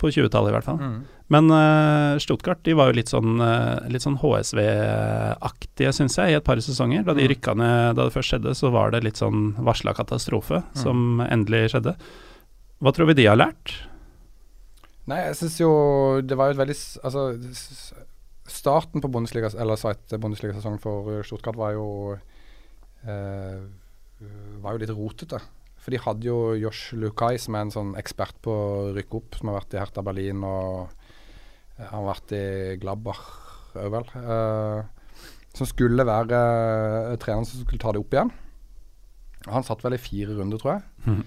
på 0.00 0.10
20-tallet 0.12 0.52
i 0.52 0.54
hvert 0.54 0.68
fall. 0.68 0.80
Mm. 0.80 1.00
Men 1.30 1.52
uh, 1.54 2.18
Stuttgart 2.22 2.62
de 2.66 2.74
var 2.74 2.90
jo 2.90 2.96
litt 2.98 3.12
sånn, 3.12 3.38
uh, 3.38 4.00
sånn 4.02 4.18
HSV-aktige, 4.20 5.92
syns 5.94 6.18
jeg, 6.18 6.32
i 6.32 6.38
et 6.38 6.46
par 6.46 6.60
sesonger. 6.64 7.04
Da 7.06 7.14
de 7.14 7.24
mm. 7.24 7.30
rykka 7.34 7.54
ned 7.58 7.98
da 7.98 8.08
det 8.08 8.14
først 8.16 8.34
skjedde, 8.34 8.56
så 8.58 8.72
var 8.74 8.94
det 8.94 9.04
litt 9.06 9.20
sånn 9.20 9.52
varsla 9.62 9.94
katastrofe 9.96 10.62
mm. 10.64 10.80
som 10.82 11.22
endelig 11.28 11.70
skjedde. 11.74 11.94
Hva 12.80 12.94
tror 12.96 13.10
vi 13.12 13.20
de 13.20 13.28
har 13.28 13.38
lært? 13.38 13.76
Nei, 15.10 15.20
jeg 15.28 15.38
syns 15.38 15.60
jo 15.60 15.70
det 16.22 16.36
var 16.38 16.50
jo 16.50 16.54
et 16.54 16.60
veldig 16.60 16.76
Altså, 17.08 17.22
starten 18.50 19.02
på 19.02 19.10
Bundesliga, 19.12 19.52
eller 19.54 19.78
Sveits-Bundesliga-sesongen 19.78 20.82
for 20.82 21.22
Stuttgart 21.26 21.58
var 21.58 21.76
jo 21.76 21.86
uh, 23.06 23.60
var 24.60 24.74
jo 24.74 24.82
litt 24.82 24.92
rotete. 24.92 25.38
For 25.90 25.96
de 25.96 26.04
hadde 26.04 26.28
jo 26.28 26.54
Josh 26.54 26.94
Lukai, 26.94 27.34
som 27.42 27.56
er 27.58 27.64
en 27.64 27.72
sånn 27.74 27.88
ekspert 27.98 28.36
på 28.44 28.52
å 28.54 28.90
rykke 28.94 29.16
opp, 29.18 29.34
som 29.34 29.48
har 29.50 29.56
vært 29.56 29.74
i 29.74 29.80
Hertha 29.80 30.04
Berlin 30.06 30.44
og 30.46 30.92
han 31.80 31.96
har 31.96 32.04
vært 32.06 32.34
i 32.36 32.44
Glabach 32.78 33.24
òg, 33.74 33.88
vel. 33.96 34.06
Uh, 34.14 34.86
som 35.56 35.66
skulle 35.66 36.06
være 36.06 36.38
uh, 36.38 37.16
treneren 37.18 37.48
som 37.48 37.64
skulle 37.64 37.82
ta 37.82 37.90
det 37.90 38.04
opp 38.04 38.14
igjen. 38.14 38.30
Han 39.50 39.66
satt 39.66 39.82
vel 39.82 39.98
i 39.98 40.02
fire 40.02 40.38
runder, 40.38 40.62
tror 40.62 40.76
jeg. 40.76 40.86
Mm. 41.10 41.22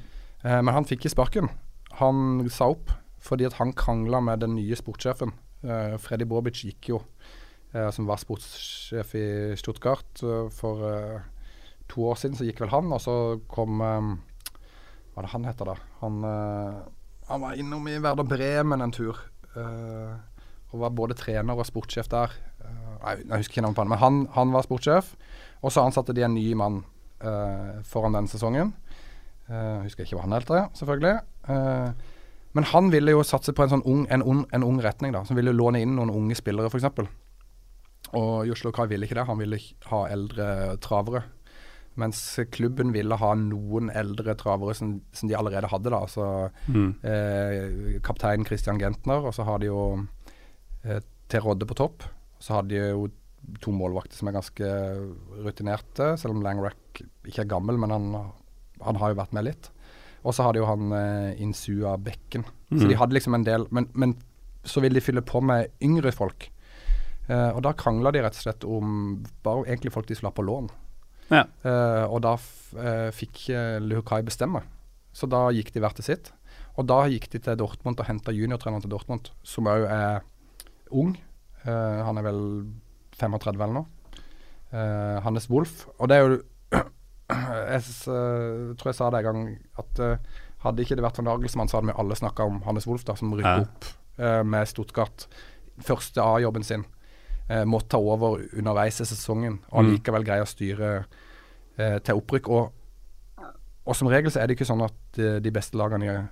men 0.64 0.76
han 0.78 0.88
fikk 0.88 1.02
ikke 1.02 1.16
sparken. 1.18 1.52
Han 2.00 2.46
sa 2.48 2.72
opp 2.72 2.96
fordi 3.24 3.50
at 3.50 3.60
han 3.60 3.76
krangla 3.76 4.24
med 4.24 4.46
den 4.46 4.56
nye 4.56 4.80
sportssjefen. 4.80 5.36
Freddy 6.00 6.24
Bobic 6.30 6.64
gikk 6.64 6.94
jo, 6.94 7.00
som 7.96 8.08
var 8.08 8.22
sportssjef 8.22 9.16
i 9.18 9.28
Stuttgart 9.60 10.24
for 10.54 10.84
to 11.90 12.06
år 12.06 12.20
siden, 12.20 12.38
så 12.38 12.46
gikk 12.46 12.62
vel 12.62 12.74
han. 12.76 12.92
Og 12.94 13.02
så 13.02 13.16
kom 13.50 13.82
hva 15.14 15.22
er 15.22 15.28
det 15.28 15.34
han 15.36 15.46
heter, 15.46 15.70
da? 15.70 15.90
Han, 16.02 16.22
uh, 16.26 16.78
han 17.30 17.44
var 17.44 17.58
innom 17.60 17.86
i 17.90 18.00
Werder 18.02 18.26
Bremen 18.26 18.82
en 18.82 18.94
tur. 18.94 19.20
Uh, 19.54 20.18
og 20.74 20.82
var 20.82 20.96
både 20.98 21.18
trener 21.18 21.60
og 21.60 21.68
sportssjef 21.70 22.10
der. 22.10 22.34
Uh, 22.64 22.96
jeg, 22.98 23.28
jeg, 23.28 23.44
husker 23.44 23.54
ikke 23.54 23.66
navnet 23.68 23.78
på 23.78 23.84
han, 23.84 23.92
men 23.92 24.02
han, 24.02 24.22
han 24.34 24.56
var 24.56 24.66
sportssjef. 24.66 25.12
Og 25.62 25.74
så 25.76 25.86
ansatte 25.86 26.16
de 26.18 26.26
en 26.26 26.36
ny 26.36 26.50
mann 26.60 26.84
foran 27.88 28.18
den 28.18 28.26
sesongen. 28.28 28.74
Jeg 29.48 29.84
husker 29.86 30.04
ikke 30.04 30.18
hva 30.18 30.26
han 30.26 30.34
heter, 30.36 30.66
selvfølgelig. 30.76 31.14
men 32.52 32.66
han 32.68 32.90
ville 32.92 33.14
jo 33.14 33.22
satse 33.24 33.54
på 33.56 33.64
en 33.64 33.72
sånn 33.72 33.84
ung, 33.88 34.02
en, 34.12 34.26
un, 34.28 34.42
en 34.52 34.66
ung 34.68 34.82
retning, 34.84 35.14
da. 35.16 35.22
Som 35.24 35.40
ville 35.40 35.54
låne 35.56 35.80
inn 35.80 35.94
noen 35.96 36.12
unge 36.12 36.36
spillere, 36.36 36.68
f.eks. 36.68 37.08
Og 38.20 38.44
Joslo 38.50 38.74
Kai 38.76 38.90
ville 38.92 39.08
ikke 39.08 39.16
det. 39.22 39.26
Han 39.30 39.40
ville 39.40 39.62
ha 39.88 40.02
eldre 40.12 40.50
travere. 40.84 41.24
Mens 42.00 42.20
klubben 42.54 42.94
ville 42.96 43.18
ha 43.22 43.32
noen 43.38 43.92
eldre 43.94 44.34
travere 44.40 44.74
som, 44.78 44.96
som 45.14 45.30
de 45.30 45.38
allerede 45.38 45.70
hadde. 45.70 45.92
da, 45.94 46.00
altså 46.00 46.28
mm. 46.68 46.90
eh, 47.06 48.00
Kaptein 48.06 48.46
Christian 48.48 48.82
Gentner, 48.82 49.26
og 49.28 49.36
så 49.38 49.46
har 49.48 49.62
de 49.62 49.70
jo 49.70 49.84
eh, 50.84 51.04
Til 51.30 51.46
Rodde 51.46 51.70
på 51.70 51.78
topp. 51.78 52.08
Så 52.44 52.58
har 52.58 52.66
de 52.68 52.82
jo 52.82 53.08
to 53.64 53.74
målvakter 53.76 54.16
som 54.16 54.30
er 54.30 54.38
ganske 54.38 54.68
rutinerte, 55.44 56.14
selv 56.20 56.36
om 56.36 56.44
Langrack 56.46 57.02
ikke 57.28 57.44
er 57.44 57.52
gammel, 57.52 57.78
men 57.80 57.92
han, 57.92 58.10
han 58.84 59.00
har 59.02 59.12
jo 59.12 59.20
vært 59.20 59.36
med 59.36 59.50
litt. 59.50 59.70
Og 60.24 60.36
så 60.36 60.46
har 60.46 60.56
de 60.56 60.62
jo 60.62 60.70
han 60.70 60.94
eh, 60.96 61.42
Insua 61.44 61.98
Bekken. 62.00 62.46
Mm. 62.72 62.80
Så 62.80 62.90
de 62.90 62.98
hadde 63.00 63.18
liksom 63.18 63.36
en 63.38 63.46
del 63.48 63.68
men, 63.76 63.90
men 63.94 64.16
så 64.64 64.82
vil 64.84 64.96
de 64.96 65.04
fylle 65.04 65.24
på 65.26 65.42
med 65.44 65.72
yngre 65.84 66.14
folk. 66.16 66.48
Eh, 67.28 67.50
og 67.52 67.62
da 67.64 67.74
krangla 67.76 68.12
de 68.12 68.24
rett 68.24 68.38
og 68.38 68.46
slett 68.46 68.66
om 68.68 69.20
bare 69.44 69.68
egentlig 69.68 69.94
folk 69.96 70.08
de 70.08 70.18
skulle 70.18 70.32
ha 70.32 70.38
på 70.38 70.48
lån. 70.48 70.72
Ja. 71.32 71.46
Uh, 71.64 72.06
og 72.12 72.22
da 72.26 72.34
eh, 72.36 73.10
fikk 73.16 73.46
uh, 73.54 73.80
Luhukai 73.84 74.22
bestemme. 74.26 74.64
Så 75.14 75.30
da 75.30 75.46
gikk 75.54 75.72
de 75.74 75.84
hvert 75.84 75.98
til 76.00 76.08
sitt. 76.08 76.32
Og 76.78 76.88
da 76.90 77.04
gikk 77.12 77.30
de 77.34 77.42
til 77.44 77.60
Dortmund 77.60 78.02
og 78.02 78.08
henta 78.08 78.34
juniortreneren 78.34 78.84
til 78.84 78.92
Dortmund, 78.94 79.30
som 79.46 79.70
òg 79.70 79.86
er 79.86 80.24
ung. 80.90 81.14
Uh, 81.64 82.02
han 82.08 82.20
er 82.20 82.26
vel 82.26 82.42
35 83.20 83.54
eller 83.62 83.78
noe. 83.82 83.90
Hannes 84.74 85.46
Wolff. 85.54 85.84
Og 86.02 86.10
det 86.10 86.16
er 86.18 86.24
jo 86.24 86.38
Jeg 87.30 87.84
tror 88.80 88.88
jeg 88.90 88.98
sa 88.98 89.10
det 89.14 89.20
en 89.20 89.28
gang 89.28 89.44
at 89.78 90.00
hadde 90.64 90.82
ikke 90.82 90.98
det 90.98 91.04
vært 91.06 91.20
for 91.20 91.28
Nagelsmann, 91.28 91.70
så 91.70 91.78
hadde 91.78 91.92
vi 91.92 91.96
alle 92.02 92.18
snakka 92.18 92.48
om 92.50 92.58
Hannes 92.66 92.88
Wolff, 92.90 93.06
da, 93.06 93.14
som 93.20 93.36
rykka 93.38 93.52
Ja. 93.54 93.68
opp 93.68 94.48
med 94.50 94.66
Stuttgart. 94.70 95.28
Første 95.86 96.26
A-jobben 96.26 96.66
sin. 96.66 96.88
Eh, 97.50 97.66
måtte 97.68 97.92
ta 97.92 98.00
over 98.00 98.40
underveis 98.56 99.02
i 99.04 99.08
sesongen, 99.08 99.60
og 99.68 99.84
likevel 99.84 100.22
allikevel 100.22 100.28
greie 100.30 100.46
å 100.46 100.48
styre 100.48 100.92
eh, 101.76 101.98
til 102.00 102.22
opprykk. 102.22 102.48
Og, 102.56 103.44
og 103.84 103.98
som 104.00 104.08
regel 104.12 104.32
så 104.32 104.40
er 104.40 104.48
det 104.48 104.56
ikke 104.56 104.70
sånn 104.70 104.86
at 104.86 105.20
eh, 105.20 105.42
de 105.44 105.52
beste 105.54 105.80
lagene 105.80 106.30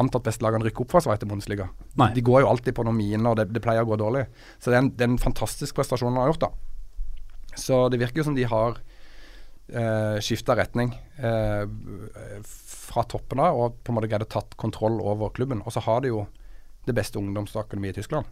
antatt 0.00 0.24
beste 0.26 0.42
lagene 0.42 0.66
rykker 0.66 0.82
opp 0.82 0.94
fra 0.94 1.02
Sveite 1.04 1.26
Bundesliga. 1.28 1.68
Nei. 2.00 2.10
De 2.16 2.22
går 2.24 2.42
jo 2.42 2.50
alltid 2.50 2.74
på 2.74 2.84
noen 2.86 2.98
miner, 2.98 3.28
og 3.30 3.38
det, 3.38 3.46
det 3.54 3.62
pleier 3.62 3.84
å 3.84 3.90
gå 3.92 3.98
dårlig. 4.00 4.24
Så 4.58 4.72
det 4.72 4.78
er 4.78 4.82
en, 4.82 4.90
det 4.90 5.06
er 5.06 5.12
en 5.12 5.22
fantastisk 5.22 5.76
prestasjon 5.78 6.10
han 6.10 6.24
har 6.24 6.32
gjort, 6.32 6.48
da. 6.48 7.60
Så 7.60 7.84
det 7.92 8.00
virker 8.00 8.22
jo 8.22 8.26
som 8.26 8.34
de 8.34 8.46
har 8.50 8.80
eh, 9.70 10.16
skifta 10.24 10.56
retning 10.58 10.90
eh, 11.14 11.62
fra 12.42 13.04
toppen 13.06 13.44
av, 13.44 13.60
og 13.60 13.76
på 13.84 13.92
en 13.92 14.00
måte 14.00 14.10
greid 14.10 14.26
å 14.26 14.32
tatt 14.34 14.56
kontroll 14.58 14.98
over 14.98 15.30
klubben. 15.36 15.62
Og 15.62 15.76
så 15.76 15.84
har 15.86 16.02
de 16.02 16.10
jo 16.10 16.24
det 16.88 16.96
beste 16.96 17.20
ungdomsakademiet 17.20 17.94
i 17.94 18.02
Tyskland. 18.02 18.26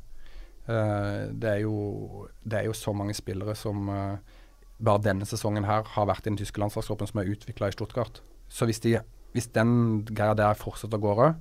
Eh, 0.68 1.31
det, 1.33 1.48
er 1.48 1.61
jo, 1.64 2.29
det 2.44 2.61
er 2.61 2.68
jo 2.68 2.77
så 2.77 2.94
mange 2.94 3.14
spillere 3.18 3.55
som 3.59 3.88
eh, 3.90 4.37
bare 4.83 5.03
denne 5.03 5.27
sesongen 5.27 5.66
her 5.66 5.87
har 5.94 6.09
vært 6.11 6.27
i 6.27 6.31
den 6.31 6.38
tyske 6.40 6.62
landslagstroppen 6.62 7.11
som 7.11 7.22
er 7.22 7.33
utvikla 7.33 7.70
i 7.70 7.75
Stuttgart. 7.75 8.22
Så 8.53 8.68
hvis, 8.68 8.83
de, 8.85 8.98
hvis 9.35 9.51
den 9.55 10.03
greia 10.11 10.37
der 10.38 10.59
fortsetter 10.59 11.01
å 11.01 11.07
gå 11.07 11.16
rød, 11.18 11.40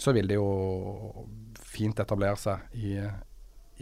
så 0.00 0.14
vil 0.14 0.28
de 0.30 0.38
jo 0.38 1.26
fint 1.74 1.98
etablere 2.02 2.38
seg 2.40 2.78
i, 2.78 2.96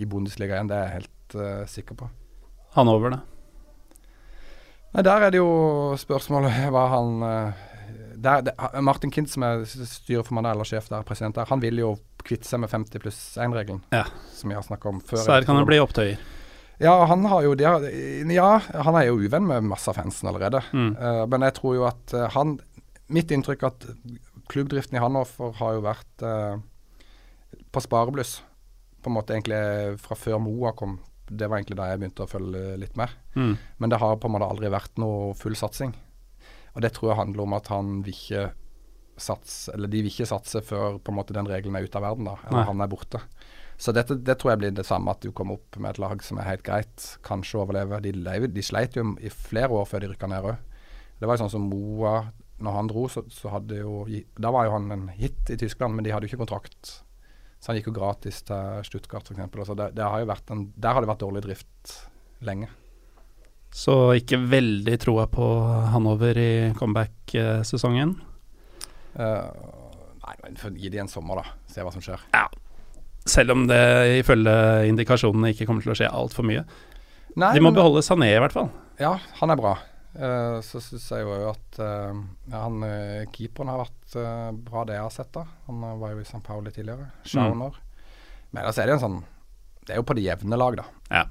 i 0.00 0.08
Bundesliga 0.08 0.56
igjen. 0.56 0.70
Det 0.70 0.78
er 0.78 0.88
jeg 0.88 0.96
helt 1.00 1.36
uh, 1.36 1.68
sikker 1.68 1.98
på. 1.98 2.08
Han 2.76 2.88
over 2.88 3.14
det. 3.14 3.20
Nei, 4.92 5.04
Der 5.04 5.24
er 5.24 5.32
det 5.32 5.40
jo 5.40 5.52
spørsmålet 6.00 6.66
hva 6.72 6.84
han 6.92 7.22
eh, 7.24 7.60
der, 8.22 8.44
det, 8.46 8.54
Martin 8.84 9.12
Kind, 9.14 9.30
som 9.30 9.44
er 9.46 9.64
styreformann 9.66 10.48
eller 10.50 10.68
sjef 10.68 10.88
der, 10.92 11.04
president 11.06 11.38
der, 11.38 11.48
han 11.50 11.62
vil 11.62 11.80
jo 11.82 11.94
kvitte 12.22 12.46
seg 12.46 12.62
med 12.62 12.70
50 12.70 13.02
pluss 13.02 13.20
1-regelen, 13.40 13.82
Ja. 13.94 14.04
som 14.34 14.52
vi 14.52 14.56
har 14.56 14.62
snakka 14.66 14.88
om 14.88 15.00
før. 15.02 15.24
Så 15.24 15.34
her 15.34 15.46
kan 15.48 15.58
det 15.58 15.66
bli 15.68 15.80
opptøyer. 15.82 16.20
Ja, 16.82 17.04
han 17.06 17.24
har 17.30 17.44
jo 17.44 17.54
har, 17.54 17.84
Ja, 18.32 18.58
han 18.58 18.96
er 18.98 19.06
jo 19.06 19.20
uvenn 19.20 19.46
med 19.46 19.68
masse 19.70 19.90
av 19.90 19.98
fansen 20.00 20.28
allerede. 20.30 20.62
Mm. 20.72 20.96
Uh, 20.96 21.24
men 21.30 21.46
jeg 21.46 21.54
tror 21.60 21.76
jo 21.76 21.86
at 21.86 22.14
eh, 22.16 22.28
han 22.34 22.58
Mitt 23.12 23.30
inntrykk 23.34 23.62
er 23.62 23.72
at 23.74 23.82
klubbdriften 24.48 24.96
i 24.96 25.00
Hannover 25.02 25.52
har 25.58 25.74
jo 25.76 25.82
vært 25.84 26.22
uh, 26.24 26.56
på 27.74 27.82
sparebluss. 27.84 28.38
På 29.04 29.10
en 29.10 29.16
måte 29.18 29.34
egentlig 29.34 29.98
fra 30.00 30.16
før 30.16 30.40
Moa 30.40 30.72
kom. 30.72 30.96
Det 31.28 31.44
var 31.50 31.60
egentlig 31.60 31.76
da 31.76 31.90
jeg 31.90 32.00
begynte 32.00 32.24
å 32.24 32.30
følge 32.30 32.78
litt 32.80 32.96
mer. 32.96 33.12
Mm. 33.36 33.52
Men 33.82 33.92
det 33.92 34.00
har 34.00 34.16
på 34.16 34.30
en 34.30 34.34
måte 34.38 34.48
aldri 34.48 34.70
vært 34.72 34.96
noe 35.02 35.34
full 35.36 35.58
satsing. 35.58 35.92
Og 36.72 36.84
det 36.84 36.92
tror 36.96 37.12
jeg 37.12 37.20
handler 37.20 37.44
om 37.44 37.56
at 37.56 37.70
han 37.72 38.00
vil 38.06 38.16
ikke 38.16 38.50
satse 39.22 39.74
Eller 39.74 39.90
de 39.92 40.00
vil 40.00 40.08
ikke 40.08 40.26
satse 40.26 40.62
før 40.64 40.96
på 40.96 41.12
en 41.12 41.18
måte 41.18 41.34
den 41.36 41.46
regelen 41.46 41.76
er 41.76 41.84
ute 41.84 41.98
av 42.00 42.06
verden, 42.06 42.30
da. 42.30 42.38
Eller 42.46 42.62
Nei. 42.62 42.68
han 42.70 42.80
er 42.82 42.90
borte. 42.90 43.20
Så 43.82 43.92
dette, 43.94 44.16
det 44.24 44.38
tror 44.38 44.52
jeg 44.52 44.60
blir 44.62 44.74
det 44.74 44.86
samme, 44.88 45.12
at 45.12 45.24
du 45.24 45.32
kommer 45.36 45.58
opp 45.58 45.76
med 45.76 45.92
et 45.92 46.00
lag 46.02 46.20
som 46.24 46.38
er 46.38 46.48
helt 46.48 46.64
greit, 46.66 47.06
kanskje 47.26 47.60
overlever. 47.60 48.02
De, 48.04 48.12
lever, 48.14 48.50
de 48.52 48.64
sleit 48.64 48.96
jo 48.96 49.04
i 49.20 49.30
flere 49.32 49.74
år 49.74 49.88
før 49.90 50.04
de 50.04 50.12
rykka 50.12 50.30
ned 50.30 50.48
òg. 50.52 50.82
Det 51.20 51.28
var 51.28 51.36
jo 51.36 51.44
sånn 51.44 51.54
som 51.54 51.68
Moa 51.70 52.32
Når 52.62 52.76
han 52.76 52.88
dro, 52.90 53.04
så, 53.10 53.24
så 53.30 53.50
hadde 53.52 53.76
jo 53.78 54.04
Da 54.38 54.50
var 54.54 54.66
jo 54.66 54.72
han 54.74 54.90
en 54.94 55.08
hit 55.14 55.50
i 55.50 55.58
Tyskland, 55.58 55.94
men 55.94 56.06
de 56.06 56.12
hadde 56.14 56.26
jo 56.26 56.32
ikke 56.32 56.44
kontrakt. 56.44 56.96
Så 57.58 57.70
han 57.70 57.78
gikk 57.78 57.92
jo 57.92 57.98
gratis 58.00 58.40
til 58.46 58.86
Stuttgart 58.86 59.28
f.eks. 59.30 59.66
Så 59.68 59.76
det, 59.78 59.92
det 59.98 60.06
har 60.06 60.22
jo 60.22 60.30
vært 60.30 60.50
en, 60.50 60.68
der 60.74 60.96
har 60.96 61.04
det 61.04 61.10
vært 61.10 61.22
dårlig 61.22 61.44
drift 61.46 61.96
lenge. 62.42 62.70
Så 63.72 63.94
ikke 64.18 64.36
veldig 64.52 64.98
troa 65.00 65.24
på 65.32 65.46
Hanover 65.94 66.36
i 66.38 66.50
comeback-sesongen. 66.76 68.10
Uh, 69.16 69.48
nei, 70.22 70.34
men 70.42 70.76
gi 70.80 70.90
de 70.92 71.00
en 71.00 71.08
sommer, 71.10 71.40
da. 71.40 71.54
Se 71.72 71.84
hva 71.84 71.92
som 71.94 72.04
skjer. 72.04 72.20
Ja. 72.36 72.46
Selv 73.28 73.54
om 73.54 73.64
det 73.70 73.78
ifølge 74.18 74.52
indikasjonene 74.90 75.52
ikke 75.54 75.64
kommer 75.68 75.84
til 75.84 75.94
å 75.94 75.96
skje 75.96 76.10
altfor 76.10 76.44
mye. 76.48 76.66
Nei, 77.38 77.54
De 77.56 77.62
må 77.64 77.70
men- 77.70 77.78
beholde 77.80 78.02
Sané, 78.04 78.28
i 78.36 78.40
hvert 78.42 78.52
fall. 78.52 78.68
Ja, 79.00 79.14
han 79.40 79.50
er 79.54 79.56
bra. 79.56 79.76
Uh, 80.12 80.60
så 80.60 80.76
syns 80.84 81.06
jeg 81.08 81.24
jo 81.24 81.36
at 81.48 81.78
uh, 81.80 82.12
han 82.52 82.82
keeperen 83.32 83.70
har 83.72 83.86
vært 83.86 84.16
bra, 84.66 84.82
det 84.84 84.98
jeg 84.98 85.06
har 85.06 85.14
sett. 85.14 85.32
da 85.32 85.46
Han 85.70 85.80
var 86.02 86.12
jo 86.12 86.20
i 86.20 86.26
St. 86.28 86.42
Pauli 86.44 86.68
tidligere. 86.74 87.08
Schauner. 87.24 87.78
Men 88.52 88.60
ellers 88.66 88.76
er 88.82 88.90
det 88.90 88.98
en 88.98 89.06
sånn 89.06 89.22
Det 89.86 89.94
er 89.94 90.02
jo 90.02 90.04
på 90.04 90.12
det 90.18 90.26
jevne 90.26 90.58
lag, 90.60 90.76
da. 90.76 90.84
Ja. 91.08 91.22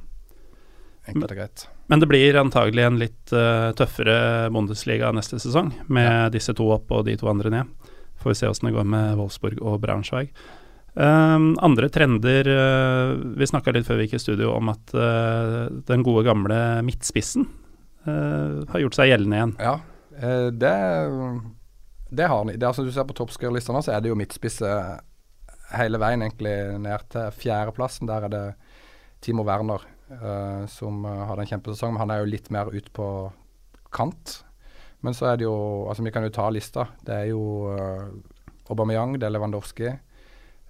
Enkelt 1.10 1.34
og 1.34 1.40
greit. 1.40 1.66
Men 1.90 2.02
det 2.02 2.08
blir 2.12 2.38
antagelig 2.40 2.84
en 2.86 3.00
litt 3.02 3.34
uh, 3.34 3.74
tøffere 3.78 4.50
Bundesliga 4.54 5.10
neste 5.16 5.40
sesong, 5.42 5.72
med 5.90 6.36
disse 6.36 6.54
to 6.58 6.68
opp 6.76 6.92
og 6.94 7.08
de 7.08 7.18
to 7.20 7.30
andre 7.32 7.52
ned. 7.54 7.92
Får 8.22 8.34
vi 8.34 8.38
se 8.38 8.50
åssen 8.52 8.70
det 8.70 8.76
går 8.76 8.86
med 8.88 9.16
Wolfsburg 9.18 9.62
og 9.66 9.80
Braunschweig. 9.84 10.30
Um, 10.92 11.54
andre 11.64 11.88
trender 11.88 12.48
uh, 12.52 13.14
Vi 13.40 13.48
snakka 13.48 13.72
litt 13.72 13.86
før 13.88 14.02
vi 14.02 14.10
gikk 14.10 14.18
i 14.18 14.20
studio 14.20 14.50
om 14.58 14.74
at 14.74 14.92
uh, 14.92 15.70
den 15.88 16.04
gode 16.04 16.26
gamle 16.28 16.58
midtspissen 16.84 17.48
har 18.02 18.82
gjort 18.82 18.96
seg 18.98 19.12
gjeldende 19.12 19.38
igjen. 19.38 19.52
Ja, 19.62 19.76
det, 20.58 20.72
det 22.10 22.30
har. 22.32 22.48
Det, 22.50 22.66
altså, 22.66 22.82
du 22.82 22.90
ser 22.96 23.06
på 23.06 23.14
toppskårerlista 23.14 23.76
nå, 23.76 23.84
så 23.86 23.92
er 23.94 24.02
det 24.02 24.10
jo 24.10 24.16
midtspisse 24.18 24.72
hele 25.78 26.00
veien 26.02 26.26
egentlig 26.26 26.56
ned 26.82 27.06
til 27.14 27.30
fjerdeplassen. 27.44 28.10
Der 28.10 28.26
er 28.26 28.34
det 28.34 28.42
Timo 29.22 29.46
Werner 29.46 29.86
eh, 30.12 30.66
som 30.68 31.06
uh, 31.06 31.26
hadde 31.30 31.46
en 31.46 31.52
kjempesesong, 31.56 31.94
men 31.96 32.04
han 32.04 32.12
er 32.12 32.22
jo 32.24 32.32
litt 32.32 32.50
mer 32.52 32.70
ut 32.74 32.92
på 32.94 33.08
kant. 33.92 34.44
Men 35.02 35.14
så 35.18 35.32
er 35.32 35.38
det 35.42 35.48
jo 35.48 35.56
Altså, 35.90 36.04
vi 36.06 36.12
kan 36.14 36.24
jo 36.24 36.30
ta 36.30 36.50
lista. 36.54 36.88
Det 37.06 37.16
er 37.16 37.28
jo 37.32 37.42
uh, 37.74 38.08
Aubameyang, 38.70 39.18
det 39.20 39.26
er 39.28 39.34
Lewandowski. 39.34 39.88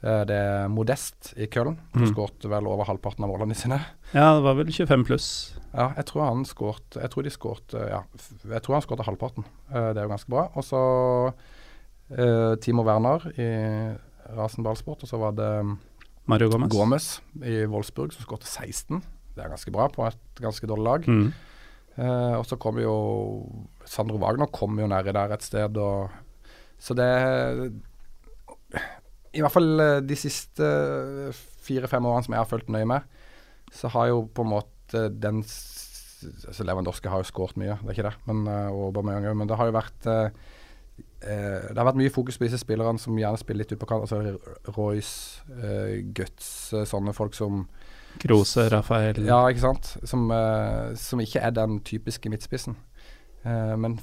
eh, 0.02 0.24
det 0.26 0.34
er 0.36 0.68
Modest 0.74 1.34
i 1.38 1.46
Köln. 1.46 1.76
Han 1.94 2.02
Mm. 2.08 2.14
skåret 2.14 2.48
vel 2.50 2.66
over 2.66 2.86
halvparten 2.86 3.24
av 3.24 3.30
målene 3.30 3.54
sine. 3.54 3.78
Ja, 4.14 4.34
det 4.36 4.42
var 4.44 4.56
vel 4.56 4.72
25 4.72 5.04
pluss. 5.06 5.28
Ja, 5.74 5.92
jeg 5.96 6.06
tror 6.06 6.26
han 6.26 6.44
skåret 6.44 6.98
Jeg 6.98 7.10
tror 7.12 7.24
de 7.24 7.30
skåret 7.30 7.72
Ja, 7.78 8.02
jeg 8.50 8.62
tror 8.64 8.74
han 8.74 8.82
skåret 8.82 9.06
halvparten. 9.06 9.46
Eh, 9.70 9.94
det 9.94 9.98
er 10.02 10.08
jo 10.08 10.14
ganske 10.16 10.30
bra. 10.34 10.48
Og 10.56 10.64
så 10.64 10.82
uh, 12.12 12.56
Timo 12.60 12.84
Werner 12.84 13.24
i 13.38 13.48
Rasen 14.36 14.64
ballsport, 14.64 15.04
og 15.04 15.10
så 15.10 15.18
var 15.20 15.32
det 15.38 15.78
Mario 16.26 16.50
Gomez. 16.50 16.72
Gomez 16.72 17.08
i 17.44 17.66
Wolfsburg 17.68 18.14
som 18.14 18.24
skåret 18.26 18.44
16. 18.48 19.02
Det 19.36 19.44
er 19.44 19.54
ganske 19.54 19.74
bra 19.74 19.88
på 19.92 20.06
et 20.08 20.42
ganske 20.44 20.68
dårlig 20.70 20.88
lag. 20.88 21.08
Mm. 21.08 21.30
Eh, 21.98 22.36
og 22.38 22.46
så 22.48 22.58
kommer 22.62 22.86
jo 22.86 22.96
Sandro 23.86 24.20
Wagner 24.22 24.52
kommer 24.52 24.86
jo 24.86 24.92
nedi 24.92 25.14
der 25.16 25.36
et 25.36 25.44
sted, 25.44 25.78
og 25.78 26.10
Så 26.82 26.96
det 26.98 27.10
I 29.34 29.42
hvert 29.44 29.54
fall 29.54 29.80
eh, 29.80 30.00
de 30.02 30.16
siste 30.18 30.66
fire-fem 31.62 32.06
årene 32.06 32.26
som 32.26 32.34
jeg 32.34 32.42
har 32.42 32.50
fulgt 32.50 32.72
nøye 32.74 32.88
med, 32.90 33.02
så 33.72 33.92
har 33.94 34.10
jo 34.10 34.26
på 34.34 34.44
en 34.44 34.54
måte 34.56 35.08
den 35.12 35.44
altså 36.26 36.66
Lewandowski 36.66 37.10
har 37.10 37.22
jo 37.22 37.30
skåret 37.30 37.58
mye, 37.60 37.78
det 37.82 37.92
er 37.92 37.98
ikke 37.98 38.10
det, 38.10 38.16
men, 38.28 38.48
eh, 38.48 38.72
og 38.72 38.90
Aubameyang 38.90 39.30
òg, 39.30 39.38
men 39.38 39.50
det 39.50 39.58
har 39.58 39.70
jo 39.70 39.76
vært 39.76 40.10
eh, 40.10 40.30
eh, 41.22 41.70
Det 41.70 41.78
har 41.78 41.88
vært 41.88 42.02
mye 42.02 42.14
fokus 42.14 42.38
på 42.38 42.46
disse 42.48 42.62
spillerne 42.62 43.02
som 43.02 43.18
gjerne 43.18 43.42
spiller 43.42 43.64
litt 43.64 43.74
ut 43.74 43.82
på 43.82 43.90
kant. 43.90 44.06
Altså 44.06 44.76
Royce, 44.76 45.42
Guts, 46.14 46.50
sånne 46.90 47.14
folk 47.18 47.38
som 47.38 47.66
Krose, 48.22 48.68
Rafael 48.70 49.22
ja, 49.26 49.40
ikke 49.50 49.64
sant. 49.64 49.94
Som, 50.08 50.28
uh, 50.34 50.92
som 51.00 51.22
ikke 51.24 51.42
er 51.42 51.54
den 51.56 51.80
typiske 51.88 52.32
midtspissen. 52.32 52.76
Uh, 53.46 53.78
men 53.80 54.00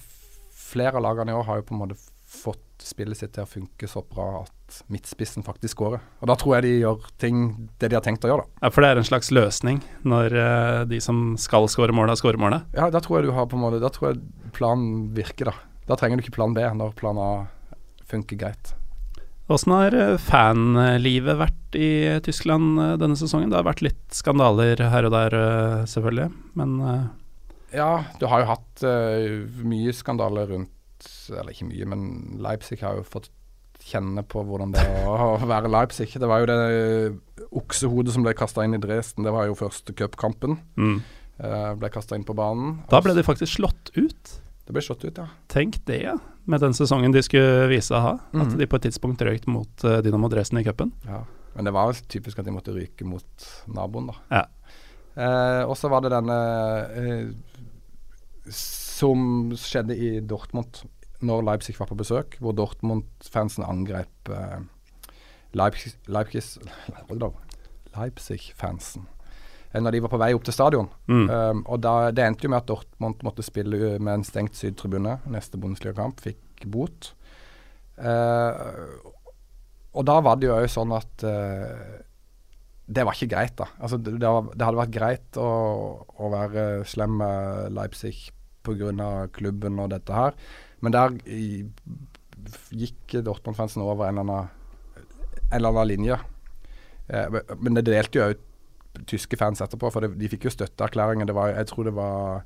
flere 0.50 0.96
av 0.98 1.04
lagene 1.04 1.34
i 1.34 1.38
år 1.38 1.46
har 1.48 1.60
jo 1.60 1.68
på 1.68 1.76
en 1.76 1.82
måte 1.84 1.98
fått 2.28 2.64
spillet 2.84 3.18
sitt 3.18 3.32
til 3.34 3.42
å 3.42 3.48
funke 3.48 3.88
så 3.90 4.02
bra 4.06 4.44
at 4.44 4.80
midtspissen 4.92 5.44
faktisk 5.46 5.78
skårer. 5.78 6.02
Og 6.20 6.30
da 6.30 6.36
tror 6.38 6.58
jeg 6.58 6.66
de 6.66 6.72
gjør 6.82 7.06
ting 7.20 7.44
det 7.80 7.90
de 7.90 7.96
har 7.96 8.04
tenkt 8.04 8.26
å 8.26 8.30
gjøre, 8.30 8.44
da. 8.44 8.66
Ja, 8.66 8.72
for 8.74 8.84
det 8.84 8.90
er 8.90 9.00
en 9.00 9.08
slags 9.08 9.32
løsning 9.34 9.80
når 10.06 10.36
uh, 10.36 10.82
de 10.88 11.00
som 11.02 11.32
skal 11.40 11.68
skåre 11.72 11.96
måla, 11.96 12.16
skårer 12.18 12.40
måla. 12.40 12.62
Ja, 12.76 12.90
da 12.94 13.02
tror 13.04 13.18
jeg 13.18 13.30
du 13.30 13.36
har 13.36 13.48
på 13.48 13.58
en 13.58 13.64
måte 13.64 13.80
Da 13.82 13.90
tror 13.92 14.12
jeg 14.12 14.52
planen 14.56 15.08
virker, 15.16 15.50
da. 15.50 15.84
Da 15.88 15.96
trenger 15.96 16.20
du 16.20 16.26
ikke 16.26 16.36
plan 16.36 16.56
B 16.56 16.64
når 16.76 16.92
plan 16.98 17.18
A 17.22 17.30
funker 18.08 18.40
greit. 18.40 18.74
Åssen 19.48 19.72
har 19.72 19.94
eh, 19.96 20.16
fanlivet 20.20 21.38
vært 21.40 21.76
i 21.78 21.90
Tyskland 22.24 22.80
eh, 22.82 22.96
denne 23.00 23.16
sesongen? 23.16 23.48
Det 23.48 23.56
har 23.56 23.68
vært 23.68 23.84
litt 23.86 24.02
skandaler 24.12 24.82
her 24.92 25.08
og 25.08 25.14
der, 25.14 25.36
eh, 25.38 25.86
selvfølgelig, 25.88 26.28
men 26.60 26.76
Ja, 27.72 28.04
du 28.20 28.26
har 28.28 28.42
jo 28.42 28.48
hatt 28.48 28.82
uh, 28.84 29.44
mye 29.68 29.92
skandaler 29.92 30.48
rundt 30.48 31.08
Eller 31.28 31.52
ikke 31.52 31.66
mye, 31.68 31.84
men 31.84 32.06
Leipzig 32.40 32.78
har 32.80 32.96
jo 32.96 33.04
fått 33.04 33.28
kjenne 33.88 34.24
på 34.24 34.40
hvordan 34.44 34.72
det 34.72 34.82
er 34.84 35.08
å 35.08 35.36
være 35.52 35.70
Leipzig. 35.72 36.10
Det 36.16 36.28
var 36.28 36.42
jo 36.42 36.48
det 36.48 37.48
oksehodet 37.60 38.12
som 38.16 38.24
ble 38.24 38.34
kasta 38.36 38.64
inn 38.64 38.76
i 38.76 38.80
Dresden. 38.80 39.24
Det 39.24 39.32
var 39.32 39.46
jo 39.48 39.56
første 39.56 39.94
cupkampen. 39.96 40.58
Mm. 40.80 40.98
Uh, 41.38 41.72
ble 41.78 41.92
kasta 41.94 42.18
inn 42.18 42.26
på 42.26 42.36
banen. 42.36 42.80
Da 42.90 43.00
ble 43.04 43.14
de 43.16 43.24
faktisk 43.24 43.60
slått 43.60 43.92
ut. 43.96 44.34
Det 44.68 44.74
ble 44.76 44.82
slått 44.84 45.06
ut, 45.08 45.16
ja. 45.16 45.24
Tenk 45.48 45.80
det, 45.88 46.02
ja. 46.04 46.18
Med 46.48 46.60
den 46.60 46.76
sesongen 46.76 47.12
de 47.14 47.22
skulle 47.24 47.66
vise 47.72 47.96
å 47.96 48.02
ha. 48.04 48.14
Mhm. 48.34 48.42
At 48.44 48.58
de 48.60 48.68
på 48.68 48.76
et 48.76 48.84
tidspunkt 48.90 49.24
røyk 49.24 49.48
mot 49.48 49.84
uh, 49.88 49.98
Dynamo 50.04 50.28
Dresden 50.28 50.60
i 50.60 50.64
cupen. 50.68 50.92
ja. 51.08 51.24
Men 51.56 51.64
det 51.64 51.72
var 51.74 51.88
vel 51.88 51.96
typisk 52.06 52.38
at 52.38 52.46
de 52.46 52.52
måtte 52.54 52.70
ryke 52.70 53.02
mot 53.08 53.44
naboen, 53.74 54.12
da. 54.12 54.14
Ja. 54.30 54.44
Eh, 55.18 55.62
og 55.66 55.74
så 55.74 55.88
var 55.90 56.04
det 56.04 56.12
denne 56.12 56.36
eh, 56.94 57.30
som 58.54 59.50
skjedde 59.58 59.96
i 59.96 60.10
Dortmund 60.20 60.84
når 61.26 61.42
Leipzig 61.48 61.74
var 61.80 61.90
på 61.90 61.98
besøk, 61.98 62.36
hvor 62.38 62.54
Dortmund-fansen 62.54 63.66
angrep 63.66 64.30
eh, 64.30 64.60
Leipzig, 65.58 65.96
Leipzig, 66.06 66.44
Leipzig-fansen 67.96 69.08
eh, 69.08 69.14
når 69.74 69.92
de 69.92 70.00
var 70.00 70.08
på 70.14 70.18
vei 70.20 70.30
opp 70.34 70.44
til 70.48 70.54
stadion. 70.56 70.88
Mm. 71.10 71.26
Um, 71.28 71.62
og 71.68 71.80
da, 71.84 72.10
Det 72.10 72.24
endte 72.24 72.46
jo 72.46 72.50
med 72.54 72.62
at 72.62 72.66
Dortmund 72.70 73.20
måtte 73.26 73.44
spille 73.44 73.98
med 74.00 74.14
en 74.14 74.24
stengt 74.24 74.56
sydtribune 74.56 75.18
neste 75.28 75.60
Bundesliga-kamp. 75.60 76.20
Fikk 76.24 76.64
bot. 76.72 77.12
Uh, 77.98 78.96
og 79.92 80.04
da 80.06 80.18
var 80.24 80.38
det 80.38 80.48
jo 80.48 80.56
òg 80.56 80.68
sånn 80.70 80.92
at 80.96 81.24
uh, 81.26 81.98
det 82.88 83.04
var 83.04 83.16
ikke 83.16 83.32
greit, 83.34 83.56
da. 83.58 83.66
Altså, 83.82 83.98
det, 84.00 84.14
det, 84.22 84.64
hadde 84.64 84.78
vært 84.80 84.94
greit 84.94 85.36
å, 85.40 85.48
å 86.08 86.30
være 86.32 86.62
slem 86.88 87.18
med 87.20 87.74
Leipzig 87.76 88.14
pga. 88.64 89.28
klubben 89.32 89.78
og 89.82 89.90
dette 89.92 90.12
her, 90.16 90.32
men 90.80 90.94
der 90.94 91.12
i, 91.28 91.66
gikk 92.72 93.18
Dortmund-fansen 93.26 93.82
over 93.84 94.08
en 94.08 94.20
eller 94.22 94.24
annen, 94.24 94.48
en 95.50 95.56
eller 95.58 95.68
annen 95.74 95.88
linje. 95.90 96.18
Eh, 97.08 97.28
men- 97.34 97.58
men 97.60 97.74
det 97.74 97.84
delte 97.88 98.18
jo 98.18 98.26
òg 98.30 98.44
tyske 99.06 99.36
fans 99.36 99.60
etterpå, 99.60 99.90
for 99.92 100.00
det, 100.00 100.18
de 100.18 100.28
fikk 100.28 100.44
jo 100.48 100.50
støtteerklæringen. 100.50 101.26
Det 101.26 101.34
var, 101.36 101.48
jeg 101.54 101.66
tror 101.70 101.84
det 101.84 101.94
var 101.94 102.42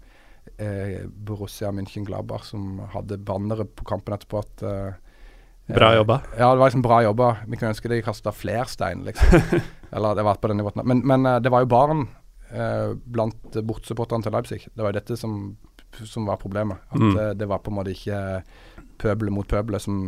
eh, 0.59 1.07
Borussia 1.09 1.71
München-Glaber 1.73 2.43
som 2.45 2.81
hadde 2.93 3.19
banneret 3.19 3.73
på 3.77 3.85
kampen 3.89 4.15
etterpå 4.15 4.39
at 4.43 4.63
eh, 4.63 4.93
Bra 5.73 5.93
jobba. 5.95 6.17
ja, 6.37 6.49
det 6.51 6.59
var 6.59 6.69
liksom 6.69 6.83
bra 6.83 6.97
jobba. 7.05 7.29
Vi 7.47 7.57
kunne 7.57 7.71
ønske 7.71 7.89
de 7.89 8.01
kasta 8.03 8.33
flere 8.35 8.67
stein, 8.67 9.05
liksom. 9.07 9.61
Eller 9.95 10.15
det 10.19 10.25
var 10.27 10.35
på 10.43 10.49
den 10.51 10.57
nivåen. 10.59 10.83
Men, 10.85 11.01
men 11.07 11.27
eh, 11.27 11.39
det 11.41 11.53
var 11.55 11.63
jo 11.63 11.71
barn 11.71 12.03
eh, 12.51 12.93
blant 13.07 13.55
bortsupporterne 13.63 14.23
til 14.27 14.33
Leipzig. 14.35 14.61
Det 14.75 14.83
var 14.83 14.91
jo 14.93 14.99
dette 14.99 15.17
som, 15.17 15.37
som 16.03 16.27
var 16.27 16.37
problemet. 16.43 16.83
At 16.91 16.99
Mm. 17.01 17.17
eh, 17.19 17.31
det 17.39 17.49
var 17.49 17.63
på 17.63 17.71
en 17.71 17.79
måte 17.79 17.95
ikke 17.95 18.43
pøbelet 18.99 19.33
mot 19.33 19.49
pøbelet 19.49 19.81
som 19.87 20.03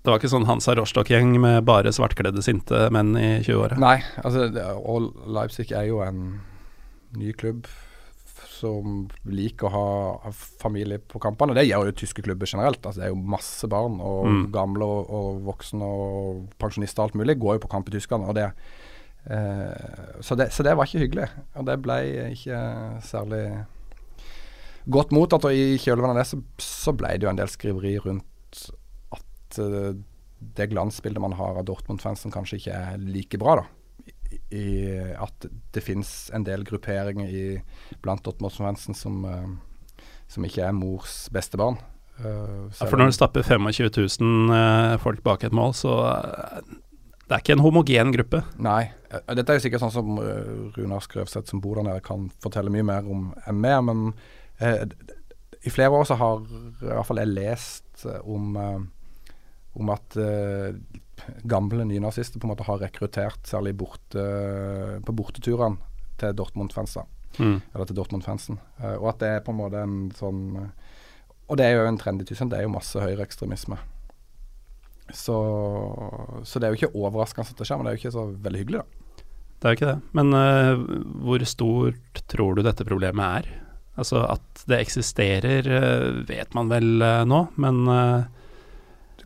Det 0.00 0.08
var 0.08 0.16
ikke 0.20 0.30
sånn 0.32 0.46
Hansa 0.48 0.72
Rostock-gjeng 0.78 1.34
med 1.42 1.64
bare 1.68 1.90
svartkledde, 1.92 2.40
sinte 2.44 2.86
menn 2.94 3.12
i 3.20 3.28
20-åra. 3.44 3.76
Nei, 3.82 3.98
altså 4.24 4.46
og 4.80 5.10
Leipzig 5.28 5.72
er 5.76 5.90
jo 5.90 6.00
en 6.04 6.40
ny 7.20 7.34
klubb 7.36 7.66
som 8.60 9.06
liker 9.28 9.68
å 9.68 9.72
ha 9.72 10.30
familie 10.60 10.98
på 11.00 11.20
kampene. 11.20 11.54
Det 11.56 11.66
gjør 11.66 11.88
jo 11.90 11.96
tyske 12.00 12.24
klubber 12.24 12.48
generelt. 12.48 12.80
Altså, 12.84 13.00
det 13.00 13.06
er 13.08 13.12
jo 13.14 13.20
masse 13.36 13.68
barn, 13.72 13.98
og 14.04 14.26
Mm. 14.28 14.42
gamle 14.52 14.84
og, 14.84 15.10
og 15.10 15.42
voksne 15.48 15.84
og 15.84 16.46
pensjonister 16.60 17.00
og 17.02 17.08
alt 17.10 17.14
mulig 17.20 17.38
går 17.40 17.56
jo 17.56 17.62
på 17.66 17.70
kamp 17.72 17.88
i 17.88 17.94
Tyskland. 17.96 18.24
Og 18.28 18.34
det, 18.36 18.50
eh, 19.30 20.20
så, 20.20 20.36
det, 20.36 20.50
så 20.52 20.62
det 20.62 20.76
var 20.76 20.84
ikke 20.88 21.04
hyggelig. 21.04 21.28
Og 21.56 21.66
det 21.66 21.78
ble 21.82 21.98
ikke 22.36 22.60
særlig 23.04 23.44
godt 24.88 25.12
mottatt. 25.12 25.44
Og 25.48 25.52
i 25.56 25.76
kjølvannet 25.80 26.16
av 26.16 26.20
det 26.20 26.28
så, 26.30 26.40
så 26.60 26.92
ble 26.96 27.14
det 27.16 27.24
jo 27.28 27.32
en 27.32 27.40
del 27.40 27.48
skriveri 27.52 27.96
rundt 28.04 28.26
at 29.50 29.58
eh, 29.62 29.92
det 30.56 30.70
glansbildet 30.72 31.20
man 31.20 31.34
har 31.36 31.58
av 31.60 31.66
Dortmund-fansen 31.68 32.32
kanskje 32.32 32.56
ikke 32.60 32.72
er 32.78 33.02
like 33.04 33.38
bra, 33.40 33.60
da. 33.60 33.66
I, 34.54 34.86
at 35.18 35.46
det 35.74 35.82
finnes 35.82 36.30
en 36.34 36.44
del 36.46 36.62
grupperinger 36.64 37.28
i, 37.34 37.46
blant 38.02 38.22
Dortmund-fansen 38.24 38.94
som, 38.96 39.24
eh, 39.26 40.04
som 40.30 40.46
ikke 40.46 40.64
er 40.68 40.76
mors 40.76 41.24
beste 41.34 41.58
barn. 41.60 41.76
Eh, 42.20 42.70
Ja, 42.78 42.86
for 42.86 42.96
når 42.96 43.10
du 43.10 43.16
stapper 43.18 43.42
25 43.44 43.90
000 44.20 44.54
eh, 44.56 44.94
folk 45.02 45.22
bak 45.26 45.44
et 45.44 45.52
mål, 45.56 45.74
så 45.76 45.96
det 47.26 47.36
er 47.36 47.42
ikke 47.42 47.54
en 47.58 47.62
homogen 47.66 48.12
gruppe. 48.14 48.40
Nei. 48.58 48.90
Dette 49.10 49.44
er 49.52 49.58
jo 49.58 49.64
sikkert 49.66 49.82
sånn 49.84 49.92
som 49.94 50.16
Runar 50.76 51.02
Skrøvseth 51.04 51.50
som 51.50 51.60
bor 51.62 51.78
der 51.78 51.86
nede 51.86 52.02
kan 52.06 52.28
fortelle 52.42 52.72
mye 52.74 52.86
mer 52.86 53.06
om 53.10 53.28
enn 53.46 53.60
meg, 53.60 53.82
men 53.86 54.06
eh, 54.62 54.86
i 55.66 55.70
flere 55.74 55.92
år 55.92 56.06
så 56.08 56.16
har 56.16 56.40
i 56.46 56.86
hvert 56.88 57.06
fall 57.06 57.20
jeg 57.20 57.34
lest 57.34 58.06
om 58.22 58.56
eh, 58.56 58.80
om 59.78 59.92
at 59.94 60.16
eh, 60.18 60.74
gamle 61.48 61.84
nynazister 61.86 62.40
på 62.40 62.48
en 62.48 62.54
måte 62.54 62.66
har 62.66 62.80
rekruttert, 62.82 63.42
særlig 63.46 63.76
borte, 63.78 64.24
på 65.06 65.14
borteturene 65.14 65.78
til 66.20 66.36
Dortmund-fans. 66.36 66.98
Mm. 67.38 67.60
Eller 67.74 67.86
til 67.86 67.96
Dortmund-fansen. 67.96 68.58
Eh, 68.80 68.96
og 68.96 69.12
at 69.14 69.22
det 69.22 69.30
er 69.30 69.44
på 69.46 69.54
en 69.54 69.60
måte 69.60 69.84
en 69.84 69.98
sånn 70.18 70.42
eh, 70.58 70.70
Og 71.50 71.58
det 71.58 71.66
er 71.66 71.78
jo 71.78 71.86
en 71.88 71.98
trend 71.98 72.22
i 72.22 72.26
Tyskland, 72.26 72.52
det 72.52 72.60
er 72.60 72.68
jo 72.68 72.74
masse 72.76 73.00
høyreekstremisme. 73.02 73.78
Så, 75.10 75.36
så 76.46 76.60
det 76.60 76.68
er 76.68 76.74
jo 76.74 76.78
ikke 76.78 76.94
overraskende 76.94 77.50
at 77.50 77.58
det 77.58 77.66
skjer, 77.66 77.80
men 77.80 77.88
det 77.88 77.90
er 77.90 77.96
jo 77.96 78.02
ikke 78.04 78.14
så 78.14 78.26
veldig 78.44 78.60
hyggelig, 78.60 78.82
da. 78.84 79.24
Det 79.60 79.66
er 79.66 79.72
jo 79.72 79.78
ikke 79.78 79.88
det. 79.88 80.12
Men 80.16 80.30
uh, 80.32 80.84
hvor 81.26 81.42
stort 81.50 82.20
tror 82.30 82.54
du 82.54 82.62
dette 82.62 82.86
problemet 82.86 83.40
er? 83.40 83.48
Altså 83.98 84.22
at 84.30 84.62
det 84.70 84.78
eksisterer, 84.78 85.66
uh, 85.66 86.22
vet 86.28 86.54
man 86.54 86.70
vel 86.70 87.02
uh, 87.02 87.26
nå, 87.26 87.42
men 87.60 87.82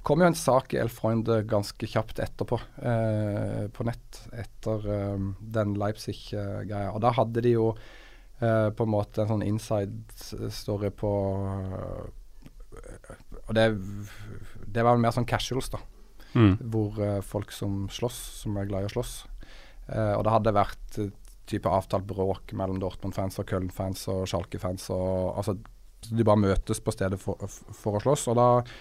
kom 0.05 0.21
jo 0.23 0.27
en 0.29 0.37
sak 0.37 0.75
i 0.75 0.79
Elfreund 0.83 1.29
ganske 1.49 1.89
kjapt 1.89 2.21
etterpå, 2.23 2.59
eh, 2.85 3.65
på 3.73 3.87
nett, 3.89 4.21
etter 4.37 4.85
eh, 4.93 5.25
den 5.57 5.75
Leipzig-greia. 5.81 6.91
Og 6.93 7.01
da 7.05 7.13
hadde 7.17 7.43
de 7.45 7.55
jo 7.57 7.71
eh, 8.41 8.69
på 8.77 8.85
en 8.87 8.93
måte 8.93 9.25
en 9.25 9.33
sånn 9.33 9.47
inside 9.47 10.51
story 10.53 10.93
på 10.93 11.11
eh, 11.49 12.05
Og 13.49 13.53
det, 13.57 13.67
det 14.77 14.85
var 14.85 15.01
mer 15.01 15.15
sånn 15.15 15.29
casuals, 15.29 15.71
da. 15.73 15.81
mm, 16.35 16.57
Hvor 16.73 17.01
eh, 17.05 17.21
folk 17.25 17.53
som 17.55 17.85
slåss, 17.93 18.21
som 18.43 18.57
er 18.61 18.69
glad 18.71 18.85
i 18.87 18.91
å 18.91 18.95
slåss. 18.97 19.15
Eh, 19.89 20.15
og 20.17 20.25
det 20.27 20.33
hadde 20.35 20.57
vært 20.57 20.99
eh, 21.03 21.13
type 21.49 21.69
avtalt 21.69 22.07
bråk 22.09 22.55
mellom 22.57 22.81
Dortmund-fans 22.81 23.39
og 23.43 23.49
Köln-fans 23.51 24.07
og 24.13 24.25
Schalke-fans. 24.31 24.89
og 24.95 25.37
altså 25.39 25.57
De 26.11 26.25
bare 26.25 26.41
møtes 26.41 26.81
på 26.81 26.93
stedet 26.93 27.21
for, 27.21 27.41
for 27.49 27.99
å 27.99 28.03
slåss. 28.05 28.29
Og 28.33 28.39
da 28.41 28.49
eh, 28.65 28.75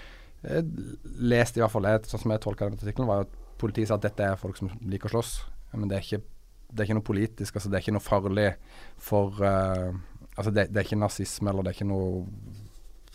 leste 0.44 1.60
i 1.60 1.64
hvert 1.64 1.72
fall 1.72 1.88
jeg, 1.88 2.06
sånn 2.10 2.24
som 2.26 2.34
jeg 2.34 2.44
tolka 2.44 2.68
den 2.68 2.80
artikkelen, 2.80 3.10
var 3.10 3.26
at 3.26 3.36
politiet 3.62 3.90
sa 3.90 3.98
at 3.98 4.06
dette 4.06 4.26
er 4.26 4.40
folk 4.40 4.60
som 4.60 4.72
liker 4.82 5.12
å 5.12 5.16
slåss. 5.16 5.34
Men 5.74 5.90
det 5.90 5.98
er 5.98 6.06
ikke, 6.06 6.22
det 6.70 6.82
er 6.82 6.90
ikke 6.90 6.98
noe 7.00 7.08
politisk, 7.08 7.58
altså 7.58 7.72
det 7.72 7.80
er 7.80 7.86
ikke 7.86 7.96
noe 7.96 8.04
farlig 8.06 8.50
for 9.02 9.40
uh, 9.44 9.94
Altså 10.34 10.50
det, 10.50 10.64
det 10.74 10.80
er 10.82 10.88
ikke 10.88 10.98
nazisme 10.98 11.52
eller 11.52 11.62
det 11.62 11.70
er 11.70 11.76
ikke 11.76 11.86
noe 11.86 12.24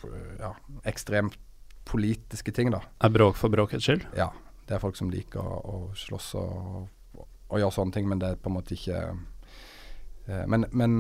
eh, 0.07 0.35
ja, 0.39 0.53
ekstremt 0.87 1.35
politiske 1.83 2.53
ting, 2.55 2.71
da. 2.71 2.79
er 3.03 3.11
bråk 3.11 3.35
for 3.41 3.51
bråkets 3.51 3.89
skyld? 3.89 4.05
Ja, 4.15 4.29
det 4.69 4.77
er 4.77 4.83
folk 4.85 4.95
som 4.95 5.11
liker 5.11 5.43
å, 5.43 5.57
å 5.59 5.79
slåss 5.99 6.29
og, 6.39 6.85
og 7.19 7.59
gjøre 7.59 7.75
sånne 7.75 7.97
ting, 7.97 8.07
men 8.07 8.23
det 8.23 8.31
er 8.31 8.39
på 8.39 8.53
en 8.53 8.55
måte 8.55 8.77
ikke 8.79 9.01
uh, 9.11 10.45
men, 10.47 10.69
men 10.71 10.95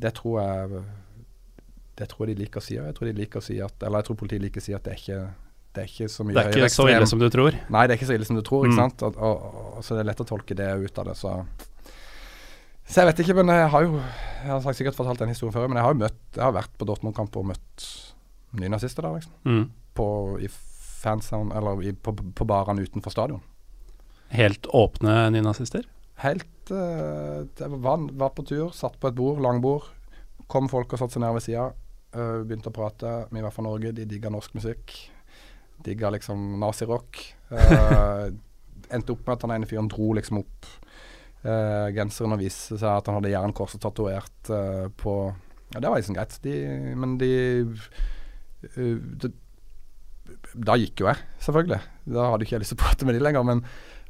det 0.00 0.14
tror 0.16 0.40
jeg 0.40 0.80
Det 1.96 2.08
tror 2.10 2.26
jeg 2.28 2.36
de 2.36 2.42
liker 2.44 2.60
å 2.60 2.64
si. 2.64 2.74
Jeg 2.76 2.94
tror 2.96 3.08
de 3.08 3.12
liker 3.16 3.40
å 3.40 3.44
si 3.46 3.56
at 3.64 3.82
Eller 3.86 4.02
jeg 4.02 4.08
tror 4.10 4.16
politiet 4.20 4.42
liker 4.42 4.60
å 4.60 4.64
si 4.66 4.74
at 4.76 4.84
det 4.84 4.92
er 4.92 5.02
ikke 5.02 5.20
det 5.76 5.82
er 5.84 5.88
ikke 5.92 6.08
så 6.08 6.24
mye 6.24 6.32
Det 6.36 6.42
er 6.42 6.56
ikke 6.56 6.72
så 6.72 6.84
ille 6.88 7.06
som 7.08 7.20
du 7.20 7.26
tror. 7.28 7.56
Nei, 7.68 7.82
det 7.86 7.92
er 7.94 7.98
ikke 8.00 8.06
så 8.08 8.14
ille 8.16 8.24
som 8.28 8.36
du 8.38 8.42
tror, 8.44 8.64
ikke 8.64 8.76
Mm. 8.76 8.80
sant. 8.80 9.02
Og, 9.04 9.16
og, 9.20 9.42
og, 9.76 9.84
så 9.84 9.92
det 9.96 10.00
er 10.04 10.08
lett 10.08 10.22
å 10.24 10.28
tolke 10.28 10.56
det 10.56 10.68
ut 10.86 10.98
av 11.02 11.08
det. 11.10 11.16
Så 11.20 11.32
Så 12.86 13.02
jeg 13.02 13.08
vet 13.10 13.20
ikke, 13.24 13.34
men 13.42 13.48
jeg 13.52 13.68
har 13.72 13.82
jo 13.84 13.96
Jeg 14.00 14.62
har 14.64 14.72
sikkert 14.78 14.96
fortalt 14.96 15.18
den 15.20 15.28
historien 15.34 15.52
før, 15.52 15.68
men 15.68 15.76
jeg 15.76 15.84
har 15.84 15.92
jo 15.92 16.00
møtt 16.00 16.20
Jeg 16.38 16.44
har 16.44 16.52
vært 16.56 16.72
på 16.78 16.86
Dortmund-kamp 16.88 17.36
og 17.36 17.48
møtt 17.52 17.88
nynazister 18.56 19.02
der, 19.04 19.18
liksom. 19.18 19.32
Mm. 19.44 19.64
På, 19.94 20.06
I 20.40 20.48
fansound, 20.48 21.52
eller 21.52 21.82
i, 21.84 21.92
på, 21.92 22.12
på 22.14 22.46
barene 22.48 22.80
utenfor 22.86 23.12
stadion. 23.12 23.42
Helt 24.32 24.64
åpne 24.72 25.30
nynazister? 25.34 25.84
Helt 26.22 26.70
uh, 26.72 27.44
var, 27.76 28.06
var 28.16 28.30
på 28.32 28.46
tur, 28.48 28.70
satt 28.72 28.96
på 29.00 29.08
et 29.10 29.14
bord, 29.18 29.42
langbord. 29.44 29.90
Kom 30.48 30.70
folk 30.72 30.94
og 30.94 30.98
satte 31.02 31.18
seg 31.18 31.22
ned 31.26 31.34
ved 31.36 31.44
sida. 31.44 31.66
Begynte 32.16 32.70
å 32.72 32.74
prate. 32.74 33.12
Vi 33.30 33.44
var 33.44 33.54
fra 33.54 33.64
Norge, 33.66 33.92
de 33.96 34.06
digga 34.08 34.30
norsk 34.32 34.56
musikk. 34.56 34.94
Digga 35.84 36.10
liksom 36.14 36.56
nazirock. 36.62 37.22
Uh, 37.50 38.32
endte 38.94 39.14
opp 39.14 39.24
med 39.26 39.36
at 39.36 39.46
han 39.46 39.54
ene 39.56 39.68
fyren 39.68 39.88
dro 39.90 40.12
liksom 40.16 40.40
opp 40.42 40.68
uh, 41.46 41.88
genseren 41.94 42.36
og 42.36 42.42
viste 42.42 42.78
seg 42.78 42.90
at 42.90 43.08
han 43.08 43.18
hadde 43.18 43.32
jernkorset 43.32 43.82
tatovert 43.82 44.52
uh, 44.52 44.86
på 44.98 45.16
Ja, 45.74 45.80
det 45.80 45.90
var 45.90 45.98
liksom 45.98 46.16
greit. 46.18 46.38
De, 46.44 46.54
men 46.98 47.16
de 47.20 47.32
uh, 47.66 49.00
det, 49.24 49.32
Da 50.54 50.76
gikk 50.78 51.02
jo 51.02 51.10
jeg, 51.10 51.22
selvfølgelig. 51.42 51.80
Da 52.16 52.30
hadde 52.32 52.46
ikke 52.46 52.56
jeg 52.58 52.64
lyst 52.64 52.74
til 52.74 52.80
å 52.80 52.84
prate 52.84 53.08
med 53.08 53.18
de 53.18 53.24
lenger. 53.24 53.46
Men, 53.46 53.64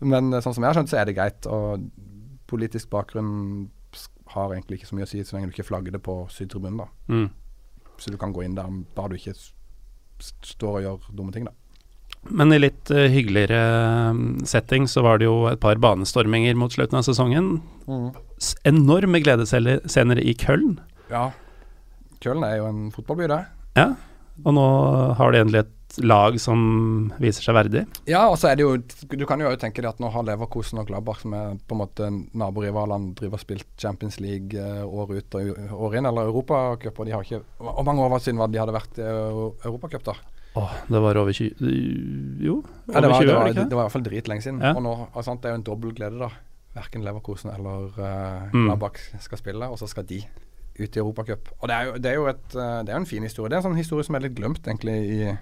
men 0.05 0.37
sånn 0.41 0.57
som 0.57 0.63
jeg 0.63 0.71
har 0.71 0.79
skjønt, 0.79 0.93
så 0.93 1.01
er 1.01 1.09
det 1.09 1.17
greit. 1.19 1.49
Og 1.49 1.89
politisk 2.47 2.93
bakgrunn 2.93 3.71
har 4.35 4.53
egentlig 4.53 4.81
ikke 4.81 4.89
så 4.89 4.97
mye 4.99 5.07
å 5.07 5.11
si 5.11 5.23
så 5.25 5.37
lenge 5.37 5.51
du 5.51 5.55
ikke 5.55 5.69
flagger 5.69 5.95
det 5.95 6.03
på 6.05 6.15
sydtribunen, 6.33 6.81
da. 6.83 6.87
Mm. 7.13 7.29
Så 7.99 8.13
du 8.13 8.19
kan 8.21 8.35
gå 8.35 8.45
inn 8.45 8.57
der 8.57 8.69
bare 8.97 9.15
du 9.15 9.21
ikke 9.21 9.37
står 10.17 10.81
og 10.81 10.85
gjør 10.85 11.09
dumme 11.17 11.35
ting, 11.35 11.49
da. 11.49 11.55
Men 12.27 12.51
i 12.51 12.59
litt 12.59 12.91
uh, 12.91 13.07
hyggeligere 13.13 13.61
mm, 14.17 14.47
setting 14.49 14.89
så 14.91 15.05
var 15.07 15.21
det 15.21 15.29
jo 15.29 15.45
et 15.51 15.61
par 15.63 15.79
banestorminger 15.83 16.57
mot 16.59 16.73
slutten 16.73 16.99
av 16.99 17.05
sesongen. 17.07 17.61
Mm. 17.87 18.09
Enorme 18.67 19.21
gledesscener 19.23 20.21
i 20.23 20.35
Køln. 20.39 20.81
Ja. 21.13 21.29
Køln 22.25 22.43
er 22.47 22.59
jo 22.59 22.69
en 22.71 22.89
fotballby, 22.95 23.29
det. 23.31 23.43
Ja, 23.79 23.93
og 24.43 24.57
nå 24.57 24.67
har 25.19 25.33
de 25.33 25.43
endelig 25.45 25.63
et 25.63 25.76
lag 26.03 26.37
som 26.41 26.61
viser 27.23 27.45
seg 27.47 27.57
verdig. 27.57 27.85
Ja, 28.11 28.27
og 28.29 28.37
så 28.41 28.51
er 28.51 28.59
det 28.59 28.67
jo 28.67 28.77
Du 29.17 29.25
kan 29.29 29.41
jo 29.41 29.53
tenke 29.61 29.81
deg 29.81 29.91
at 29.95 30.01
nå 30.03 30.11
har 30.13 30.27
Leverkosen 30.27 30.81
og 30.83 30.91
Gladbach, 30.91 31.23
som 31.23 31.35
er 31.39 31.57
på 31.57 31.77
en 31.77 31.83
måte 31.83 32.11
naborivalene, 32.37 33.15
driver 33.17 33.39
og 33.39 33.45
spilt 33.45 33.69
Champions 33.81 34.21
League 34.21 34.59
uh, 34.59 34.85
år 34.85 35.17
ut 35.17 35.39
og 35.39 35.77
år 35.89 35.99
inn, 35.99 36.09
eller 36.11 36.31
Europacup, 36.31 36.99
og 36.99 37.09
de 37.09 37.15
har 37.15 37.27
ikke 37.27 37.43
Hvor 37.59 37.87
mange 37.87 38.05
år 38.05 38.19
siden 38.19 38.41
var 38.43 38.51
det 38.51 38.59
de 38.59 38.65
hadde 38.65 38.77
vært 38.77 39.01
i 39.01 39.07
Europacup, 39.69 40.05
da? 40.11 40.17
Åh, 40.57 40.73
det 40.89 41.01
var 41.05 41.19
over 41.21 41.33
20 41.33 41.57
Jo, 42.41 42.63
over 42.89 42.95
ja, 42.95 43.01
det 43.01 43.09
var, 43.09 43.21
20 43.21 43.27
det 43.27 43.35
var, 43.35 43.43
år, 43.43 43.49
ikke? 43.53 43.65
Det 43.69 43.77
var 43.77 43.83
i 43.83 43.85
hvert 43.85 43.93
fall 43.93 44.07
dritlenge 44.07 44.45
siden. 44.45 44.61
Ja. 44.65 44.73
Og 44.73 44.83
nå, 44.83 44.95
altså, 45.13 45.35
Det 45.37 45.51
er 45.51 45.57
jo 45.57 45.61
en 45.61 45.67
dobbel 45.67 45.95
glede, 45.97 46.19
da. 46.21 46.31
Verken 46.77 47.05
Leverkosen 47.05 47.53
eller 47.53 47.93
uh, 47.97 48.53
Gladbach 48.53 49.01
skal 49.21 49.41
spille, 49.41 49.69
og 49.69 49.79
så 49.81 49.89
skal 49.89 50.05
de 50.09 50.23
ut 50.77 50.97
i 50.97 51.01
Europacup. 51.01 51.49
Og 51.61 51.69
det 51.69 51.77
er, 51.77 51.85
jo, 51.89 51.93
det, 51.97 52.11
er 52.11 52.15
jo 52.15 52.27
et, 52.33 52.49
uh, 52.57 52.81
det 52.85 52.93
er 52.93 52.97
en 52.97 53.09
fin 53.09 53.23
historie. 53.25 53.51
Det 53.51 53.57
er 53.57 53.63
en 53.63 53.69
sånn 53.71 53.81
historie 53.81 54.05
som 54.05 54.17
er 54.17 54.27
litt 54.27 54.37
glemt, 54.37 54.65
egentlig, 54.65 54.97
i, 55.09 55.37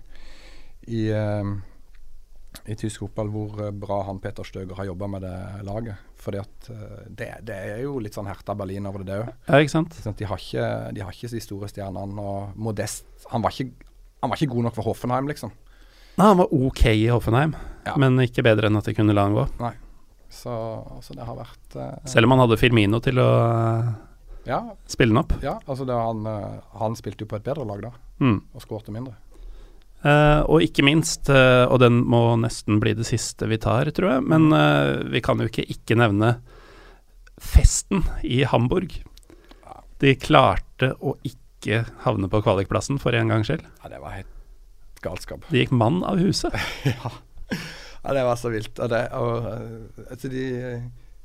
i, 0.87 1.07
uh, 1.15 2.61
i 2.71 2.77
tysk 2.79 3.05
fotball, 3.05 3.31
hvor 3.33 3.71
bra 3.77 4.03
han 4.09 4.21
Peter 4.23 4.47
Støger 4.47 4.77
har 4.79 4.89
jobba 4.89 5.09
med 5.17 5.25
det 5.27 5.39
laget. 5.67 6.11
Fordi 6.25 6.41
at 6.41 6.69
det, 7.09 7.27
det, 7.45 7.57
er 7.75 7.83
jo 7.83 7.99
litt 8.01 8.17
sånn 8.17 8.29
Herta 8.31 8.55
Berlin 8.57 8.87
over 8.89 9.03
det, 9.03 9.11
det 9.11 9.19
òg. 9.21 9.33
Ja, 9.49 9.59
ikke 9.61 9.75
sant? 9.75 9.97
Sånn 10.01 10.17
de, 10.17 10.29
har 10.31 10.41
ikke, 10.41 10.69
de 10.97 11.03
har 11.05 11.17
ikke 11.17 11.33
de 11.35 11.43
store 11.45 11.69
stjernene. 11.69 12.25
Og 12.25 12.55
Modest 12.57 13.27
Han 13.35 13.45
var 13.45 13.53
ikke 13.53 13.93
han 14.25 14.31
var 14.33 14.41
ikke 14.41 14.55
god 14.55 14.65
nok 14.65 14.77
for 14.79 14.89
Hoffenheim, 14.89 15.27
liksom. 15.29 15.51
Nei, 16.17 16.27
han 16.31 16.39
var 16.39 16.53
ok 16.57 16.87
i 16.95 17.09
Hoffenheim, 17.13 17.51
ja. 17.85 17.93
men 18.01 18.17
ikke 18.25 18.41
bedre 18.47 18.71
enn 18.71 18.79
at 18.79 18.87
de 18.89 18.95
kunne 18.97 19.13
la 19.13 19.27
han 19.27 19.35
gå. 19.37 19.43
Nei. 19.61 19.75
Så, 20.33 20.55
så 21.05 21.15
det 21.15 21.27
har 21.29 21.37
vært 21.37 21.77
uh, 21.77 21.91
Selv 22.09 22.27
om 22.27 22.33
han 22.33 22.41
hadde 22.43 22.57
Firmino 22.59 23.03
til 23.05 23.21
å 23.21 23.27
ja. 24.49 24.63
spille 24.89 25.13
den 25.13 25.21
opp? 25.21 25.37
Ja, 25.45 25.59
altså 25.69 25.85
han, 25.87 26.25
uh, 26.25 26.57
han, 26.81 26.97
spilte 26.97 27.27
jo 27.27 27.31
på 27.35 27.37
et 27.37 27.45
bedre 27.45 27.69
lag 27.69 27.85
da, 27.85 27.93
mm. 28.25 28.39
og 28.57 28.65
skårte 28.65 28.95
mindre. 28.97 29.13
Og 30.05 30.61
ikke 30.61 30.85
minst, 30.85 31.31
og 31.33 31.79
den 31.81 32.03
må 32.05 32.35
nesten 32.37 32.77
bli 32.83 32.93
det 32.99 33.07
siste 33.09 33.49
vi 33.49 33.57
tar, 33.57 33.89
tror 33.97 34.11
jeg, 34.11 34.25
men 34.29 34.53
vi 35.09 35.23
kan 35.25 35.41
jo 35.41 35.49
ikke 35.49 35.65
ikke 35.73 35.97
nevne 35.97 36.35
festen 37.41 38.05
i 38.23 38.43
Hamburg. 38.45 38.93
De 40.03 40.15
klarte 40.21 40.93
å 41.01 41.17
ikke 41.25 41.85
havne 42.05 42.29
på 42.31 42.43
kvalikplassen 42.45 43.01
for 43.01 43.17
en 43.17 43.33
gangs 43.33 43.49
skyld. 43.49 43.65
Ja, 43.83 43.91
det 43.93 44.01
var 44.03 44.17
helt 44.19 44.31
galskap. 45.05 45.47
De 45.51 45.63
gikk 45.63 45.75
mann 45.75 46.03
av 46.07 46.21
huset. 46.23 46.55
ja. 46.89 47.13
ja. 47.51 48.17
det 48.17 48.25
var 48.27 48.41
så 48.41 48.53
vilt. 48.53 48.79
Og 48.79 48.91
det, 48.93 49.05
og, 49.17 49.49
altså 50.09 50.33
de, 50.33 50.45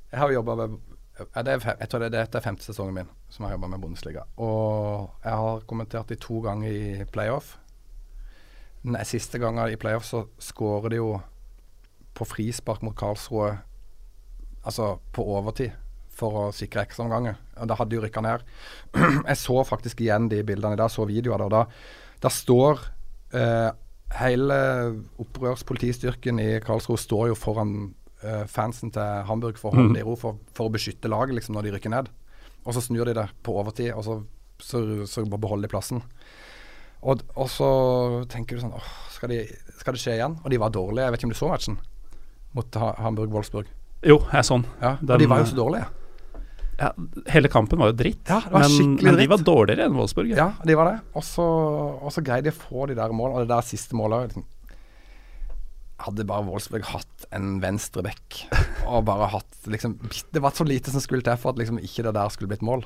jeg 0.09 0.21
har 0.21 0.35
jobba 0.35 0.61
med 0.63 0.77
ja, 1.19 1.41
det 1.43 1.51
er, 1.51 1.63
jeg 1.81 1.89
tror 1.91 2.03
det, 2.05 2.13
dette 2.13 2.39
er 2.39 2.43
femte 2.45 2.63
sesongen 2.63 2.95
min 2.95 3.07
som 3.27 3.43
jeg 3.43 3.49
har 3.49 3.57
jobba 3.57 3.73
med 3.73 3.81
Bundesliga. 3.83 4.21
Og 4.39 5.09
jeg 5.25 5.41
har 5.41 5.65
kommentert 5.67 6.11
de 6.11 6.15
to 6.19 6.39
ganger 6.45 6.71
i 6.71 7.07
playoff. 7.11 7.57
Den 8.81 8.99
siste 9.05 9.39
gangen 9.41 9.71
i 9.71 9.79
playoff 9.79 10.07
så 10.07 10.25
skårer 10.39 10.93
de 10.93 11.01
jo 11.01 11.11
på 12.15 12.27
frispark 12.27 12.83
mot 12.83 12.95
Karlsroe 12.97 13.57
altså 14.67 14.97
på 15.15 15.23
overtid 15.37 15.75
for 16.19 16.35
å 16.35 16.45
sikre 16.55 16.83
ekstraomganger. 16.83 17.37
Da 17.67 17.77
hadde 17.79 17.95
de 17.95 18.01
rykka 18.03 18.23
ned. 18.23 18.43
Jeg 19.29 19.37
så 19.39 19.61
faktisk 19.67 20.01
igjen 20.03 20.27
de 20.31 20.41
bildene 20.47 20.75
i 20.75 20.79
dag, 20.79 20.91
så 20.91 21.07
videoer 21.07 21.45
der. 21.45 21.53
Da, 21.53 22.17
da 22.25 22.33
står 22.33 22.83
eh, 23.35 23.69
Hele 24.09 24.55
opprørspolitistyrken 25.21 26.39
i 26.41 26.47
Karlsroe 26.65 26.97
står 26.97 27.27
jo 27.29 27.35
foran 27.37 27.73
eh, 28.25 28.47
fansen 28.49 28.89
til 28.95 29.27
Hamburg 29.27 29.59
for 29.61 29.69
å 29.69 29.77
holde 29.77 29.93
mm. 29.93 29.99
i 30.01 30.05
ro, 30.07 30.15
for, 30.17 30.39
for, 30.57 30.65
å 30.65 30.73
beskytte 30.73 31.11
laget 31.11 31.37
liksom, 31.37 31.53
når 31.53 31.67
de 31.67 31.73
rykker 31.75 31.93
ned. 31.93 32.09
Og 32.65 32.73
så 32.73 32.81
snur 32.81 33.05
de 33.05 33.13
det 33.13 33.27
på 33.45 33.53
overtid, 33.61 33.91
og 33.93 34.01
så, 34.07 34.15
så, 34.57 34.81
så 35.05 35.27
beholder 35.29 35.67
de 35.67 35.71
plassen. 35.75 36.01
Og, 36.99 37.21
og, 37.35 37.47
så 37.51 37.69
tenker 38.31 38.57
du 38.57 38.65
sånn 38.65 38.75
åh, 38.75 38.89
skal, 39.13 39.31
de, 39.31 39.43
skal, 39.79 39.95
det 39.95 40.01
skje 40.03 40.17
igjen? 40.17 40.35
Og 40.43 40.51
de 40.51 40.59
var 40.59 40.73
dårlige. 40.75 41.05
Jeg 41.05 41.15
vet 41.15 41.21
ikke 41.21 41.29
om 41.29 41.35
du 41.35 41.39
så 41.39 41.51
matchen 41.51 41.79
mot 42.57 42.79
Hamburg-Wolfsburg? 42.99 43.69
Jo, 44.09 44.19
jeg 44.33 44.47
så 44.47 44.59
den. 44.59 44.67
Ja, 44.81 44.93
og 44.97 45.21
de 45.21 45.27
var 45.29 45.43
jo 45.43 45.49
så 45.51 45.57
dårlige. 45.59 45.87
Ja, 46.79 46.93
hele 47.27 47.49
kampen 47.51 47.81
var 47.81 47.91
jo 47.91 47.97
dritt, 47.99 48.29
ja, 48.31 48.39
men, 48.53 48.93
men, 49.03 49.17
de 49.19 49.25
var 49.27 49.41
dårligere 49.43 49.89
enn 49.89 49.97
Wolfsburg. 49.99 50.29
Ja, 50.31 50.53
de 50.63 50.77
var 50.79 50.87
det. 50.87 50.99
Og 51.19 51.25
så 51.27 52.23
greide 52.23 52.47
de 52.47 52.53
å 52.55 52.59
få 52.59 52.87
de 52.87 52.95
der 52.99 53.11
målene. 53.15 53.41
Og 53.41 53.43
det 53.43 53.51
der 53.51 53.67
siste 53.67 53.99
målet 53.99 54.31
liksom, 54.31 54.47
Hadde 55.99 56.23
bare 56.23 56.45
Wolfsburg 56.47 56.85
hatt 56.93 57.25
en 57.35 57.57
venstre 57.59 57.99
back 58.05 58.37
og 58.87 59.01
bare 59.09 59.25
hatt 59.33 59.65
liksom 59.67 59.97
Det 60.31 60.39
var 60.39 60.53
så 60.55 60.63
lite 60.63 60.93
som 60.93 61.03
skulle 61.03 61.25
til 61.27 61.35
for 61.35 61.51
at 61.51 61.59
liksom 61.59 61.81
ikke 61.83 62.05
det 62.07 62.13
der 62.15 62.31
skulle 62.31 62.53
blitt 62.53 62.63
mål. 62.63 62.85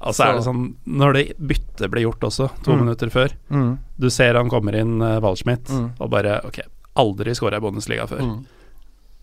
Altså 0.00 0.24
er 0.24 0.38
det 0.38 0.44
sånn 0.46 0.62
Når 0.88 1.16
det 1.16 1.24
byttet 1.36 1.90
ble 1.92 2.06
gjort 2.06 2.24
også, 2.30 2.48
to 2.64 2.72
mm. 2.72 2.78
minutter 2.84 3.10
før 3.12 3.34
mm. 3.52 3.70
Du 4.00 4.08
ser 4.12 4.38
han 4.38 4.48
kommer 4.52 4.78
inn, 4.78 4.96
uh, 5.04 5.18
Waldschmidt, 5.20 5.68
mm. 5.68 5.90
og 6.00 6.12
bare 6.14 6.38
Ok, 6.48 6.62
aldri 7.00 7.34
skåra 7.36 7.60
i 7.60 7.64
Bundesliga 7.64 8.06
før. 8.10 8.24
Mm. 8.24 8.38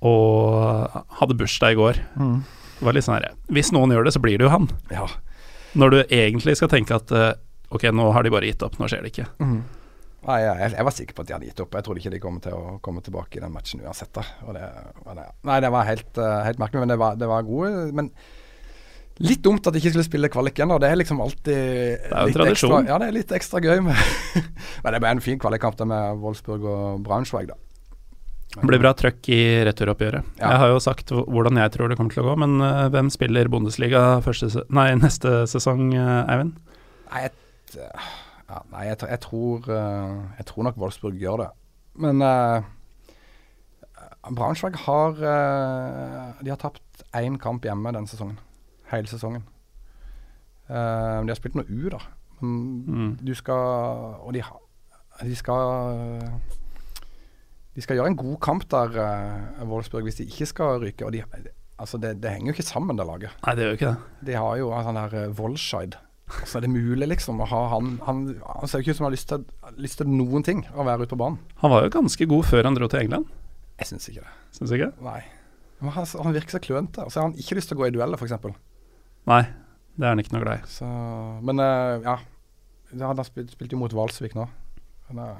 Og 0.07 0.97
hadde 1.17 1.37
bursdag 1.39 1.73
i 1.73 1.79
går. 1.79 1.99
Mm. 2.21 2.37
Det 2.77 2.85
var 2.85 2.95
litt 2.95 3.07
sånn 3.07 3.17
her 3.17 3.33
Hvis 3.49 3.73
noen 3.73 3.95
gjør 3.95 4.05
det, 4.05 4.13
så 4.13 4.21
blir 4.21 4.37
det 4.37 4.45
jo 4.45 4.53
han. 4.53 4.69
Ja. 4.93 5.07
Når 5.77 5.93
du 5.93 5.99
egentlig 6.03 6.55
skal 6.59 6.71
tenke 6.71 6.97
at 6.97 7.11
uh, 7.13 7.33
ok, 7.73 7.89
nå 7.93 8.11
har 8.13 8.25
de 8.25 8.33
bare 8.33 8.49
gitt 8.49 8.63
opp, 8.65 8.77
nå 8.79 8.89
skjer 8.89 9.03
det 9.03 9.13
ikke. 9.15 9.27
Mm. 9.41 9.59
Nei, 10.27 10.41
jeg, 10.43 10.71
jeg, 10.73 10.83
var 10.83 10.93
sikker 10.95 11.15
på 11.15 11.23
at 11.23 11.29
de 11.29 11.35
hadde 11.35 11.49
gitt 11.49 11.61
opp. 11.63 11.75
Jeg 11.77 11.85
trodde 11.85 12.01
ikke 12.01 12.11
de 12.11 12.21
kom 12.23 12.39
til 12.43 12.55
å 12.57 12.77
komme 12.83 13.03
tilbake 13.05 13.39
i 13.39 13.43
den 13.43 13.53
matchen 13.53 13.83
uansett. 13.85 14.11
Det, 14.17 14.57
det, 14.57 15.27
nei, 15.47 15.59
det 15.63 15.71
var 15.73 15.87
helt, 15.87 16.09
uh, 16.19 16.41
helt 16.45 16.61
merkelig, 16.61 16.83
men 16.83 16.93
det 16.93 16.99
var, 17.01 17.17
det 17.19 17.29
var 17.29 17.45
gode. 17.47 17.87
Men 17.97 18.11
litt 19.23 19.43
dumt 19.45 19.65
at 19.67 19.73
de 19.73 19.81
ikke 19.81 19.93
skulle 19.95 20.07
spille 20.07 20.29
kvalik 20.31 20.59
ennå. 20.63 20.79
Det 20.81 20.89
er 20.91 20.99
liksom 20.99 21.21
alltid 21.23 21.53
Det 21.53 22.11
er 22.11 22.27
jo 22.29 22.35
tradisjon. 22.35 22.73
Ekstra, 22.79 22.81
ja, 22.91 22.97
det 23.01 23.07
er 23.07 23.15
litt 23.15 23.31
ekstra 23.37 23.61
gøy. 23.63 23.79
Med 23.87 23.95
men 24.83 24.93
det 24.93 25.01
ble 25.03 25.13
en 25.15 25.23
fin 25.23 25.39
kvalikkamp 25.41 25.79
med 25.89 26.21
Wolfsburg 26.23 26.67
og 26.67 27.01
Braunschweig, 27.05 27.49
da. 27.49 27.57
Det 28.57 28.65
blir 28.65 28.81
bra 28.81 28.93
trøkk 28.97 29.27
i 29.33 29.41
returoppgjøret. 29.67 30.29
Ja. 30.39 30.53
Jeg 30.53 30.61
har 30.63 30.71
jo 30.71 30.79
sagt 30.81 31.11
hvordan 31.13 31.59
jeg 31.59 31.73
tror 31.75 31.91
det 31.91 31.97
kommer 31.99 32.15
til 32.15 32.23
å 32.23 32.29
gå, 32.29 32.37
men 32.41 32.63
uh, 32.63 32.87
hvem 32.93 33.11
spiller 33.13 33.49
Bundesliga 33.53 34.21
første, 34.25 34.49
nei, 34.73 34.87
neste 34.97 35.43
sesong, 35.51 35.91
uh, 35.93 36.23
Eivind? 36.31 36.55
Nei, 37.11 37.27
jeg, 37.27 37.35
ja, 37.75 38.63
nei 38.71 38.87
jeg, 38.87 38.97
jeg, 39.03 39.21
tror, 39.27 39.67
uh, 39.67 40.15
jeg, 40.39 40.47
tror, 40.49 40.67
nok 40.69 40.81
Wolfsburg 40.81 41.21
gjør 41.21 41.43
det. 41.43 41.51
Men 42.01 42.21
Braunschweig 44.27 44.75
har 44.83 45.15
De 45.17 46.51
har 46.51 46.59
tapt 46.61 47.05
én 47.17 47.39
kamp 47.41 47.65
hjemme 47.65 47.93
denne 47.95 48.09
sesongen. 48.09 48.37
Hele 48.91 49.09
sesongen. 49.11 49.43
de 50.67 50.75
har 51.31 51.39
spilt 51.39 51.55
noe 51.55 51.67
U, 51.67 51.89
da. 51.91 51.99
Mm. 52.41 53.17
Du 53.23 53.33
skal 53.33 53.55
Og 54.21 54.33
de, 54.35 54.43
de 55.23 55.35
skal 55.35 56.27
de 57.77 57.83
skal 57.85 57.99
gjøre 57.99 58.09
en 58.09 58.17
god 58.17 58.39
kamp 58.41 58.63
der, 58.73 58.95
uh, 58.97 59.69
Wolfsburg, 59.69 60.07
hvis 60.07 60.17
de 60.17 60.25
ikke 60.25 60.47
skal 60.49 60.79
ryke. 60.81 61.05
Og 61.05 61.13
de, 61.13 61.21
altså 61.77 61.99
det, 62.01 62.15
det, 62.23 62.31
henger 62.33 62.49
jo 62.49 62.55
ikke 62.55 62.65
sammen, 62.65 62.97
det 62.97 63.05
laget. 63.05 63.35
Nei, 63.45 63.53
det 63.53 63.67
gjør 63.67 63.75
ikke 63.77 63.91
det. 63.91 64.25
De 64.29 64.37
har 64.41 64.55
jo 64.57 64.71
sånn 64.87 64.97
der 64.97 65.13
uh, 65.13 65.35
Volscheid. 65.37 65.97
Så 66.41 66.57
er 66.57 66.65
det 66.65 66.71
mulig, 66.73 67.05
liksom, 67.07 67.37
å 67.39 67.45
ha 67.47 67.59
han 67.71 67.93
Han, 68.03 68.23
han 68.41 68.67
ser 68.67 68.81
jo 68.81 68.87
ikke 68.87 68.97
ut 68.97 68.97
som 68.97 69.05
han 69.05 69.11
har 69.11 69.15
lyst 69.15 69.29
til, 69.29 69.45
lyst 69.77 70.01
til, 70.01 70.09
noen 70.09 70.43
ting, 70.43 70.65
å 70.73 70.87
være 70.89 71.05
ute 71.05 71.13
på 71.13 71.21
banen. 71.21 71.37
Han 71.61 71.71
var 71.71 71.85
jo 71.85 71.93
ganske 71.99 72.29
god 72.33 72.49
før 72.49 72.67
han 72.67 72.79
dro 72.79 72.89
til 72.89 73.05
England. 73.05 73.29
Jeg 73.77 73.91
syns 73.91 74.09
ikke 74.09 74.25
det. 74.25 74.33
Syns 74.57 74.73
ikke? 74.73 74.89
Nei. 75.05 75.21
Men 75.77 75.93
han, 75.93 76.09
han 76.25 76.33
virker 76.33 76.57
så 76.57 76.63
klønete. 76.65 77.05
Og 77.05 77.13
så 77.13 77.21
har 77.21 77.29
han 77.29 77.37
ikke 77.37 77.59
lyst 77.59 77.69
til 77.69 77.77
å 77.77 77.83
gå 77.83 77.91
i 77.91 77.93
dueller, 77.93 78.17
f.eks. 78.17 78.57
Nei, 79.27 79.43
det 79.97 80.07
er 80.07 80.15
han 80.15 80.23
ikke 80.23 80.35
noe 80.37 80.45
glad 80.45 80.63
i. 80.63 80.71
Så, 80.71 80.87
men 81.43 81.61
uh, 81.63 81.99
ja. 82.05 82.17
Han 82.95 83.19
har 83.19 83.27
spilt, 83.27 83.51
jo 83.59 83.79
mot 83.81 83.91
Valsvik 83.91 84.37
nå. 84.37 84.45
Men, 85.11 85.39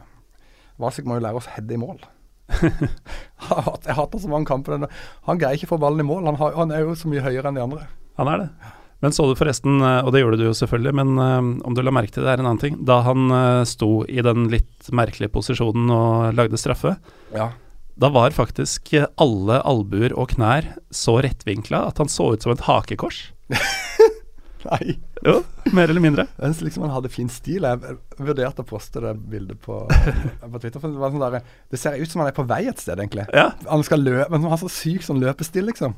Valsvik 0.81 1.07
må 1.07 1.15
jo 1.15 1.23
lære 1.23 1.39
oss 1.39 1.47
heade 1.53 1.73
i 1.73 1.79
mål 1.79 2.01
jeg 3.87 3.95
hater 3.97 4.21
så 4.21 4.29
mange 4.31 4.47
kamper. 4.47 4.87
Han 5.27 5.39
greier 5.39 5.57
ikke 5.57 5.69
å 5.69 5.75
få 5.75 5.81
ballen 5.81 6.03
i 6.03 6.07
mål. 6.07 6.25
Han, 6.29 6.39
har, 6.39 6.55
han, 6.57 6.73
er 6.73 6.85
jo 6.85 6.95
så 6.97 7.09
mye 7.11 7.23
høyere 7.25 7.49
enn 7.49 7.59
de 7.59 7.63
andre. 7.63 7.87
Han 8.19 8.31
er 8.31 8.43
det. 8.43 8.73
Men 9.03 9.13
så 9.13 9.27
du 9.29 9.35
forresten, 9.37 9.77
eh, 9.85 9.99
og 10.01 10.09
det 10.13 10.23
gjorde 10.23 10.39
du 10.39 10.47
jo 10.47 10.55
selvfølgelig, 10.57 10.93
men 10.97 11.21
um, 11.21 11.49
om 11.69 11.75
du 11.77 11.83
la 11.83 11.93
merke 11.93 12.15
til 12.15 12.25
det, 12.25 12.33
er 12.33 12.41
en 12.41 12.49
annen 12.49 12.63
ting. 12.63 12.79
Da 12.87 13.01
han 13.05 13.29
uh, 13.29 13.61
sto 13.67 14.01
i 14.09 14.23
den 14.25 14.47
litt 14.49 14.89
merkelige 14.89 15.31
posisjonen 15.35 15.91
og 15.93 16.37
lagde 16.37 16.57
straffe, 16.57 16.95
ja. 17.35 17.51
da 17.99 18.11
var 18.15 18.33
faktisk 18.33 18.95
alle 19.21 19.61
albuer 19.61 20.15
og 20.17 20.33
knær 20.33 20.71
så 20.89 21.19
rettvinkla 21.21 21.85
at 21.91 22.01
han 22.01 22.09
så 22.09 22.31
ut 22.33 22.47
som 22.47 22.55
et 22.55 22.65
hakekors. 22.65 23.27
Nei. 24.67 24.97
Jo, 25.23 25.37
mer 25.75 25.89
eller 25.91 26.03
mindre. 26.03 26.25
Jeg 26.37 26.51
synes 26.51 26.61
liksom 26.65 26.83
han 26.85 26.93
hadde 26.93 27.11
fin 27.11 27.29
stil. 27.31 27.65
Jeg 27.65 27.97
vurderte 28.19 28.63
å 28.63 28.67
poste 28.67 29.01
det 29.03 29.13
bildet 29.31 29.59
på, 29.63 29.79
på 30.53 30.61
Twitter. 30.61 30.81
For 30.81 30.91
det, 30.91 31.11
sånn 31.13 31.23
der, 31.23 31.37
det, 31.71 31.79
ser 31.81 31.97
ut 32.01 32.11
som 32.11 32.23
han 32.23 32.31
er 32.31 32.37
på 32.37 32.45
vei 32.49 32.63
et 32.69 32.81
sted, 32.83 32.99
egentlig. 32.99 33.27
Ja. 33.35 33.51
Han 33.69 33.85
skal 33.87 34.03
løpe, 34.03 34.27
men 34.33 34.43
han 34.45 34.55
har 34.55 34.61
så 34.61 34.71
syk 34.71 35.05
sånn 35.05 35.21
løpestil, 35.23 35.69
liksom. 35.69 35.95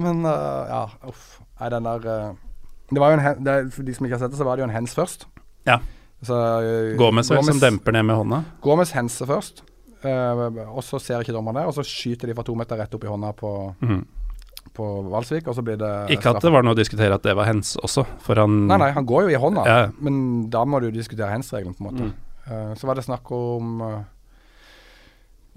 Men 0.00 0.22
uh, 0.26 0.68
ja, 0.70 0.84
uff. 1.10 1.40
Nei, 1.60 1.72
den 1.74 1.88
der 1.88 2.06
uh, 2.06 2.68
Det 2.88 3.00
var 3.02 3.10
jo 3.10 3.16
en 3.18 3.42
det, 3.44 3.54
For 3.74 3.84
de 3.84 3.92
som 3.96 4.06
ikke 4.06 4.14
har 4.16 4.22
sett 4.22 4.32
det, 4.32 4.38
så 4.38 4.46
var 4.46 4.56
det 4.56 4.62
jo 4.62 4.68
en 4.70 4.76
hens 4.76 4.94
først. 4.96 5.26
Ja. 5.68 5.80
Så, 6.22 6.36
uh, 6.36 6.94
Gomez 7.00 7.32
vel, 7.32 7.42
som 7.48 7.60
demper 7.60 7.96
ned 7.96 8.06
med 8.08 8.20
hånda. 8.22 8.44
Gomez 8.64 8.94
henser 8.94 9.28
først, 9.28 9.64
og 10.04 10.78
så 10.86 11.00
ser 11.02 11.20
ikke 11.24 11.34
dommeren 11.36 11.58
det. 11.60 11.66
Og 11.68 11.74
så 11.76 11.84
skyter 11.84 12.30
de 12.30 12.36
fra 12.38 12.44
to 12.46 12.54
meter 12.56 12.78
rett 12.80 12.94
opp 12.96 13.04
i 13.04 13.10
hånda 13.10 13.34
på, 13.36 13.50
Mhm. 13.82 14.00
På 14.76 14.86
Valsvik, 15.10 15.48
og 15.50 15.56
så 15.56 15.64
blir 15.66 15.78
det 15.80 15.92
Ikke 16.14 16.32
at 16.34 16.44
det 16.44 16.52
var 16.52 16.64
noe 16.66 16.76
å 16.76 16.78
diskutere 16.78 17.16
at 17.16 17.26
det 17.26 17.34
var 17.38 17.48
hens 17.48 17.74
også, 17.80 18.04
for 18.24 18.40
han 18.40 18.62
Nei, 18.70 18.78
nei, 18.82 18.90
han 18.96 19.08
går 19.08 19.26
jo 19.26 19.34
i 19.34 19.40
hånda, 19.40 19.66
Ja. 19.66 19.80
men 19.98 20.48
da 20.52 20.64
må 20.68 20.80
du 20.82 20.90
diskutere 20.94 21.32
hands-regelen, 21.32 21.76
på 21.76 21.84
en 21.84 21.90
måte. 21.90 22.08
Mm. 22.10 22.16
Uh, 22.50 22.72
så 22.78 22.88
var 22.88 22.98
det 22.98 23.04
snakk 23.06 23.30
om 23.34 23.82
uh, 23.82 24.00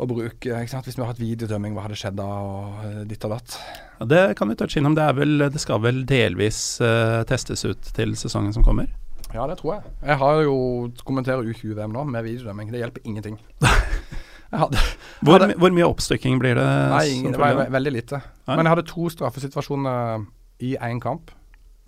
å 0.02 0.08
bruke 0.10 0.50
ikke 0.50 0.72
sant? 0.72 0.88
Hvis 0.88 0.98
vi 0.98 1.04
har 1.04 1.12
hatt 1.12 1.22
videodømming, 1.22 1.76
hva 1.76 1.86
hadde 1.86 1.98
skjedd 2.00 2.18
da, 2.18 2.26
og 2.26 2.82
eh, 2.88 3.00
ditt 3.10 3.24
og 3.28 3.36
datt. 3.36 3.58
Ja, 4.00 4.08
Det 4.10 4.24
kan 4.40 4.50
vi 4.50 4.58
touche 4.58 4.82
innom. 4.82 4.96
Det, 4.98 5.06
er 5.06 5.18
vel, 5.18 5.38
det 5.54 5.62
skal 5.62 5.82
vel 5.84 6.04
delvis 6.10 6.60
uh, 6.82 7.22
testes 7.30 7.66
ut 7.66 7.94
til 7.94 8.16
sesongen 8.18 8.56
som 8.56 8.66
kommer. 8.66 8.90
Ja, 9.34 9.46
det 9.50 9.60
tror 9.62 9.76
jeg. 9.76 9.94
Jeg 10.06 10.20
har 10.22 10.42
jo 10.46 10.58
kommenterer 11.06 11.46
U20-VM 11.46 11.94
nå 11.94 12.04
med 12.10 12.26
videodømming. 12.26 12.74
Det 12.74 12.82
hjelper 12.84 13.06
ingenting. 13.10 13.40
hadde, 14.60 14.78
Hvor, 15.24 15.40
hadde- 15.40 15.58
hvor 15.58 15.72
mye 15.76 15.88
oppstykking 15.88 16.40
blir 16.40 16.56
det? 16.60 16.66
Nei, 16.94 17.06
ingen, 17.16 17.32
det 17.34 17.40
var 17.42 17.56
ve 17.56 17.66
veldig 17.74 17.94
lite. 17.96 18.20
Nei. 18.48 18.56
Men 18.58 18.66
jeg 18.66 18.74
hadde 18.76 18.88
to 18.92 19.10
straffesituasjoner 19.10 20.26
i 20.62 20.76
én 20.78 21.00
kamp, 21.02 21.32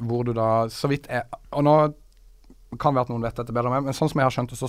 hvor 0.02 0.26
du 0.26 0.34
da 0.34 0.66
så 0.74 0.90
vidt 0.92 1.06
jeg 1.08 1.24
Og 1.54 1.64
nå 1.64 1.76
kan 2.80 2.92
det 2.92 2.98
være 2.98 3.06
at 3.06 3.10
noen 3.14 3.22
vet 3.24 3.36
dette 3.40 3.54
bedre 3.56 3.70
enn 3.70 3.76
meg, 3.78 3.84
men 3.86 3.94
sånn 3.96 4.10
som 4.12 4.20
jeg 4.20 4.26
har 4.26 4.34
skjønt 4.36 4.50
det, 4.52 4.58
så 4.60 4.68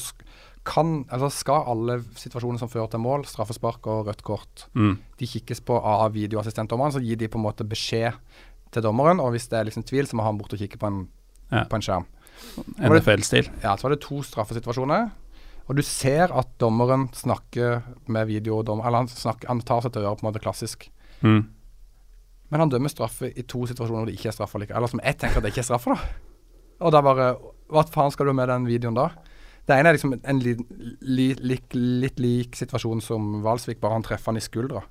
kan, 0.69 1.05
altså 1.11 1.31
skal 1.33 1.65
alle 1.73 1.97
situasjoner 2.15 2.59
som 2.61 2.69
fører 2.71 2.91
til 2.93 3.01
mål, 3.03 3.25
straffespark 3.27 3.87
og 3.91 4.07
rødt 4.07 4.23
kort, 4.23 4.67
Mm. 4.77 4.99
de 5.19 5.27
kikkes 5.27 5.61
på 5.67 5.75
av 5.83 6.13
videoassistentdommeren, 6.15 6.93
så 6.95 7.03
gir 7.03 7.17
de 7.17 7.27
på 7.27 7.35
en 7.41 7.43
måte 7.49 7.67
beskjed 7.67 8.13
til 8.71 8.83
dommeren, 8.83 9.19
og 9.19 9.33
hvis 9.35 9.49
det 9.49 9.59
er 9.59 9.65
liksom 9.65 9.83
tvil, 9.89 10.07
så 10.07 10.15
må 10.15 10.23
han 10.23 10.39
bort 10.39 10.53
og 10.53 10.59
kikke 10.61 10.79
på 10.79 10.87
en, 10.87 11.09
Ja. 11.51 11.65
på 11.65 11.75
en 11.75 11.83
skjerm. 11.83 12.07
NFL-stil. 12.79 13.49
Ja, 13.63 13.75
så 13.77 13.83
var 13.89 13.91
det 13.97 14.01
to 14.03 14.23
straffesituasjoner. 14.23 15.11
Og 15.67 15.79
du 15.79 15.83
ser 15.83 16.31
at 16.31 16.53
dommeren 16.63 17.09
snakker 17.17 17.83
med 18.13 18.29
videodom... 18.31 18.83
Eller 18.85 19.05
han, 19.05 19.11
snakker, 19.11 19.51
han 19.51 19.63
tar 19.67 19.83
seg 19.83 19.95
til 19.95 20.07
øret 20.07 20.21
på 20.21 20.27
en 20.27 20.31
måte 20.31 20.43
klassisk. 20.43 20.87
Mm. 21.27 21.43
Men 22.53 22.63
han 22.63 22.71
dømmer 22.71 22.93
straffe 22.93 23.33
i 23.35 23.43
to 23.43 23.65
situasjoner 23.67 24.05
hvor 24.05 24.11
det 24.11 24.15
ikke 24.19 24.31
er 24.31 24.37
straffe 24.37 24.61
likevel. 24.63 24.79
Eller 24.79 24.93
som 24.93 25.03
jeg 25.03 25.19
tenker 25.19 25.41
at 25.41 25.47
det 25.47 25.51
ikke 25.55 25.65
er 25.65 25.71
straffe, 25.73 25.97
da. 25.97 26.45
Og 26.87 26.93
da 26.93 27.01
bare 27.01 27.31
Hva 27.73 27.83
faen 27.89 28.13
skal 28.13 28.29
du 28.29 28.37
med 28.37 28.51
den 28.53 28.69
videoen 28.69 28.99
da? 28.99 29.09
Det 29.67 29.75
ene 29.75 29.91
er 29.91 29.97
liksom 29.97 30.13
en 30.15 30.39
li, 30.39 30.53
li, 31.03 31.25
li, 31.35 31.57
litt 32.05 32.21
lik 32.23 32.55
situasjon 32.55 33.01
som 33.03 33.41
Valsvik, 33.43 33.81
bare 33.83 33.97
han 33.97 34.05
treffer 34.07 34.31
han 34.31 34.39
i 34.39 34.45
skuldra. 34.45 34.85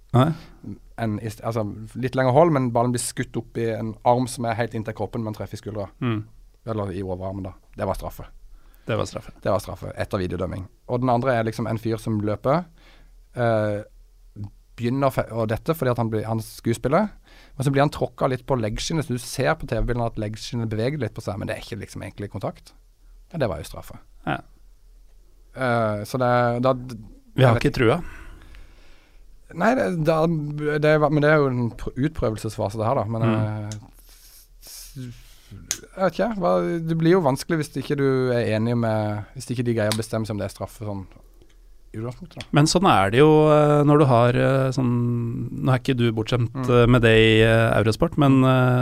En, 0.99 1.13
altså 1.23 1.63
litt 1.95 2.17
lengre 2.19 2.34
hold, 2.36 2.51
men 2.51 2.73
ballen 2.76 2.91
blir 2.91 3.03
skutt 3.03 3.39
opp 3.39 3.55
i 3.61 3.69
en 3.71 3.93
arm 4.03 4.28
som 4.28 4.49
er 4.49 4.57
helt 4.59 4.76
inntil 4.76 4.97
kroppen, 4.97 5.23
men 5.23 5.38
treffer 5.38 5.55
i 5.55 5.61
skuldra. 5.61 5.88
Mm. 6.03 6.26
Eller 6.67 6.91
i 6.91 7.05
overarmen, 7.05 7.47
da. 7.47 7.55
Det 7.80 7.88
var 7.88 7.95
straffe. 7.95 8.28
Det 8.86 8.96
var 9.00 9.06
straffe. 9.10 9.32
Det 9.42 9.50
var 9.50 9.60
straffe 9.64 9.92
etter 9.98 10.22
videodømming. 10.22 10.68
Og 10.94 11.02
den 11.02 11.10
andre 11.10 11.34
er 11.40 11.44
liksom 11.48 11.68
en 11.68 11.80
fyr 11.82 11.98
som 11.98 12.20
løper. 12.22 12.66
Eh, 13.36 13.82
begynner 14.78 15.10
å 15.32 15.46
dette 15.48 15.74
fordi 15.74 15.92
at 15.94 15.98
han, 16.02 16.10
blir, 16.12 16.26
han 16.28 16.42
skuespiller. 16.44 17.08
Men 17.56 17.64
så 17.66 17.72
blir 17.72 17.82
han 17.86 17.90
tråkka 17.96 18.28
litt 18.30 18.46
på 18.46 18.58
leggskinnet, 18.60 19.08
så 19.08 19.16
du 19.16 19.22
ser 19.24 19.56
på 19.56 19.66
TV-bildene 19.72 20.06
at 20.12 20.20
leggskinnet 20.20 20.70
beveger 20.70 21.00
litt 21.02 21.14
på 21.16 21.24
seg, 21.24 21.38
men 21.40 21.48
det 21.48 21.56
er 21.56 21.64
ikke 21.64 21.80
liksom 21.82 22.04
egentlig 22.04 22.30
kontakt. 22.34 22.74
Ja, 23.32 23.40
det 23.42 23.48
var 23.50 23.58
jo 23.64 23.68
straffe. 23.70 23.98
Ja. 24.28 24.38
Eh, 25.56 26.04
så 26.06 26.20
det 26.20 26.32
da 26.66 26.74
Vi 27.36 27.44
har 27.48 27.56
ikke 27.60 27.74
trua. 27.76 28.02
Nei, 29.56 29.74
det, 29.78 29.86
da, 30.06 30.22
det, 30.28 30.94
var- 31.00 31.10
men 31.14 31.22
det 31.24 31.30
er 31.32 31.38
jo 31.40 31.48
en 31.52 31.72
pr- 31.72 31.96
utprøvelsesfase, 31.96 32.78
det 32.82 32.86
her, 32.88 32.96
da. 32.96 33.06
Men 33.06 33.22
Mm. 33.22 33.70
s- 34.62 34.98
Jeg 35.52 36.02
vet 36.02 36.18
ikke. 36.18 36.32
Hva, 36.41 36.52
det 36.89 36.96
blir 37.00 37.14
jo 37.16 37.22
vanskelig 37.26 37.60
hvis 37.62 37.70
ikke 37.80 37.96
du 38.00 38.08
er 38.36 38.50
enig 38.58 38.74
med 38.82 39.22
Hvis 39.36 39.48
ikke 39.54 39.64
de 39.68 39.76
greier 39.78 39.93
å 39.93 40.00
bestemme 40.00 40.26
seg 40.28 40.36
om 40.36 40.41
det 40.41 40.48
er 40.50 40.54
straffe 40.56 40.84
sånn 40.88 41.06
i 41.96 42.00
utgangspunktet, 42.02 42.41
da. 42.41 42.48
Men 42.58 42.68
sånn 42.68 42.88
er 42.91 43.14
det 43.14 43.22
jo 43.22 43.30
eh, 43.54 43.84
når 43.88 44.02
du 44.02 44.06
har 44.10 44.36
eh, 44.36 44.72
sånn 44.76 44.89
Nå 45.64 45.72
er 45.72 45.80
ikke 45.80 45.96
du 45.96 46.10
bortskjemt 46.18 46.52
Mm. 46.58 46.66
eh, 46.76 46.88
med 46.91 47.06
det 47.06 47.14
i 47.16 47.30
Eurosport, 47.46 48.18
men 48.20 48.41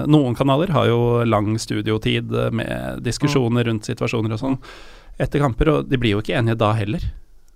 noen 0.10 0.34
kanaler 0.40 0.72
har 0.74 0.88
jo 0.90 1.02
lang 1.30 1.52
studiotid 1.62 2.32
med 2.58 3.04
diskusjoner 3.06 3.68
rundt 3.70 3.86
situasjoner 3.86 4.34
og 4.34 4.42
sånn 4.42 4.58
etter 5.22 5.44
kamper, 5.44 5.70
og 5.70 5.90
de 5.92 6.00
blir 6.02 6.16
jo 6.16 6.24
ikke 6.24 6.40
enige 6.40 6.58
da 6.58 6.72
heller. 6.74 7.04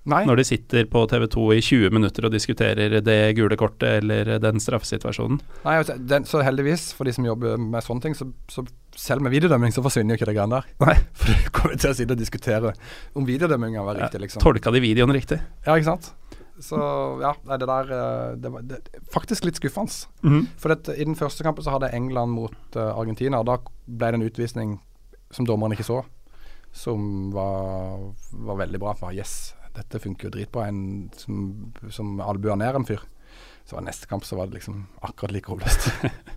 Nei. 0.07 0.21
Når 0.27 0.39
de 0.39 0.47
sitter 0.47 0.87
på 0.87 1.01
TV 1.11 1.25
2 1.33 1.45
i 1.57 1.61
20 1.63 1.95
minutter 1.95 2.27
og 2.27 2.31
diskuterer 2.31 2.97
det 3.03 3.17
gule 3.35 3.57
kortet 3.59 3.99
eller 3.99 4.37
den 4.39 4.61
straffesituasjonen. 4.63 5.41
Nei, 5.65 5.73
altså, 5.81 5.97
den, 5.99 6.27
så 6.29 6.43
heldigvis, 6.47 6.93
for 6.95 7.09
de 7.09 7.15
som 7.17 7.27
jobber 7.27 7.59
med 7.59 7.83
sånne 7.83 8.05
ting, 8.05 8.15
så, 8.15 8.29
så 8.51 8.63
selv 8.97 9.25
med 9.25 9.35
videodømming 9.35 9.75
så 9.75 9.83
forsvinner 9.85 10.15
jo 10.15 10.21
ikke 10.21 10.29
det 10.31 10.37
greiene 10.37 10.61
der. 10.61 10.69
Nei. 10.85 10.95
For 11.19 11.33
du 11.33 11.51
kommer 11.53 11.75
til 11.77 11.91
å 11.91 11.97
sitte 11.97 12.15
og 12.15 12.21
diskutere 12.21 12.71
om 13.17 13.27
videodømminga 13.27 13.83
var 13.85 13.99
riktig, 13.99 14.23
liksom. 14.23 14.41
Ja, 14.41 14.45
Tolka 14.47 14.73
de 14.73 14.81
videoen 14.81 15.13
riktig? 15.13 15.37
Ja, 15.67 15.75
ikke 15.75 15.91
sant. 15.91 16.09
Så 16.63 16.77
ja, 17.21 17.35
det 17.57 17.67
der 17.69 17.91
eh, 17.93 18.31
Det 18.41 18.49
var 18.49 18.63
det, 18.65 18.79
faktisk 19.13 19.45
litt 19.45 19.59
skuffende. 19.59 19.93
Mhm. 20.23 20.47
For 20.57 20.73
det, 20.73 20.97
i 20.97 21.05
den 21.05 21.19
første 21.19 21.45
kampen 21.45 21.65
så 21.65 21.75
hadde 21.75 21.91
England 21.93 22.33
mot 22.33 22.77
uh, 22.79 22.97
Argentina, 22.97 23.43
og 23.43 23.49
da 23.51 23.59
ble 23.85 24.13
det 24.13 24.21
en 24.21 24.29
utvisning 24.29 24.77
som 25.31 25.45
dommeren 25.45 25.75
ikke 25.75 25.85
så, 25.85 26.01
som 26.73 27.29
var, 27.35 28.01
var 28.31 28.61
veldig 28.63 28.81
bra. 28.81 28.95
For 28.97 29.13
yes, 29.13 29.53
dette 29.77 30.01
funker 30.03 30.27
jo 30.27 30.33
dritbra. 30.33 30.67
En 30.71 30.81
som, 31.17 31.45
som 31.93 32.17
albuer 32.23 32.57
ned 32.59 32.79
en 32.79 32.87
fyr. 32.87 33.03
Så 33.67 33.77
var 33.77 33.85
neste 33.85 34.09
kamp 34.09 34.25
så 34.25 34.39
var 34.39 34.49
det 34.49 34.59
liksom 34.59 34.85
akkurat 35.05 35.35
like 35.35 35.53
håpløst. 35.53 35.91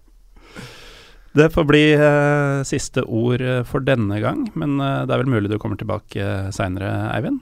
Det 1.31 1.45
får 1.55 1.63
bli 1.63 1.85
eh, 1.95 2.61
siste 2.67 3.05
ord 3.07 3.39
eh, 3.39 3.61
for 3.63 3.85
denne 3.87 4.17
gang, 4.19 4.49
men 4.59 4.81
eh, 4.83 5.05
det 5.07 5.15
er 5.15 5.21
vel 5.21 5.31
mulig 5.31 5.53
du 5.53 5.61
kommer 5.63 5.79
tilbake 5.79 6.19
uh, 6.19 6.49
seinere, 6.51 6.89
Eivind? 7.15 7.39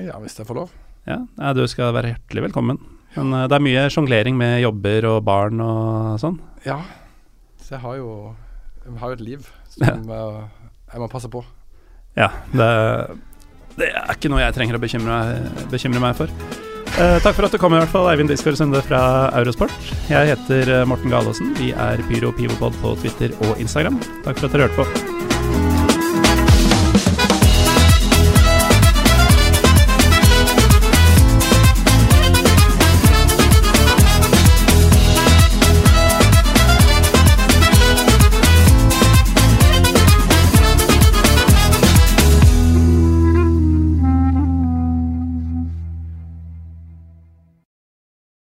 ja, 0.00 0.16
hvis 0.22 0.38
jeg 0.40 0.48
får 0.48 0.56
lov. 0.62 0.72
Ja, 1.04 1.18
ja 1.36 1.52
du 1.52 1.60
skal 1.68 1.92
være 1.92 2.14
hjertelig 2.14 2.46
velkommen. 2.48 2.80
Men 3.16 3.32
eh, 3.32 3.46
det 3.48 3.56
er 3.56 3.64
mye 3.64 3.86
sjonglering 3.92 4.36
med 4.38 4.60
jobber 4.64 5.08
og 5.10 5.20
barn 5.26 5.62
og 5.64 6.16
sånn. 6.22 6.38
Ja. 6.66 6.80
Så 7.62 7.76
jeg 7.76 7.82
har 7.82 7.96
jo 7.98 8.10
Jeg 8.84 9.00
har 9.00 9.10
jo 9.10 9.16
et 9.16 9.24
liv 9.26 9.46
som 9.74 10.10
eh, 10.14 10.42
jeg 10.92 11.02
må 11.02 11.08
passe 11.10 11.30
på. 11.30 11.42
Ja, 12.16 12.28
det, 12.52 12.68
det 13.80 13.90
er 13.92 14.14
ikke 14.14 14.30
noe 14.32 14.42
jeg 14.44 14.56
trenger 14.56 14.78
å 14.78 14.82
bekymre, 14.82 15.18
bekymre 15.72 16.02
meg 16.02 16.16
for. 16.18 16.32
Eh, 16.96 17.18
takk 17.20 17.34
for 17.36 17.44
at 17.44 17.52
du 17.52 17.60
kom, 17.60 17.74
i 17.76 17.80
hvert 17.82 17.92
fall, 17.92 18.08
Eivind 18.08 18.30
Disgaard 18.32 18.56
Sunde 18.56 18.80
fra 18.86 19.00
Eurosport. 19.36 19.74
Jeg 20.08 20.32
heter 20.32 20.72
eh, 20.78 20.86
Morten 20.88 21.12
Galaasen. 21.12 21.52
Vi 21.58 21.74
er 21.76 22.00
Pyro 22.08 22.32
Pivopod 22.32 22.78
på 22.80 22.94
Twitter 23.02 23.36
og 23.44 23.60
Instagram. 23.60 24.00
Takk 24.24 24.40
for 24.40 24.48
at 24.48 24.56
dere 24.56 24.70
hørte 24.70 24.80
på. 24.80 25.15